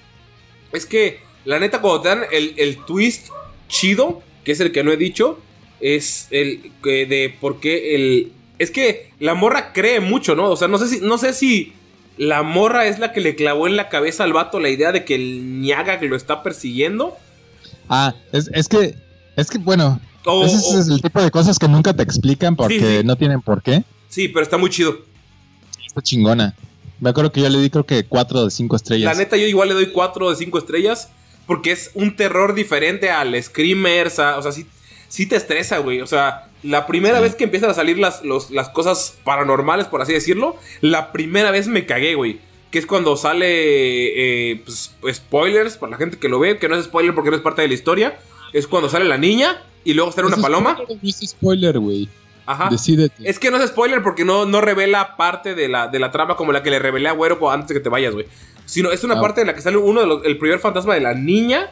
[0.73, 3.29] Es que, la neta, cuando te dan el, el twist
[3.69, 5.41] chido, que es el que no he dicho,
[5.81, 8.33] es el que de por qué el.
[8.59, 10.51] Es que la morra cree mucho, ¿no?
[10.51, 11.73] O sea, no sé si, no sé si
[12.17, 15.05] la morra es la que le clavó en la cabeza al vato la idea de
[15.05, 17.17] que el ñaga que lo está persiguiendo.
[17.89, 18.97] Ah, es, es que,
[19.37, 20.01] es que bueno,
[20.45, 23.05] ese es el tipo de cosas que nunca te explican porque Sí, sí.
[23.05, 23.85] no tienen por qué.
[24.09, 24.99] Sí, pero está muy chido.
[25.87, 26.55] Está chingona.
[27.01, 29.13] Me acuerdo que yo le di creo que 4 de 5 estrellas.
[29.17, 31.09] La neta, yo igual le doy 4 de 5 estrellas.
[31.47, 34.19] Porque es un terror diferente al Screamers.
[34.19, 34.67] a- o sea, sí,
[35.09, 36.01] sí te estresa, güey.
[36.01, 40.01] O sea, la primera vez que empiezan a salir las, los- las cosas paranormales, por
[40.03, 42.41] así decirlo, la primera vez me cagué, güey.
[42.71, 44.53] Que es cuando sale.
[44.53, 47.37] eh, pues, spoilers, para la gente que lo ve, que no es spoiler porque no
[47.37, 48.19] es parte de la historia.
[48.53, 50.77] Es cuando sale la niña y luego sale una Ese paloma.
[51.03, 52.09] es spoiler, güey.
[52.47, 52.69] Ajá.
[52.71, 53.29] Decídete.
[53.29, 56.37] Es que no es spoiler porque no, no revela parte de la, de la trama
[56.37, 58.27] como la que le revelé a Güero antes de que te vayas, güey.
[58.65, 59.21] Sino es una Ah.
[59.21, 61.71] parte en la que sale uno de los, el primer fantasma de la niña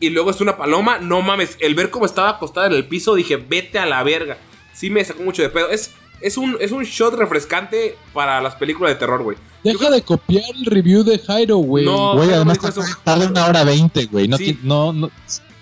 [0.00, 0.98] y luego es una paloma.
[0.98, 4.36] No mames, el ver cómo estaba acostada en el piso, dije, vete a la verga.
[4.72, 5.68] Sí me sacó mucho de pedo.
[5.70, 9.36] Es, es, un, es un shot refrescante para las películas de terror, güey.
[9.62, 11.84] Deja de copiar el review de Jairo, güey.
[11.84, 12.82] No, Güey, además eso.
[13.02, 14.28] tarda una hora 20, güey.
[14.28, 14.58] No, Sí.
[14.62, 15.10] no, no,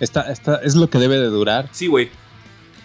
[0.00, 1.68] está, está, es lo que debe de durar.
[1.72, 2.10] Sí, güey.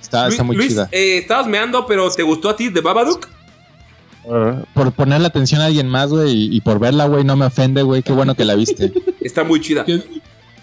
[0.02, 0.90] Está, Luis, está muy Luis, chida.
[0.92, 3.28] eh, estabas meando, pero ¿te gustó a ti de Babadook?
[4.74, 7.82] Por ponerle atención a alguien más, güey, y, y por verla, güey, no me ofende,
[7.82, 8.04] güey.
[8.04, 8.92] Qué bueno que la viste.
[9.22, 9.86] Está muy chida.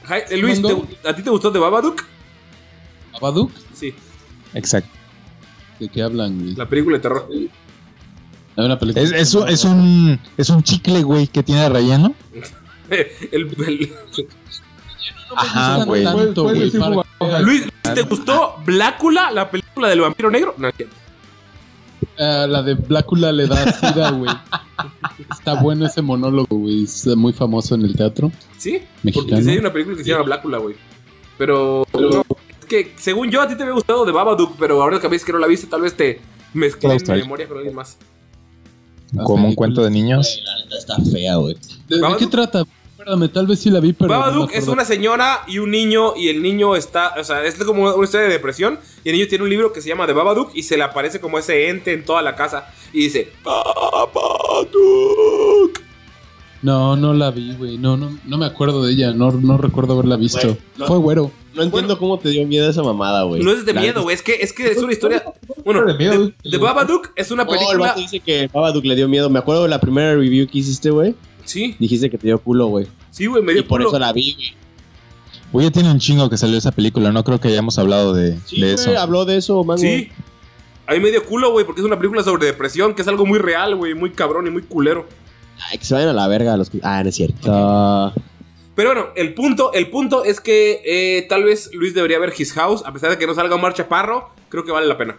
[0.07, 0.87] ¿Qué- Jai- eh, Luis, ¿Mando?
[1.03, 2.03] ¿te- ¿a ti te gustó de Babadook?
[3.15, 3.51] ¿Babadook?
[3.75, 3.95] Sí,
[4.55, 4.91] Exacto.
[5.81, 6.55] ¿De qué hablan, güey?
[6.55, 7.29] la película de terror.
[7.31, 9.05] Hay una película.
[9.05, 12.15] Es, es, un- es un, es un chicle, güey, que tiene relleno.
[12.91, 13.93] El- el-
[15.37, 16.05] Ajá, güey.
[17.41, 20.55] Luis, ¿te gustó Blácula, la película del vampiro negro?
[20.59, 20.69] No.
[22.19, 24.31] Ah, la de Blácula le da sida, güey.
[25.31, 26.85] Está bueno ese monólogo, güey.
[26.85, 28.31] Es muy famoso en el teatro.
[28.59, 28.83] ¿Sí?
[29.03, 29.29] Mexicano.
[29.29, 30.77] Porque sí hay una película que se llama Blácula, güey.
[31.39, 32.25] Pero, no,
[32.61, 35.25] es que según yo a ti te había gustado de Babadook, pero ahora que ves
[35.25, 36.21] que no la viste, tal vez te
[36.53, 37.99] mezclé en memoria con alguien más.
[39.25, 40.41] Como un cuento de niños.
[40.45, 41.57] La neta está fea, güey.
[41.89, 42.65] ¿De, de qué trata?
[43.05, 44.11] Acuérdame, tal vez sí la vi, pero.
[44.11, 47.57] no Babadook es una señora y un niño, y el niño está, o sea, es
[47.57, 50.15] como una historia de depresión, y el niño tiene un libro que se llama The
[50.15, 54.65] Babadook y se le aparece como ese ente en toda la casa y dice, Babadook.
[56.63, 57.77] No, no la vi, güey.
[57.77, 59.13] No, no, no me acuerdo de ella.
[59.13, 60.57] No, no recuerdo haberla visto.
[60.79, 60.87] No.
[60.87, 61.31] Fue güero.
[61.55, 63.43] No entiendo cómo te dio miedo esa mamada, güey.
[63.43, 65.23] No es de La miedo, güey, es que, es que es una historia,
[65.63, 66.33] bueno, de miedo.
[66.43, 69.29] The, The Babadook es una No, el película, vato dice que Babadook le dio miedo.
[69.29, 71.15] Me acuerdo de la primera review que hiciste, güey.
[71.45, 72.87] Sí, Dijiste que te dio culo, güey.
[73.11, 73.91] sí, güey, me Y dio por culo.
[73.91, 74.55] eso la vi, güey.
[75.53, 77.13] Güey, ya tiene un chingo que salió esa película.
[77.13, 78.99] No creo que hayamos hablado de, Sí, de eso.
[78.99, 79.81] habló de eso, mango.
[79.81, 80.09] Sí.
[80.87, 83.25] A mí me dio culo, güey, porque es una película sobre depresión, que es algo
[83.25, 85.07] muy real, güey, muy cabrón y muy culero.
[85.71, 86.81] Ay, que se vayan a la verga los que...
[86.83, 88.13] Ah, no es cierto.
[88.75, 92.53] Pero bueno, el punto, el punto es que eh, tal vez Luis debería ver His
[92.55, 95.17] House, a pesar de que no salga Omar Chaparro, creo que vale la pena.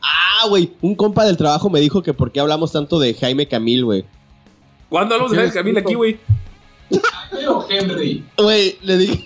[0.00, 3.14] Ah, Ah, güey, un compa del trabajo me dijo que por qué hablamos tanto de
[3.14, 4.04] Jaime Camil, güey.
[4.88, 6.18] ¿Cuándo hablamos de Jaime Camil aquí, güey?
[7.30, 9.24] Pero Henry, Güey, le dije.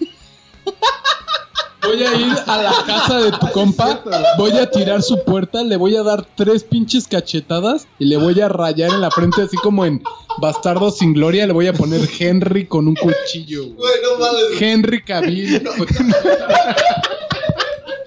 [1.83, 4.03] voy a ir a la casa de tu compa,
[4.39, 8.41] voy a tirar su puerta, le voy a dar tres pinches cachetadas y le voy
[8.41, 10.03] a rayar en la frente así como en
[10.41, 13.65] Bastardo sin Gloria, le voy a poner Henry con un cuchillo.
[13.65, 13.75] güey.
[13.77, 14.61] Güey, no mames.
[14.63, 15.63] Henry Cavill.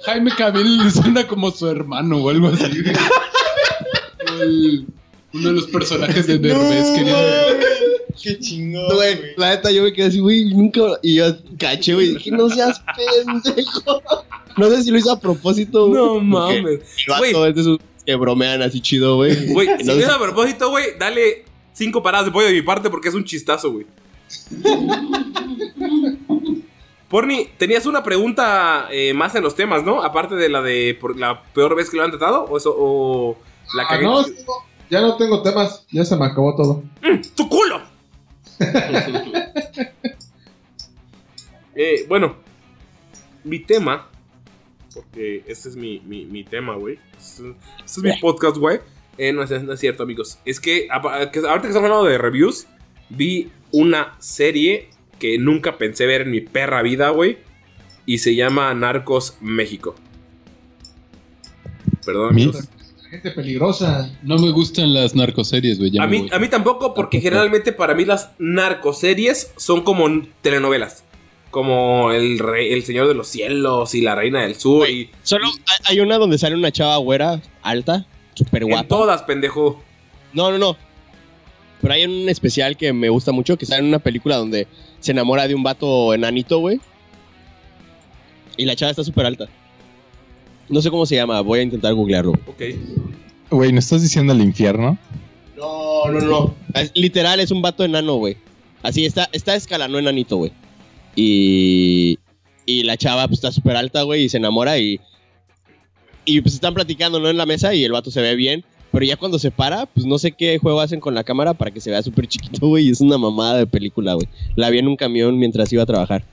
[0.05, 2.83] Jaime Cavill le suena como su hermano o algo así.
[4.27, 4.87] O el-
[5.33, 7.17] uno de los personajes de Derbez querido.
[8.21, 8.95] Qué chingón.
[8.95, 10.81] Güey, la neta yo me quedé así, güey, nunca.
[11.01, 11.25] Y yo
[11.57, 12.81] caché, güey, dije, no seas
[13.25, 14.01] pendejo.
[14.57, 15.99] No sé si lo hizo a propósito, güey.
[16.01, 16.79] No mames.
[17.17, 17.33] Güey.
[18.05, 19.47] que bromean así chido, güey.
[19.51, 22.61] Güey, si No lo hizo a propósito, güey, dale cinco paradas de pollo de mi
[22.61, 23.87] parte porque es un chistazo, güey.
[27.09, 30.01] Porni, tenías una pregunta eh, más en los temas, ¿no?
[30.03, 33.37] Aparte de la de por la peor vez que lo han tratado, o eso, o
[33.75, 34.05] la Ah, cagué.
[34.05, 34.23] no,
[34.93, 36.83] ya no tengo temas, ya se me acabó todo.
[37.35, 37.81] ¡Tu culo!
[41.75, 42.35] Eh, bueno,
[43.43, 44.07] mi tema,
[44.93, 46.99] porque este es mi, mi, mi tema, güey.
[47.17, 47.49] Este,
[47.83, 48.79] este es mi podcast, güey.
[49.17, 50.37] Eh, no, es, no es cierto, amigos.
[50.45, 52.67] Es que ahorita que estamos hablando de reviews,
[53.09, 57.39] vi una serie que nunca pensé ver en mi perra vida, güey.
[58.05, 59.95] Y se llama Narcos México.
[62.05, 62.69] Perdón, amigos.
[63.13, 64.09] Gente peligrosa.
[64.23, 65.95] No me gustan las narcoseries, güey.
[65.99, 70.07] A mí, a mí tampoco, porque generalmente para mí las narcoseries son como
[70.41, 71.03] telenovelas.
[71.51, 74.89] Como el, rey, el Señor de los Cielos y la Reina del Sur.
[74.89, 75.53] y, Solo hay-
[75.85, 78.87] hay una donde sale una chava güera, alta, súper en guapa.
[78.87, 79.79] todas, pendejo.
[80.33, 80.75] No, no, no.
[81.83, 84.65] Pero hay un especial que me gusta mucho, que sale en una película donde
[85.01, 86.79] se enamora de un vato enanito, güey.
[88.57, 89.47] Y la chava está súper alta.
[90.69, 92.31] No sé cómo se llama, voy a intentar googlearlo.
[92.47, 92.61] Ok.
[93.51, 94.97] Güey, ¿no estás diciendo el infierno?
[95.57, 96.53] No, no, no.
[96.73, 98.37] Es- literal, es un vato enano, güey.
[98.81, 100.51] Así está, está a escala, no enanito, güey.
[101.15, 102.17] Y,
[102.65, 104.99] y la chava pues, está súper alta, güey, y se enamora y...
[106.25, 107.29] Y pues están platicando, ¿no?
[107.29, 108.63] En la mesa y el vato se ve bien.
[108.93, 111.71] Pero ya cuando se para, pues no sé qué juego hacen con la cámara para
[111.71, 112.87] que se vea súper chiquito, güey.
[112.87, 114.27] y Es una mamada de película, güey.
[114.55, 116.23] La vi en un camión mientras iba a trabajar.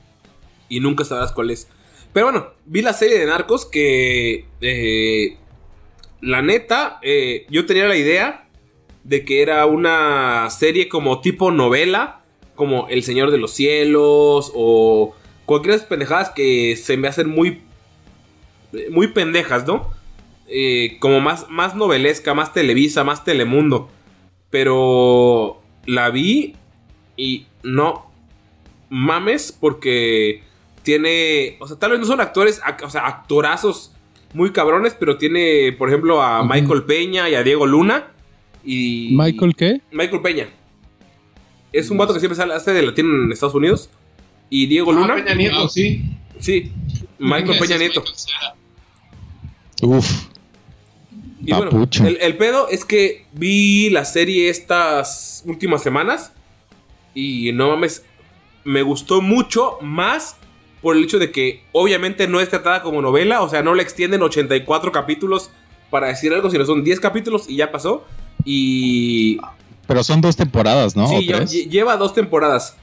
[0.68, 1.66] Y nunca sabrás cuál es.
[2.12, 4.46] Pero bueno, vi la serie de Narcos que...
[4.60, 5.36] eh,
[6.20, 8.46] la neta, eh, yo tenía la idea
[9.04, 12.20] de que era una serie como tipo novela,
[12.54, 15.14] como El Señor de los Cielos o
[15.46, 17.62] cualquiera de esas pendejadas que se me hacen muy,
[18.90, 19.90] muy pendejas, ¿no?
[20.46, 23.88] Eh, como más, más novelesca, más Televisa, más Telemundo.
[24.50, 26.54] Pero la vi
[27.16, 28.10] y no
[28.90, 30.42] mames porque
[30.82, 33.92] tiene, o sea, tal vez no son actores, ac- o sea, actorazos
[34.32, 38.08] muy cabrones, pero tiene, por ejemplo, a Michael Peña y a Diego Luna.
[38.64, 39.80] Y ¿Michael qué?
[39.90, 40.48] Michael Peña.
[41.72, 43.90] Es un vato que siempre sale, hace de latino en Estados Unidos.
[44.48, 45.14] Y Diego Luna.
[45.14, 46.02] Peña Nieto, sí.
[46.38, 46.72] Sí.
[47.18, 48.02] Michael Peña Nieto.
[49.82, 50.26] Uf.
[51.44, 56.32] Y bueno, el, el pedo es que vi la serie estas últimas semanas.
[57.14, 58.04] Y no mames,
[58.64, 60.36] me gustó mucho más
[60.80, 63.42] por el hecho de que obviamente no es tratada como novela.
[63.42, 65.50] O sea, no le extienden 84 capítulos
[65.90, 68.04] para decir algo, sino son 10 capítulos y ya pasó.
[68.44, 69.38] Y
[69.86, 71.06] Pero son dos temporadas, ¿no?
[71.08, 72.76] Sí, lleva dos temporadas.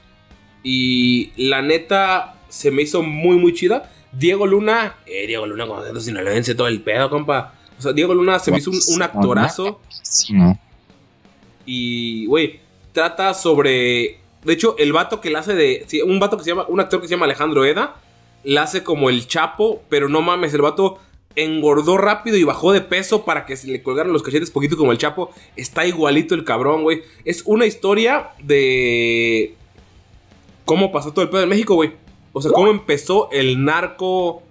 [0.62, 3.90] Y la neta se me hizo muy, muy chida.
[4.12, 7.54] Diego Luna, eh, Diego Luna como siendo sinaloense, todo el pedo, compa.
[7.78, 9.80] O sea, Diego Luna se me hizo un, un actorazo.
[10.02, 10.58] Sí, ¿no?
[11.66, 12.60] Y, güey,
[12.92, 14.18] trata sobre.
[14.48, 15.86] De hecho, el vato que la hace de.
[16.06, 16.64] un vato que se llama.
[16.68, 17.96] Un actor que se llama Alejandro Eda.
[18.44, 20.98] La hace como el Chapo, pero no mames, el vato
[21.36, 24.90] engordó rápido y bajó de peso para que se le colgaran los cachetes poquito como
[24.90, 25.30] el Chapo.
[25.54, 27.02] Está igualito el cabrón, güey.
[27.26, 29.54] Es una historia de.
[30.64, 31.92] cómo pasó todo el pedo en México, güey.
[32.32, 34.42] O sea, cómo empezó el narco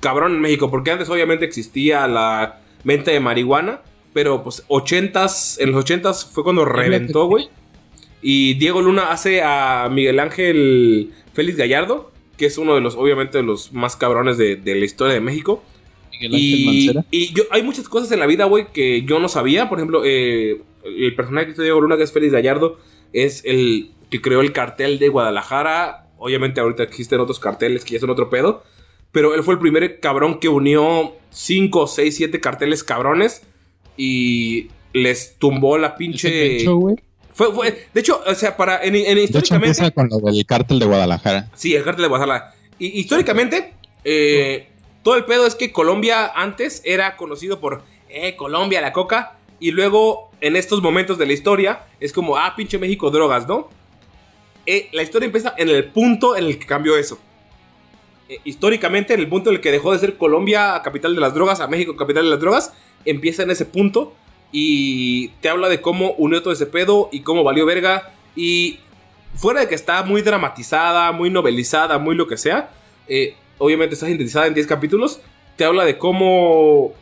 [0.00, 0.70] cabrón en México.
[0.70, 3.80] Porque antes, obviamente, existía la venta de marihuana.
[4.12, 7.48] Pero pues 80s, en los 80s fue cuando reventó, güey.
[8.28, 13.38] Y Diego Luna hace a Miguel Ángel Félix Gallardo, que es uno de los, obviamente,
[13.38, 15.62] de los más cabrones de, de la historia de México.
[16.10, 17.04] Miguel Ángel Y, Mancera.
[17.12, 19.68] y yo, hay muchas cosas en la vida, güey, que yo no sabía.
[19.68, 22.80] Por ejemplo, eh, el personaje que hizo Diego Luna, que es Félix Gallardo,
[23.12, 26.08] es el que creó el cartel de Guadalajara.
[26.18, 28.64] Obviamente ahorita existen otros carteles que ya son otro pedo.
[29.12, 33.42] Pero él fue el primer cabrón que unió 5, 6, 7 carteles cabrones.
[33.96, 36.58] Y les tumbó la pinche...
[36.58, 36.80] pecho?
[37.36, 39.68] Fue, fue- de hecho, o sea, para, en, en De hecho, históricamente...
[39.78, 41.50] empieza con lo del cártel de Guadalajara.
[41.54, 42.54] Sí, el cártel de Guadalajara.
[42.78, 44.68] Y históricamente, eh,
[45.02, 49.36] todo el pedo es que Colombia antes era conocido por eh, Colombia, la coca.
[49.60, 53.68] Y luego, en estos momentos de la historia, es como, ah, pinche México, drogas, ¿no?
[54.64, 57.18] Eh, la historia empieza en el punto en el que cambió eso.
[58.30, 61.34] Eh, históricamente, en el punto en el que dejó de ser Colombia capital de las
[61.34, 62.72] drogas a México capital de las drogas,
[63.04, 64.14] empieza en ese punto
[64.58, 68.14] y te habla de cómo unió todo ese pedo y cómo valió verga.
[68.34, 68.78] Y
[69.34, 72.70] fuera de que está muy dramatizada, muy novelizada, muy lo que sea,
[73.06, 75.20] eh, obviamente está sintetizada en 10 capítulos,
[75.56, 76.94] te habla de cómo.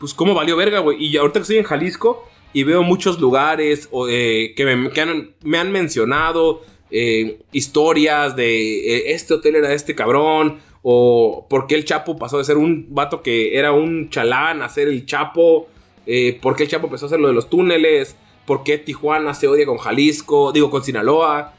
[0.00, 1.00] Pues cómo valió verga, güey.
[1.00, 5.30] Y ahorita que estoy en Jalisco y veo muchos lugares eh, que, me, que han,
[5.44, 10.58] me han mencionado eh, historias de este hotel era este cabrón.
[10.82, 14.68] O por qué el Chapo pasó de ser un vato que era un chalán a
[14.68, 15.68] ser el Chapo.
[16.06, 18.16] Eh, por qué el Chapo empezó a hacer lo de los túneles.
[18.46, 20.52] Por qué Tijuana se odia con Jalisco.
[20.52, 21.54] Digo, con Sinaloa.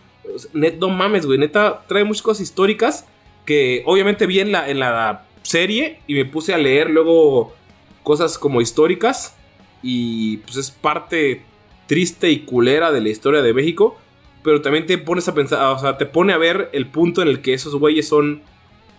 [0.54, 1.38] Net, no mames, güey.
[1.38, 3.06] Neta, trae muchas cosas históricas.
[3.46, 6.00] Que obviamente vi en la, en la serie.
[6.08, 7.54] Y me puse a leer luego
[8.04, 9.36] cosas como históricas.
[9.84, 11.44] Y pues es parte
[11.88, 13.98] triste y culera de la historia de México.
[14.44, 17.28] Pero también te pones a pensar, o sea, te pone a ver el punto en
[17.28, 18.44] el que esos güeyes son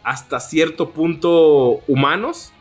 [0.02, 2.52] hasta cierto punto humanos.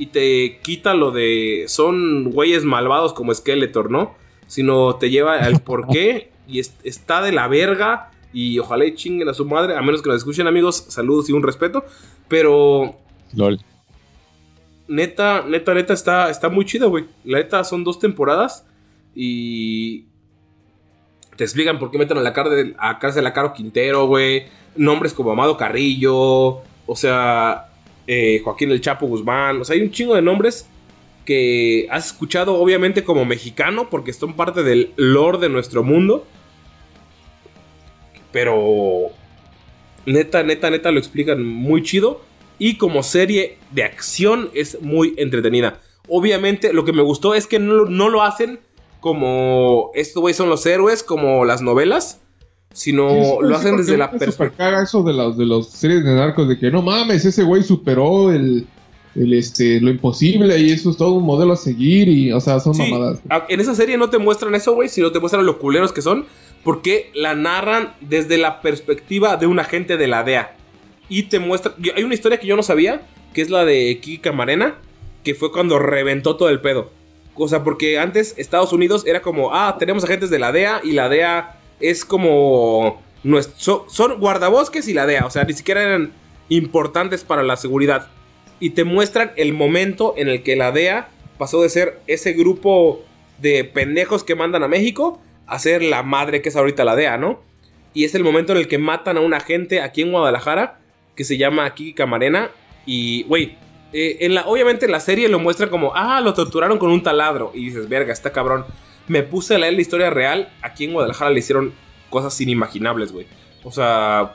[0.00, 4.14] Y te quita lo de son güeyes malvados como Skeletor, ¿no?
[4.46, 6.30] Sino te lleva al por qué.
[6.48, 8.10] Y es- está de la verga.
[8.32, 9.76] Y ojalá y chinguen a su madre.
[9.76, 10.86] A menos que nos escuchen, amigos.
[10.88, 11.84] Saludos y un respeto.
[12.28, 12.96] Pero
[13.34, 13.60] LOL.
[14.88, 17.04] neta, neta, neta, está, está muy chido, güey.
[17.24, 18.66] La neta son dos temporadas
[19.14, 20.06] y
[21.36, 24.44] te explican por qué meten a la cárcel a, cárcel a Caro Quintero, güey.
[24.76, 27.69] Nombres como Amado Carrillo, o sea,
[28.12, 29.60] eh, Joaquín El Chapo Guzmán.
[29.60, 30.68] O sea, hay un chingo de nombres
[31.24, 36.26] que has escuchado, obviamente, como mexicano, porque son parte del lore de nuestro mundo.
[38.32, 39.10] Pero
[40.06, 42.20] neta, neta, neta lo explican muy chido.
[42.58, 45.80] Y como serie de acción es muy entretenida.
[46.08, 48.58] Obviamente lo que me gustó es que no, no lo hacen
[48.98, 52.20] como estos güeyes son los héroes, como las novelas.
[52.72, 54.82] Sino Sí, lo hacen desde la perspectiva.
[54.82, 58.30] eso de los de los series de narcos de que no mames, ese güey superó
[58.32, 58.64] el,
[59.16, 62.60] el este lo imposible y eso es todo un modelo a seguir y o sea,
[62.60, 63.18] son Sí, mamadas.
[63.48, 66.26] en esa serie no te muestran eso, güey, sino te muestran lo culeros que son,
[66.62, 70.56] porque la narran desde la perspectiva de un agente de la DEA.
[71.08, 71.74] Y te muestra.
[71.78, 73.02] yo- Hay una historia que yo no sabía,
[73.34, 74.76] que es la de Kiki Camarena,
[75.24, 76.92] que fue cuando reventó todo el pedo.
[77.34, 80.92] O sea, porque antes Estados Unidos era como, ah, tenemos agentes de la DEA y
[80.92, 83.02] la DEA es como.
[83.24, 86.12] nues- so- son guardabosques y la DEA, o sea, ni siquiera eran
[86.48, 88.08] importantes para la seguridad.
[88.60, 91.08] Y te muestran el momento en el que la DEA
[91.38, 93.02] pasó de ser ese grupo
[93.38, 97.16] de pendejos que mandan a México a ser la madre que es ahorita la DEA,
[97.16, 97.40] ¿no?
[97.94, 100.78] Y es el momento en el que matan a un agente aquí en Guadalajara
[101.16, 102.50] que se llama Kiki Camarena.
[102.86, 103.56] Y, güey,
[103.92, 107.02] eh, en la, obviamente en la serie lo muestran como, ah, lo torturaron con un
[107.02, 107.50] taladro.
[107.54, 108.64] Y dices, verga, está cabrón.
[109.08, 110.48] Me puse a leer la historia real.
[110.62, 111.72] Aquí en Guadalajara le hicieron
[112.10, 113.26] cosas inimaginables, güey.
[113.64, 114.34] O sea,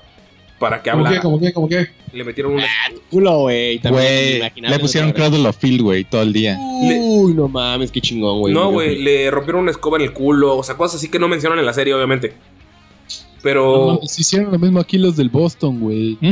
[0.60, 1.16] para que ¿Cómo hablara.
[1.18, 1.22] qué?
[1.22, 1.54] ¿Cómo qué?
[1.54, 1.88] ¿Cómo qué?
[2.14, 2.66] Le metieron una.
[3.10, 3.80] Culo, güey.
[3.80, 5.12] le pusieron.
[5.12, 6.58] Cradle of Field, güey, todo el día.
[6.60, 8.54] Uy, no mames, qué chingón, güey.
[8.54, 10.58] No, güey, le rompieron una escoba en el culo.
[10.58, 12.34] O sea, cosas así que no mencionan en la serie, obviamente.
[13.42, 13.88] Pero.
[13.88, 16.18] No mames, hicieron lo mismo aquí los del Boston, güey.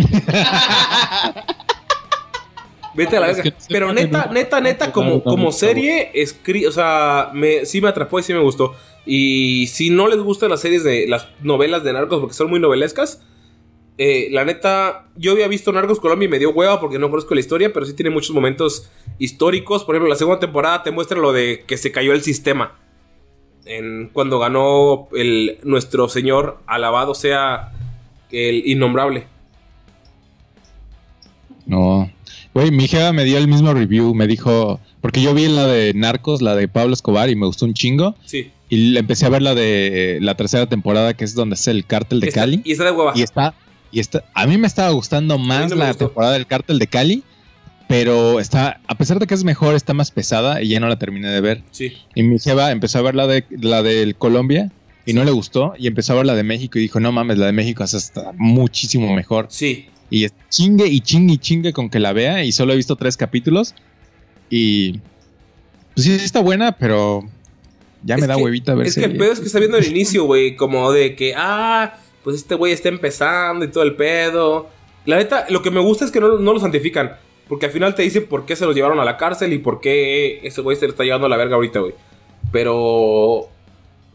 [2.93, 3.43] Vete a la verga.
[3.67, 8.23] Pero neta, neta, neta, como, como serie, escri o sea, me, sí me atrapó y
[8.23, 8.75] sí me gustó.
[9.05, 12.59] Y si no les gustan las series de las novelas de narcos porque son muy
[12.59, 13.21] novelescas,
[13.97, 17.35] eh, la neta, yo había visto Narcos Colombia y me dio hueva porque no conozco
[17.35, 18.89] la historia, pero sí tiene muchos momentos
[19.19, 19.83] históricos.
[19.83, 22.79] Por ejemplo, la segunda temporada te muestra lo de que se cayó el sistema.
[23.65, 27.71] En, cuando ganó el, nuestro señor, alabado sea
[28.31, 29.27] el innombrable.
[31.65, 32.11] No.
[32.53, 34.13] Güey, mi jefa me dio el mismo review.
[34.13, 34.80] Me dijo.
[35.01, 38.15] Porque yo vi la de Narcos, la de Pablo Escobar, y me gustó un chingo.
[38.25, 38.51] Sí.
[38.69, 41.85] Y le empecé a ver la de la tercera temporada, que es donde es el
[41.85, 42.61] cártel de Está- Cali.
[42.63, 43.13] y está de hueva.
[43.15, 43.53] Y está.
[43.91, 44.23] Y está.
[44.34, 46.05] A mí me estaba gustando más no la gustó.
[46.07, 47.23] temporada del cártel de Cali.
[47.88, 48.80] Pero está.
[48.88, 51.41] A pesar de que es mejor, está más pesada y ya no la terminé de
[51.41, 51.63] ver.
[51.71, 51.93] Sí.
[52.15, 54.71] Y mi jefa empezó a ver la de la del Colombia
[55.05, 55.73] y no le gustó.
[55.77, 57.93] Y empezó a ver la de México y dijo, no mames, la de México es
[57.93, 59.47] hasta muchísimo mejor.
[59.49, 59.88] Sí.
[60.09, 62.43] Y chingue y chingue y chingue con que la vea.
[62.43, 63.73] Y solo he visto tres capítulos.
[64.49, 64.99] Y
[65.95, 67.23] pues sí está buena, pero
[68.03, 69.88] ya me da que- huevita ver Es que el pedo es que está viendo el
[69.88, 70.55] inicio, güey.
[70.55, 74.69] Como de que, ah, pues este güey está empezando y todo el pedo.
[75.05, 77.15] La neta, lo que me gusta es que no, no lo santifican.
[77.47, 79.81] Porque al final te dicen por qué se los llevaron a la cárcel y por
[79.81, 81.93] qué ese güey se le está llevando a la verga ahorita, güey.
[82.51, 83.49] Pero.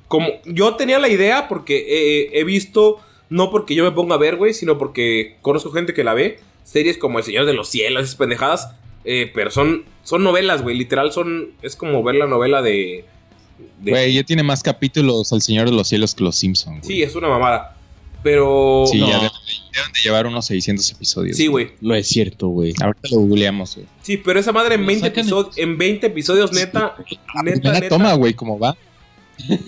[0.07, 2.99] Como yo tenía la idea porque he visto,
[3.31, 6.41] no porque yo me ponga a ver, güey, sino porque conozco gente que la ve.
[6.65, 8.71] Series como El Señor de los Cielos, esas pendejadas.
[9.05, 10.77] Eh, pero son, son novelas, güey.
[10.77, 11.53] Literal son.
[11.63, 13.05] Es como ver la novela de.
[13.81, 16.87] de- Güey, ya tiene más capítulos al Señor de los Cielos que los Simpsons.
[16.87, 17.75] sí, es una mamada.
[18.23, 18.85] Pero.
[18.91, 19.09] Sí, no.
[19.09, 19.31] ya deben,
[19.73, 21.37] deben de llevar unos 600 episodios.
[21.37, 21.71] Sí, güey.
[21.81, 22.75] No es cierto, güey.
[22.83, 23.87] Ahorita lo googleamos, güey.
[24.03, 26.97] Sí, pero esa madre en 20, sacan en- episodios, en 20 episodios, neta.
[26.99, 27.89] Neta, Primera neta.
[27.89, 28.77] toma, güey, ¿cómo va?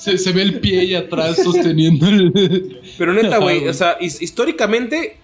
[0.00, 2.80] Se, se ve el pie ahí atrás sosteniendo el...
[2.98, 5.16] Pero neta, güey, o sea, his- históricamente,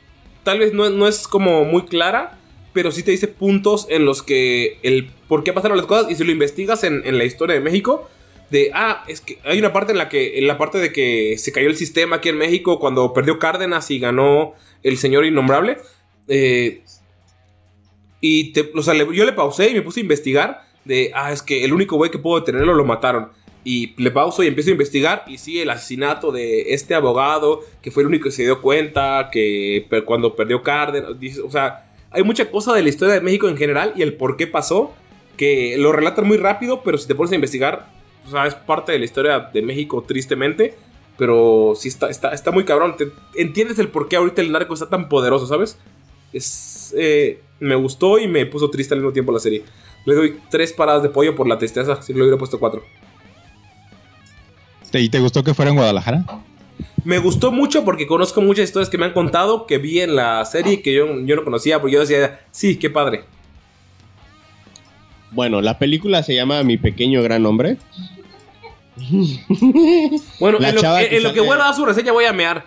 [0.43, 2.39] tal vez no, no es como muy clara,
[2.73, 6.15] pero sí te dice puntos en los que el por qué pasaron las cosas, y
[6.15, 8.09] si lo investigas en, en la historia de México,
[8.51, 11.37] de, ah, es que hay una parte en la que, en la parte de que
[11.39, 15.79] se cayó el sistema aquí en México cuando perdió Cárdenas y ganó el señor innombrable,
[16.29, 16.83] eh,
[18.21, 21.33] y te- o sea, le- yo le pausé y me puse a investigar de, ah,
[21.33, 23.31] es que el único güey que pudo detenerlo lo mataron.
[23.69, 27.91] Y le pauso y empiezo a investigar y sí, el asesinato de este abogado, que
[27.91, 31.11] fue el único que se dio cuenta, que cuando perdió Cárdenas,
[31.45, 34.37] o sea, hay mucha cosa de la historia de México en general y el por
[34.37, 34.95] qué pasó,
[35.37, 37.91] que lo relatan muy rápido, pero si te pones a investigar,
[38.25, 40.75] o sea, es parte de la historia de México tristemente,
[41.19, 42.95] pero sí está, está, está muy cabrón.
[42.97, 45.77] Te- entiendes el por qué ahorita el narco está tan poderoso, ¿sabes?
[46.33, 49.65] Es, eh, me gustó y me puso triste al mismo tiempo la serie.
[50.05, 52.85] Le doy tres paradas de pollo por la tristeza, si le hubiera puesto cuatro.
[54.97, 56.25] ¿Te- ¿Y te gustó que fuera en Guadalajara?
[57.05, 60.43] Me gustó mucho porque conozco muchas historias que me han contado, que vi en la
[60.47, 63.25] serie que yo, yo no conocía, porque yo decía, sí, qué padre.
[65.33, 67.77] Bueno, la película se llama Mi Pequeño Gran Hombre.
[70.41, 72.33] Bueno, La en lo, chava en que lo que vuelva a su reseña voy a
[72.33, 72.65] mear.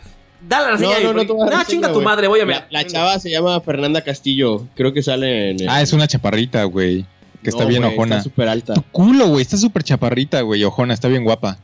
[0.47, 0.99] Dale la reseña.
[1.01, 2.68] No, no, no No, reseña, chinga tu madre, voy a La, mear.
[2.69, 4.68] la chava se llama Fernanda Castillo.
[4.76, 5.61] Creo que sale en.
[5.61, 7.06] el- Ah, es una chaparrita, güey.
[7.41, 8.18] Que está bien ojona.
[8.18, 8.73] Está súper alta.
[8.76, 9.41] Tu culo, güey.
[9.41, 10.64] Está súper chaparrita, güey.
[10.64, 11.57] Ojona, está bien guapa.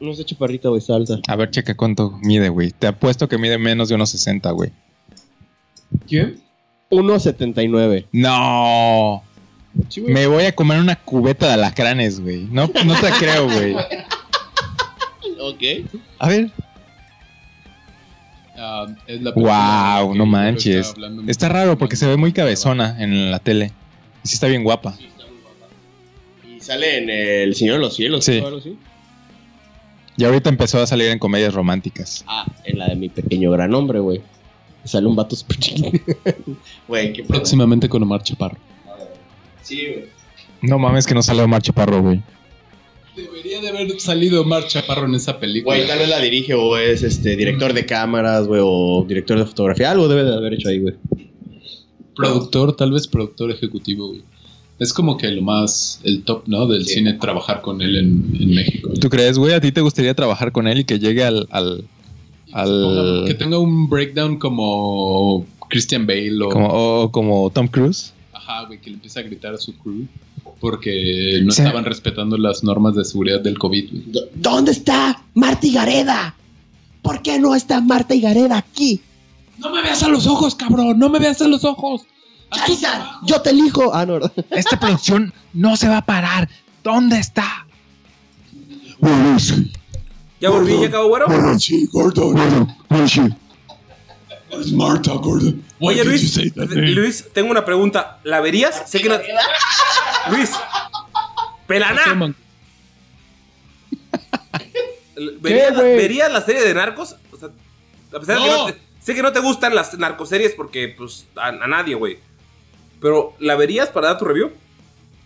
[0.00, 1.18] No es de chaparrita, güey, está alta.
[1.26, 2.70] A ver, checa cuánto mide, güey.
[2.70, 4.70] Te apuesto que mide menos de unos 60, güey.
[6.06, 6.40] ¿Quién?
[6.90, 8.06] 1.79.
[8.12, 9.22] No.
[9.88, 10.00] Sí.
[10.02, 12.46] Me voy a comer una cubeta de alacranes, güey.
[12.50, 13.74] No, no te creo, güey.
[15.40, 15.62] Ok.
[16.18, 16.50] A ver.
[18.56, 20.94] Ah, es la Wow, no manches.
[21.26, 23.72] Está raro porque se ve muy cabezona en la tele.
[24.24, 24.96] Y sí está bien guapa.
[26.48, 28.24] Y sale en El Señor de los Cielos.
[28.24, 28.40] Sí.
[28.40, 28.60] ¿no?
[30.16, 32.24] Y ahorita empezó a salir en comedias románticas.
[32.26, 34.20] Ah, en la de Mi Pequeño Gran Hombre, güey.
[34.84, 35.90] Sale un vato súper chiquito.
[36.88, 37.24] Güey, qué.
[37.24, 38.58] Próximamente con Omar Chaparro.
[39.62, 40.04] Sí, güey.
[40.60, 42.22] No mames que no sale Omar Chaparro, güey.
[43.16, 45.76] Debería de haber salido Omar Chaparro en esa película.
[45.76, 49.46] Güey, tal vez la dirige o es este director de cámaras, güey, o director de
[49.46, 49.90] fotografía.
[49.90, 50.94] Algo debe de haber hecho ahí, güey.
[52.14, 54.22] Productor, tal vez productor ejecutivo, güey.
[54.78, 56.66] Es como que lo más, el top, ¿no?
[56.66, 56.94] Del Sí.
[56.94, 58.90] cine, trabajar con él en, en México.
[59.00, 59.54] ¿Tú crees, güey?
[59.54, 61.46] ¿A ti te gustaría trabajar con él y que llegue al...
[61.50, 61.84] al,
[62.52, 66.48] al- Que tenga un breakdown como Christian Bale o...
[66.48, 68.12] como, o como Tom Cruise?
[68.32, 70.06] Ajá, güey, que le empieza a gritar a su crew
[70.60, 71.62] porque no Sí.
[71.62, 74.24] estaban respetando las normas de seguridad del COVID, güey.
[74.34, 76.34] ¿Dónde está Marta Gareda?
[77.02, 79.00] ¿Por qué no está Marta Gareda aquí?
[79.58, 82.02] No me veas a los ojos, cabrón, no me veas a los ojos.
[82.54, 83.94] Charizard, yo te elijo.
[83.94, 84.18] Ah, no.
[84.50, 86.48] Esta producción no se va a parar.
[86.82, 87.66] ¿Dónde está?
[90.40, 90.80] ¿Ya volví?
[90.80, 91.58] ¿Ya acabó, güero?
[91.58, 92.36] Sí, Gordon.
[94.50, 95.62] Es Marta, Gordon.
[95.80, 96.90] Oye, Luis, name?
[96.90, 98.20] Luis, tengo una pregunta.
[98.24, 98.84] ¿La verías?
[98.88, 99.16] Sé que no...
[100.30, 100.50] Luis,
[101.66, 102.02] pelana.
[105.40, 107.16] ¿Verías, la serie de Narcos?
[107.32, 107.48] O sea,
[108.14, 108.56] a pesar de que No.
[108.58, 112.18] no te- sé que no te gustan las narcoseries porque, pues, a, a nadie, güey.
[113.04, 114.50] Pero, ¿la verías para dar tu review?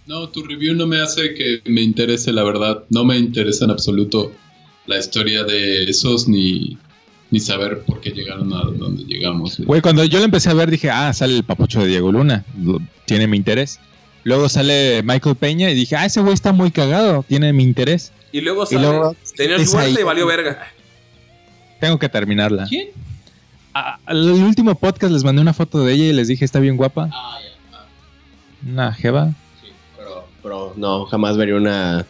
[0.07, 2.83] No, tu review no me hace que me interese, la verdad.
[2.91, 4.33] No me interesa en absoluto
[4.87, 6.77] la historia de esos ni,
[7.31, 9.61] ni saber por qué llegaron a donde llegamos.
[9.61, 9.81] güey.
[9.81, 12.45] Cuando yo la empecé a ver dije, ah, sale el papucho de Diego Luna.
[13.05, 13.79] Tiene mi interés.
[14.25, 17.25] Luego sale Michael Peña y dije, ah, ese güey está muy cagado.
[17.29, 18.11] Tiene mi interés.
[18.33, 19.97] Y luego Y sale, luego tenía suerte ahí.
[20.01, 20.67] y valió verga.
[21.81, 22.67] Tengo que terminarla.
[22.69, 22.89] ¿Quién?
[23.73, 26.77] A- Al último podcast les mandé una foto de ella y les dije, está bien
[26.77, 27.09] guapa.
[28.67, 29.33] Una jeva.
[29.97, 32.07] Pero, pero no, jamás vería una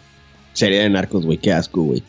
[0.53, 1.39] serie de narcos, güey.
[1.39, 2.03] Qué asco, güey.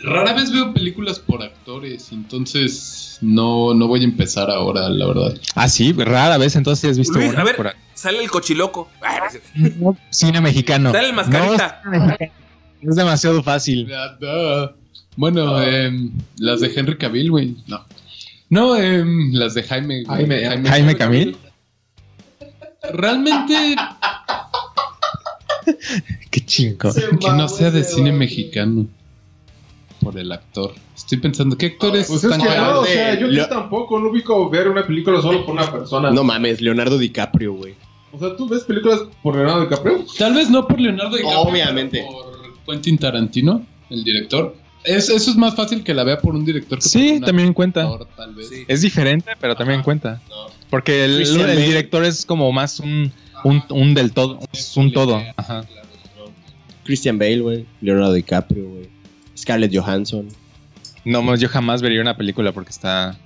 [0.00, 5.36] Rara vez veo películas por actores, entonces no, no voy a empezar ahora, la verdad.
[5.56, 8.88] Ah, sí, rara vez entonces has visto Luis, una a ver, por sale el cochiloco.
[9.02, 9.96] No cierto.
[10.10, 10.92] Cine mexicano.
[10.92, 11.82] Sale el mascarita.
[11.84, 12.16] No,
[12.90, 13.90] es demasiado fácil.
[15.16, 17.56] Bueno, em, las de Henry Cavill, güey.
[17.66, 17.84] No.
[18.50, 20.04] No, em, las de Jaime.
[20.04, 20.44] güey.
[20.44, 21.36] Jaime, Jaime Camil.
[22.82, 23.76] Realmente
[26.30, 26.90] Qué chingo.
[27.20, 28.86] que no sea de cine mexicano.
[30.00, 30.72] por el actor.
[30.96, 34.10] Estoy pensando, ¿qué actores Pues es están que no, o sea, yo Leo- tampoco no
[34.10, 36.10] ubico ver una película solo por una persona.
[36.12, 37.74] No mames, Leonardo DiCaprio, güey.
[38.12, 40.04] O sea, ¿tú ves películas por Leonardo DiCaprio?
[40.16, 41.40] Tal vez no por Leonardo DiCaprio.
[41.40, 42.04] Obviamente.
[42.06, 44.56] pero Por Quentin Tarantino, el director.
[44.84, 47.52] Es, eso es más fácil que la vea por un director que por Sí, también
[47.52, 47.82] cuenta.
[47.82, 48.48] actor, tal vez.
[48.48, 48.64] Sí.
[48.68, 50.22] Es diferente, pero también cuenta.
[50.70, 53.12] Porque el, director es como más un,
[53.44, 54.38] un, un del todo.
[54.52, 55.22] Es un todo.
[55.36, 55.66] Ajá.
[56.84, 57.66] Christian Bale, güey.
[57.80, 58.88] Leonardo DiCaprio, güey.
[59.36, 60.28] Scarlett Johansson.
[61.04, 63.18] No, más yo jamás vería una película porque está.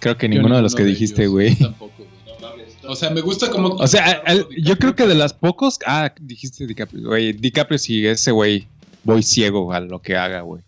[0.00, 1.54] Creo que Yo ninguno de los que dijiste, güey.
[1.56, 2.14] Tampoco, güey.
[2.86, 3.68] O sea, me gusta como.
[3.68, 5.78] O sea, al- yo creo que de las pocos.
[5.86, 7.08] Ah, dijiste DiCaprio.
[7.08, 8.66] Güey, DiCaprio sí, ese güey.
[9.04, 10.62] Voy ciego a lo que haga, güey.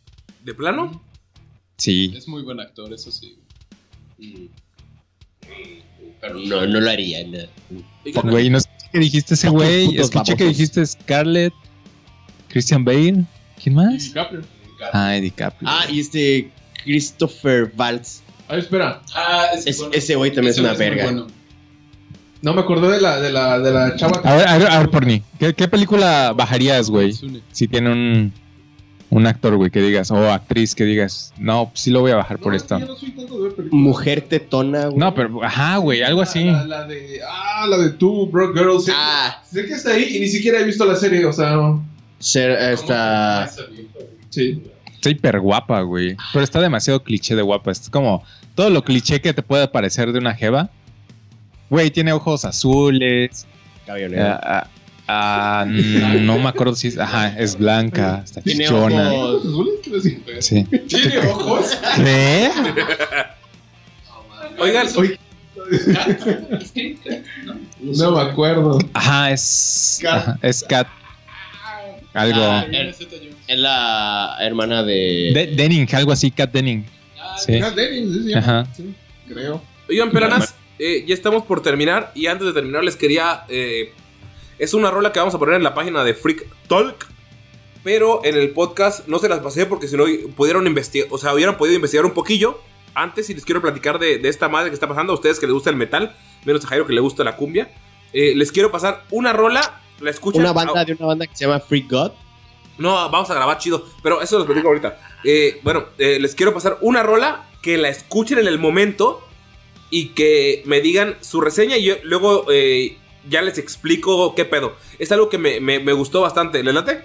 [0.45, 1.03] ¿De plano?
[1.79, 2.13] Sí.
[2.15, 3.39] Es muy buen actor, eso sí.
[6.35, 7.25] No, no lo haría.
[7.27, 7.39] no.
[8.05, 9.97] Oigan, Güey, no sé qué dijiste ese güey.
[9.97, 11.53] Escuché que dijiste Scarlett.
[12.49, 13.25] Christian Bale.
[13.63, 14.05] ¿Quién más?
[14.05, 14.43] DiCaprio.
[14.93, 15.69] Ay, DiCaprio.
[15.71, 16.51] Ah, y este
[16.85, 18.23] Christopher Waltz.
[18.49, 19.03] Ay, espera.
[19.15, 21.05] Ah, Es- ese güey también es una verga.
[21.05, 21.27] bueno.
[22.43, 24.29] No me acordé de la, de la, de la chava que...
[24.29, 25.23] A ver, a ver, a ver, Porni.
[25.39, 27.13] ¿Qué, qué película bajarías, güey?
[27.51, 28.33] Si tiene un,
[29.11, 32.17] un actor, güey, que digas, o actriz que digas, no, pues sí lo voy a
[32.17, 32.79] bajar No, por es que esto.
[32.81, 33.73] yo no soy tanto de ver.
[33.73, 34.99] Mujer tetona, güey.
[34.99, 36.45] No, pero, ajá, güey, algo así.
[36.45, 37.21] La, la de...
[37.29, 38.85] Ah, la de Two Broke Girls.
[38.87, 41.51] Sé, Ah, sé que está ahí y ni siquiera he visto la serie, o sea...
[41.53, 41.85] no.
[42.19, 43.49] ser esta.
[44.31, 44.63] Sí.
[44.95, 46.17] Está hiper guapa, güey.
[46.33, 47.71] Pero está demasiado cliché de guapa.
[47.71, 48.25] Es como
[48.55, 50.71] todo lo cliché que te puede parecer de una jeva.
[51.71, 53.47] Güey, tiene ojos azules.
[53.87, 54.39] Cabello negro.
[55.09, 56.99] Ah, ah, ah, no me acuerdo si es.
[56.99, 58.23] Ajá, es blanca.
[58.25, 59.13] Está Tiene chichona.
[59.13, 59.43] ojos.
[60.41, 60.65] Sí.
[60.89, 61.79] ¿Tiene ojos?
[61.97, 62.51] ¿Qué?
[64.59, 65.19] Oigan, Oye,
[67.81, 68.79] no me acuerdo.
[68.95, 70.01] Ajá, es.
[70.07, 70.89] ajá, es Cat.
[72.15, 72.41] Algo.
[72.43, 72.97] Ah, es,
[73.47, 75.33] es la hermana de.
[75.35, 76.85] De- Denning, algo así, Cat Denning.
[77.39, 77.61] Sí.
[77.61, 78.39] Kat Dennings, sí, llama.
[78.61, 78.67] Ajá.
[78.75, 78.95] Sí,
[79.29, 79.63] creo.
[79.89, 82.13] Oigan, pelanas, eh, ya estamos por terminar.
[82.15, 83.43] Y antes de terminar, les quería.
[83.49, 83.93] eh,
[84.59, 87.07] es una rola que vamos a poner en la página de Freak Talk.
[87.85, 90.05] Pero en el podcast no se las pasé porque si no
[90.35, 91.07] pudieron investigar.
[91.13, 92.61] O sea, hubieran podido investigar un poquillo.
[92.95, 95.13] Antes, y les quiero platicar de, de esta madre que está pasando.
[95.13, 97.71] A ustedes que les gusta el metal, menos a Jairo que le gusta la cumbia.
[98.13, 99.81] eh, les quiero pasar una rola.
[100.01, 100.43] La escuchan.
[100.43, 102.13] Una banda de una banda que se llama Freak God.
[102.79, 103.87] no, vamos a grabar chido.
[104.03, 104.99] Pero eso los platico ahorita.
[105.25, 109.23] Eh, bueno, eh, les quiero pasar una rola que la escuchen en el momento
[109.91, 112.99] y que me digan su reseña y yo luego eh,
[113.29, 114.77] ya les explico qué pedo.
[114.99, 116.63] Es algo que me, me- me gustó bastante.
[116.63, 117.03] ¿Le late?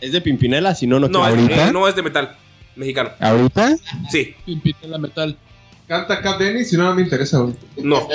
[0.00, 1.68] Es de Pimpinela, si no, no No, es, ¿Ahorita?
[1.68, 2.36] eh, no es de metal
[2.76, 3.10] mexicano.
[3.20, 3.76] ¿Ahorita?
[4.10, 5.36] Sí, Pimpinela metal.
[5.86, 7.54] Canta Kat Dennis y no, no me interesa, güey.
[7.82, 8.06] no.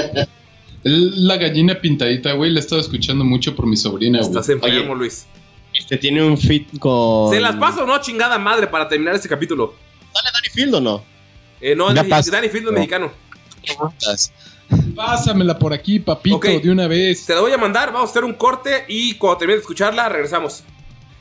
[0.84, 4.30] La gallina pintadita, güey, la he estado escuchando mucho por mi sobrina, güey.
[4.30, 4.96] Estás enfermo, Oye.
[5.00, 5.26] Luis.
[5.74, 7.34] Este tiene un fit con.
[7.34, 9.74] ¿Se las paso o no, chingada madre, para terminar este capítulo?
[10.14, 11.04] ¿Sale Danny Field o no?
[11.60, 12.32] Eh, no, es Ya.
[12.32, 13.12] Danny Field no es mexicano.
[14.96, 17.20] Pásamela por aquí, papito, de una vez.
[17.22, 20.10] Se la voy a mandar, vamos a hacer un corte y cuando termine de escucharla,
[20.10, 20.64] regresamos.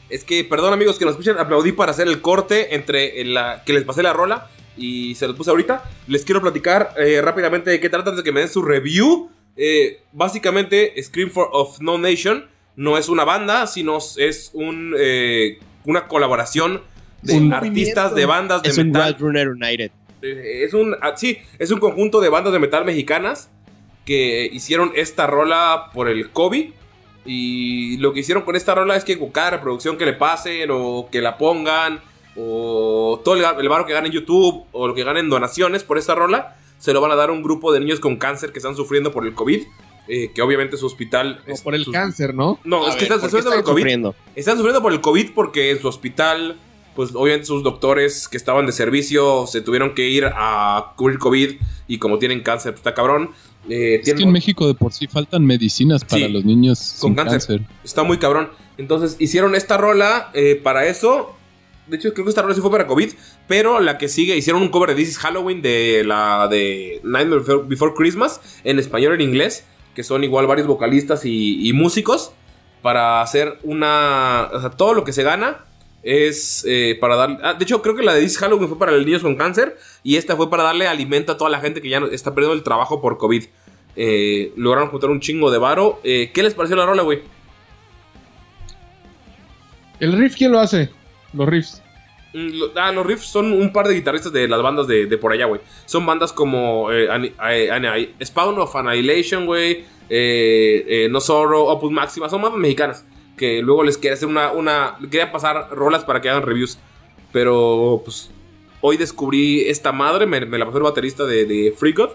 [0.08, 3.72] Es que, perdón amigos que nos escuchan, aplaudí para hacer el corte entre la que
[3.72, 5.82] les pasé la rola y se los puse ahorita.
[6.06, 9.30] Les quiero platicar eh, rápidamente de qué trata antes de que me den su review.
[9.56, 12.44] Eh, básicamente, Scream for of No Nation
[12.76, 16.82] no es una banda, sino es un, eh, una colaboración
[17.22, 18.14] de Un artistas movimiento.
[18.14, 19.12] de bandas de Es un metal.
[19.12, 19.90] Wild Runner United.
[20.24, 23.50] Es un ah, sí, es un conjunto de bandas de metal mexicanas
[24.04, 26.70] que hicieron esta rola por el COVID
[27.26, 30.68] y lo que hicieron con esta rola es que con cada reproducción que le pasen
[30.70, 32.00] o que la pongan
[32.36, 36.14] o todo el, varo que ganen en YouTube o lo que ganen donaciones por esta
[36.14, 38.76] rola se lo van a dar a un grupo de niños con cáncer que están
[38.76, 39.62] sufriendo por el COVID
[40.06, 42.58] eh, que obviamente su hospital O es- por el cáncer, ¿no?
[42.64, 44.14] no A es que están ¿por qué sufriendo por el COVID sufriendo?
[44.34, 46.56] están sufriendo por el COVID porque en su hospital,
[46.94, 51.50] pues obviamente sus doctores que estaban de servicio se tuvieron que ir a cubrir COVID
[51.88, 53.30] y como tienen cáncer, pues, está cabrón.
[53.68, 57.10] Eh, Es que en México de por sí faltan medicinas para Sí, los niños con
[57.10, 57.38] sin cáncer.
[57.60, 57.60] cáncer.
[57.82, 58.50] Está muy cabrón.
[58.78, 61.34] Entonces hicieron esta rola eh, para eso.
[61.86, 63.10] De hecho, creo que esta rola sí fue para COVID.
[63.48, 67.42] Pero la que sigue, hicieron un cover de This is Halloween de la de Nightmare
[67.42, 68.40] Before- Before Christmas.
[68.64, 69.64] En español y en inglés.
[69.94, 72.32] Que son igual varios vocalistas y, y músicos.
[72.82, 74.48] Para hacer una...
[74.52, 75.64] O sea, todo lo que se gana
[76.04, 77.38] es eh, para dar...
[77.42, 79.34] ah, de hecho, creo que la de This is Halloween fue para los niños con
[79.36, 79.76] cáncer.
[80.02, 82.62] Y esta fue para darle alimento a toda la gente que ya está perdiendo el
[82.62, 83.44] trabajo por COVID.
[83.96, 86.00] Eh, lograron juntar un chingo de varo.
[86.04, 87.22] Eh, ¿Qué les pareció la rola, güey?
[90.00, 90.90] ¿El riff quién lo hace?
[91.32, 91.82] Los riffs.
[92.34, 95.18] Mm, lo- Ah, los riffs son un par de guitarristas de las bandas de, de
[95.18, 95.60] por allá, güey.
[95.86, 96.88] Son bandas como
[98.24, 99.84] Spawn of Annihilation, güey.
[101.10, 102.28] no Sorrow, Opus Máxima.
[102.28, 103.04] Son bandas mexicanas.
[103.36, 104.52] Que luego les quería hacer una.
[104.52, 106.78] una quería pasar rolas para que hagan reviews.
[107.32, 108.30] Pero pues
[108.80, 112.10] hoy descubrí esta madre, me, me la pasó el baterista de, de Free God.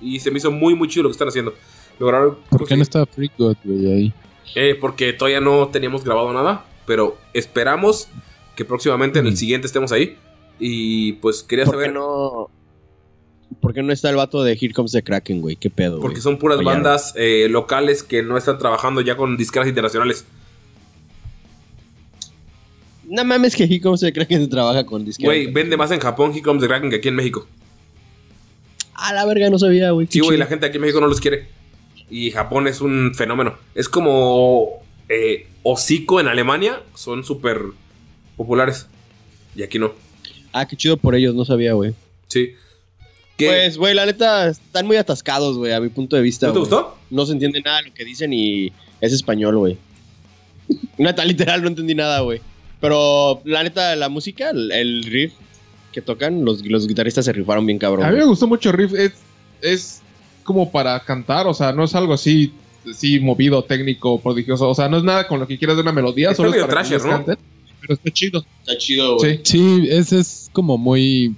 [0.00, 1.54] Y se me hizo muy, muy chido lo que están haciendo.
[1.98, 4.14] Lograron ¿Por qué no estaba Freak God, güey, ahí?
[4.54, 8.08] Eh, porque todavía no teníamos grabado nada, pero esperamos
[8.56, 10.16] que próximamente en el siguiente estemos ahí.
[10.58, 12.50] Y pues quería ¿Por qué saber, no,
[13.60, 15.56] ¿Por qué no está el vato de Here Comes the Kraken, güey?
[15.56, 16.22] ¿Qué pedo, porque güey?
[16.22, 20.24] son puras bandas eh, locales que no están trabajando ya con disqueras internacionales.
[23.04, 25.28] No mames que Here Comes the Kraken trabaja con disqueras.
[25.34, 27.46] Güey, vende más en Japón Here Comes the Kraken que aquí en México.
[28.94, 30.06] A la verga, no sabía, güey.
[30.10, 31.46] Sí, güey, la gente aquí en México no los quiere.
[32.10, 33.56] Y Japón es un fenómeno.
[33.74, 37.60] Es como eh, Hocico en Alemania, son súper
[38.36, 38.86] populares.
[39.54, 39.92] Y aquí no.
[40.52, 41.94] Ah, qué chido por ellos, no sabía, güey.
[42.28, 42.54] Sí.
[43.46, 46.48] Pues, güey, la neta, están muy atascados, güey, a mi punto de vista.
[46.48, 46.98] ¿No te gustó?
[47.10, 49.78] No se entiende nada de lo que dicen y es español, güey.
[50.98, 52.40] Neta, literal, no entendí nada, güey.
[52.80, 55.32] Pero, la neta, la música, el, el riff
[55.92, 58.06] que tocan, los, los guitarristas se rifaron bien cabrón.
[58.06, 58.94] A mí me gustó mucho el riff.
[58.94, 59.12] Es,
[59.62, 60.02] es
[60.44, 62.52] como para cantar, o sea, no es algo así,
[62.88, 64.68] así movido, técnico, prodigioso.
[64.68, 66.30] O sea, no es nada con lo que quieras de una melodía.
[66.30, 66.98] Está solo es para ¿no?
[66.98, 67.38] canten,
[67.80, 68.44] Pero está chido.
[68.60, 69.36] Está chido, güey.
[69.36, 69.40] Sí.
[69.44, 71.34] Sí, ese es como muy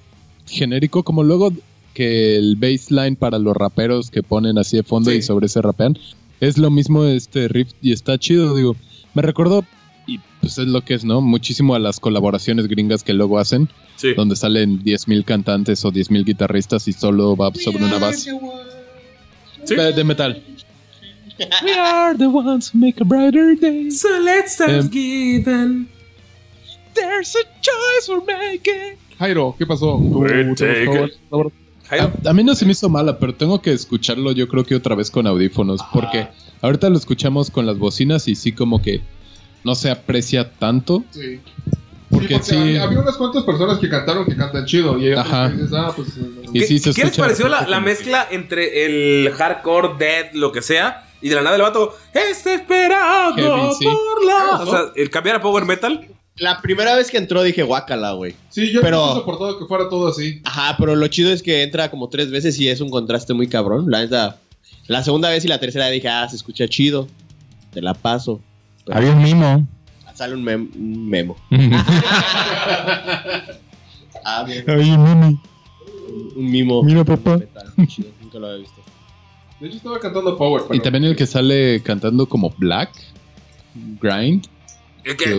[0.46, 1.52] genérico, como luego
[1.94, 5.18] que el baseline para los raperos que ponen así de fondo Sí.
[5.18, 5.98] y sobre ese rapean,
[6.40, 8.76] es lo mismo este riff y está chido, digo,
[9.14, 9.64] me recordó,
[10.06, 11.20] y pues es lo que es, ¿no?
[11.20, 14.14] Muchísimo a las colaboraciones gringas que luego hacen, Sí.
[14.14, 18.30] donde salen 10.000 cantantes o 10.000 guitarristas y solo va sobre una base
[19.64, 19.74] Sí.
[19.76, 20.42] de, de metal.
[21.62, 23.90] We are the ones who make a brighter day.
[23.90, 25.88] So let's Em, given.
[26.94, 28.98] There's a choice we're making.
[29.18, 29.96] Jairo, ¿qué pasó?
[29.96, 30.86] We'll ¿Te
[31.90, 34.74] A, a mí no se me hizo mala, pero tengo que escucharlo yo creo que
[34.74, 36.28] otra vez con audífonos, porque
[36.62, 39.00] ahorita lo escuchamos con las bocinas y sí como que
[39.64, 41.04] no se aprecia tanto.
[41.10, 41.40] Sí.
[42.10, 44.98] Porque sí, sí- había, había unas cuantas personas que cantaron que cantan chido.
[44.98, 45.48] Y Ajá.
[45.48, 46.08] dices, ah, pues.
[46.16, 46.22] eh,
[46.52, 50.60] Y ¿Qué, sí se qué les pareció la, mezcla entre el hardcore, dead, lo que
[50.60, 53.84] sea, y de la nada el vato, es esperado sí.
[53.84, 54.58] por la...
[54.62, 56.08] O sea, el cambiar a power metal.
[56.36, 58.34] La primera vez que entró dije guácala, güey.
[58.48, 60.40] Sí, yo Pero- no soportado que fuera todo así.
[60.44, 63.46] Ajá, pero lo chido es que entra como tres veces y es un contraste muy
[63.48, 63.90] cabrón.
[63.90, 64.36] La
[64.86, 67.06] la segunda vez y la tercera dije, ah, se escucha chido.
[67.72, 68.40] Te la paso.
[68.86, 69.68] Pero Había un mimo.
[70.14, 71.36] sale un, mem- un memo.
[74.24, 74.68] Ah, bien.
[74.68, 75.42] Había un mimo.
[76.36, 76.82] Un mimo.
[76.82, 77.38] Mira, papá.
[77.38, 78.82] Metal, chido, nunca lo había visto.
[79.60, 80.62] De hecho, estaba cantando Power.
[80.66, 82.90] Y pero- también el que sale cantando como Black,
[84.00, 84.46] Grind.
[85.10, 85.34] El que,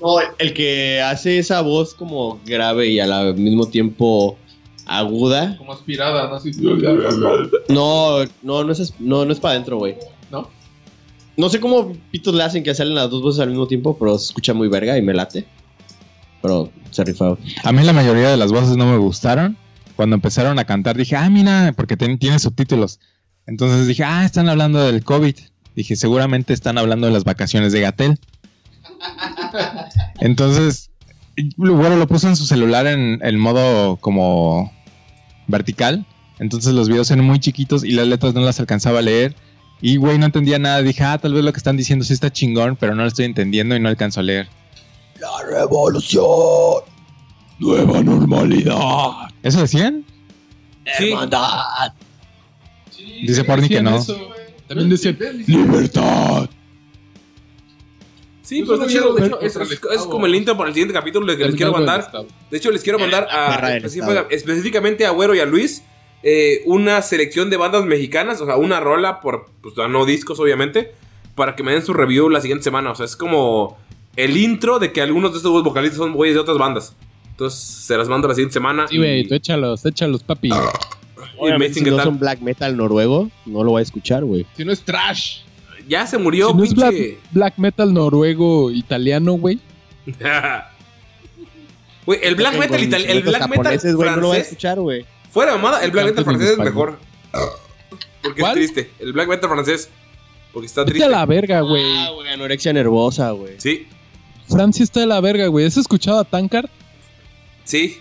[0.00, 4.38] No, el hace esa voz como grave y al mismo tiempo
[4.86, 5.56] aguda.
[5.58, 6.36] Como aspirada, ¿no?
[6.36, 6.50] Así.
[7.68, 9.96] No, no, no es, no, no es para adentro, güey.
[10.30, 10.48] ¿No?
[11.36, 14.18] No sé cómo pitos le hacen que salen las dos voces al mismo tiempo, pero
[14.18, 15.46] se escucha muy verga y me late.
[16.42, 17.38] Pero se rifado.
[17.62, 19.56] A mí la mayoría de las voces no me gustaron.
[19.96, 23.00] Cuando empezaron a cantar dije, ah, mira, porque ten- tiene subtítulos.
[23.46, 25.36] Entonces dije, ah, están hablando del COVID.
[25.74, 28.18] Dije, seguramente están hablando de las vacaciones de Gatel.
[30.20, 30.90] Entonces,
[31.56, 34.72] bueno, lo puso en su celular en el modo como
[35.46, 36.06] vertical.
[36.38, 39.34] Entonces los videos eran muy chiquitos y las letras no las alcanzaba a leer.
[39.80, 40.82] Y, güey, no entendía nada.
[40.82, 43.24] Dije, ah, tal vez lo que están diciendo sí está chingón, pero no lo estoy
[43.26, 44.48] entendiendo y no alcanzo a leer.
[45.20, 46.82] La revolución.
[47.58, 49.28] Nueva normalidad.
[49.42, 50.04] ¿Eso decían?
[50.96, 51.10] Sí.
[51.10, 51.92] Hermandad.
[53.22, 53.98] Dice Porni que no.
[53.98, 54.33] eso.
[54.68, 55.16] También decían
[55.46, 56.48] Libertad.
[58.42, 59.14] Sí, pero está chido.
[59.14, 61.72] De hecho, es, es- es como el intro para el siguiente capítulo que les quiero
[61.72, 62.10] mandar.
[62.50, 63.46] De hecho, les quiero mandar a,
[64.30, 65.82] específicamente a Güero y a Luis
[66.22, 70.92] eh, una selección de bandas mexicanas, o sea, una rola por, pues no discos, obviamente,
[71.34, 72.90] para que me den su review la siguiente semana.
[72.90, 73.78] O sea, es como
[74.16, 76.94] el intro de que algunos de estos vocalistas son güeyes de otras bandas.
[77.30, 78.86] Entonces, se las mando la siguiente semana.
[78.88, 80.50] Sí, y- güey, tú échalos, échalos, papi.
[81.44, 82.04] Obviamente, si no tal.
[82.06, 84.46] son black metal noruego, no lo voy a escuchar, güey.
[84.56, 85.38] Si no es trash.
[85.88, 86.74] Ya se murió, Si no es
[87.32, 89.58] black, metal noruego italiano, güey.
[92.06, 94.42] Güey, el black metal italiano, el black metal güey, no lo voy a francés.
[94.48, 95.06] escuchar, güey.
[95.30, 96.98] Fuera mamada, el black metal francés es mejor.
[98.22, 98.58] Porque ¿Cuál?
[98.58, 98.90] es triste.
[99.00, 99.88] El black metal francés.
[100.52, 101.06] Porque está Vete triste.
[101.06, 101.82] a la verga, güey.
[101.98, 103.54] Ah, güey, anorexia nervosa, güey.
[103.58, 103.86] Sí,
[104.48, 105.64] Francia está de la verga, güey.
[105.64, 106.68] ¿Has escuchado a Tankard?
[107.64, 107.98] sí.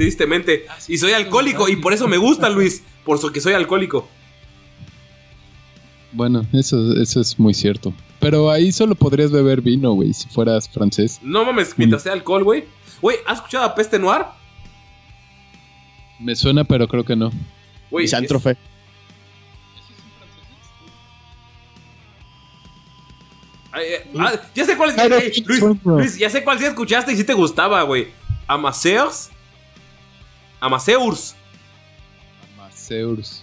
[0.00, 0.64] Tristemente.
[0.88, 2.82] Y soy alcohólico y por eso me gusta, Luis.
[3.04, 4.08] Por eso que soy alcohólico.
[6.12, 7.92] Bueno, eso, eso es muy cierto.
[8.18, 11.20] Pero ahí solo podrías beber vino, güey, si fueras francés.
[11.22, 12.64] No mames, mientras sea alcohol, güey.
[13.02, 14.22] Güey, ¿has escuchado a Peste Noir?
[16.18, 17.30] Me suena, pero creo que no.
[17.90, 18.56] Güey, Misántrofe.
[23.70, 25.46] Ay, eh, ah, ya sé cuál es.
[25.46, 28.08] Luis, Luis, ya sé cuál sí escuchaste y sí te gustaba, güey.
[28.46, 29.30] Amaseurs.
[30.60, 31.34] Amaseurs.
[32.58, 33.42] Amaseurs.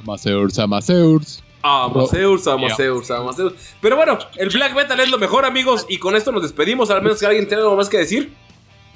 [0.00, 1.42] Amaseurs, amaseurs.
[1.62, 3.54] Amaseurs, amaseurs, amaseurs.
[3.82, 5.84] Pero bueno, el black metal es lo mejor, amigos.
[5.88, 6.90] Y con esto nos despedimos.
[6.90, 8.32] Al menos que alguien tenga algo más que decir.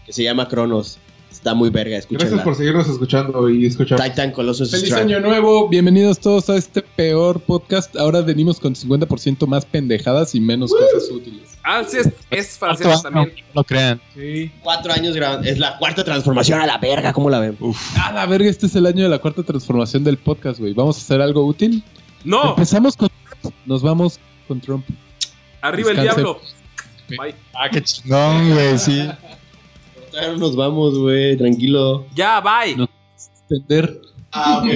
[0.06, 0.98] Que se llama Cronos.
[1.34, 2.44] Está muy verga, Gracias escúchenla.
[2.44, 4.00] por seguirnos escuchando y escuchar.
[4.00, 5.04] Titan Colossus Feliz Strike.
[5.06, 7.96] año nuevo, bienvenidos todos a este peor podcast.
[7.96, 11.58] Ahora venimos con 50% más pendejadas y menos cosas útiles.
[11.64, 13.32] Ah, sí, es, es francés también.
[13.52, 14.00] No lo crean.
[14.14, 14.52] Sí.
[14.62, 15.48] Cuatro años grabando.
[15.48, 17.12] Es la cuarta transformación a la verga.
[17.12, 17.58] ¿Cómo la ven?
[17.96, 20.72] Ah, la verga, este es el año de la cuarta transformación del podcast, güey.
[20.72, 21.82] ¿Vamos a hacer algo útil?
[22.22, 24.86] No, Empezamos con Trump, nos vamos con Trump.
[25.60, 26.40] arriba el diablo.
[27.08, 27.34] Bye.
[27.54, 29.10] Ah, qué chingón, güey, sí.
[30.14, 31.36] Todavía no nos vamos, güey.
[31.36, 32.06] Tranquilo.
[32.14, 32.76] Ya, bye.
[32.76, 32.88] No.
[33.16, 34.00] Extender.
[34.30, 34.68] Ah, ok.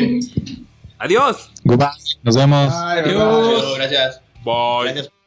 [0.98, 1.52] Adiós.
[1.62, 1.90] Goodbye.
[2.24, 2.74] Nos vemos.
[2.74, 3.74] Ay, Adiós.
[3.76, 4.20] Gracias.
[4.44, 4.92] Bye.
[4.92, 5.17] Gracias.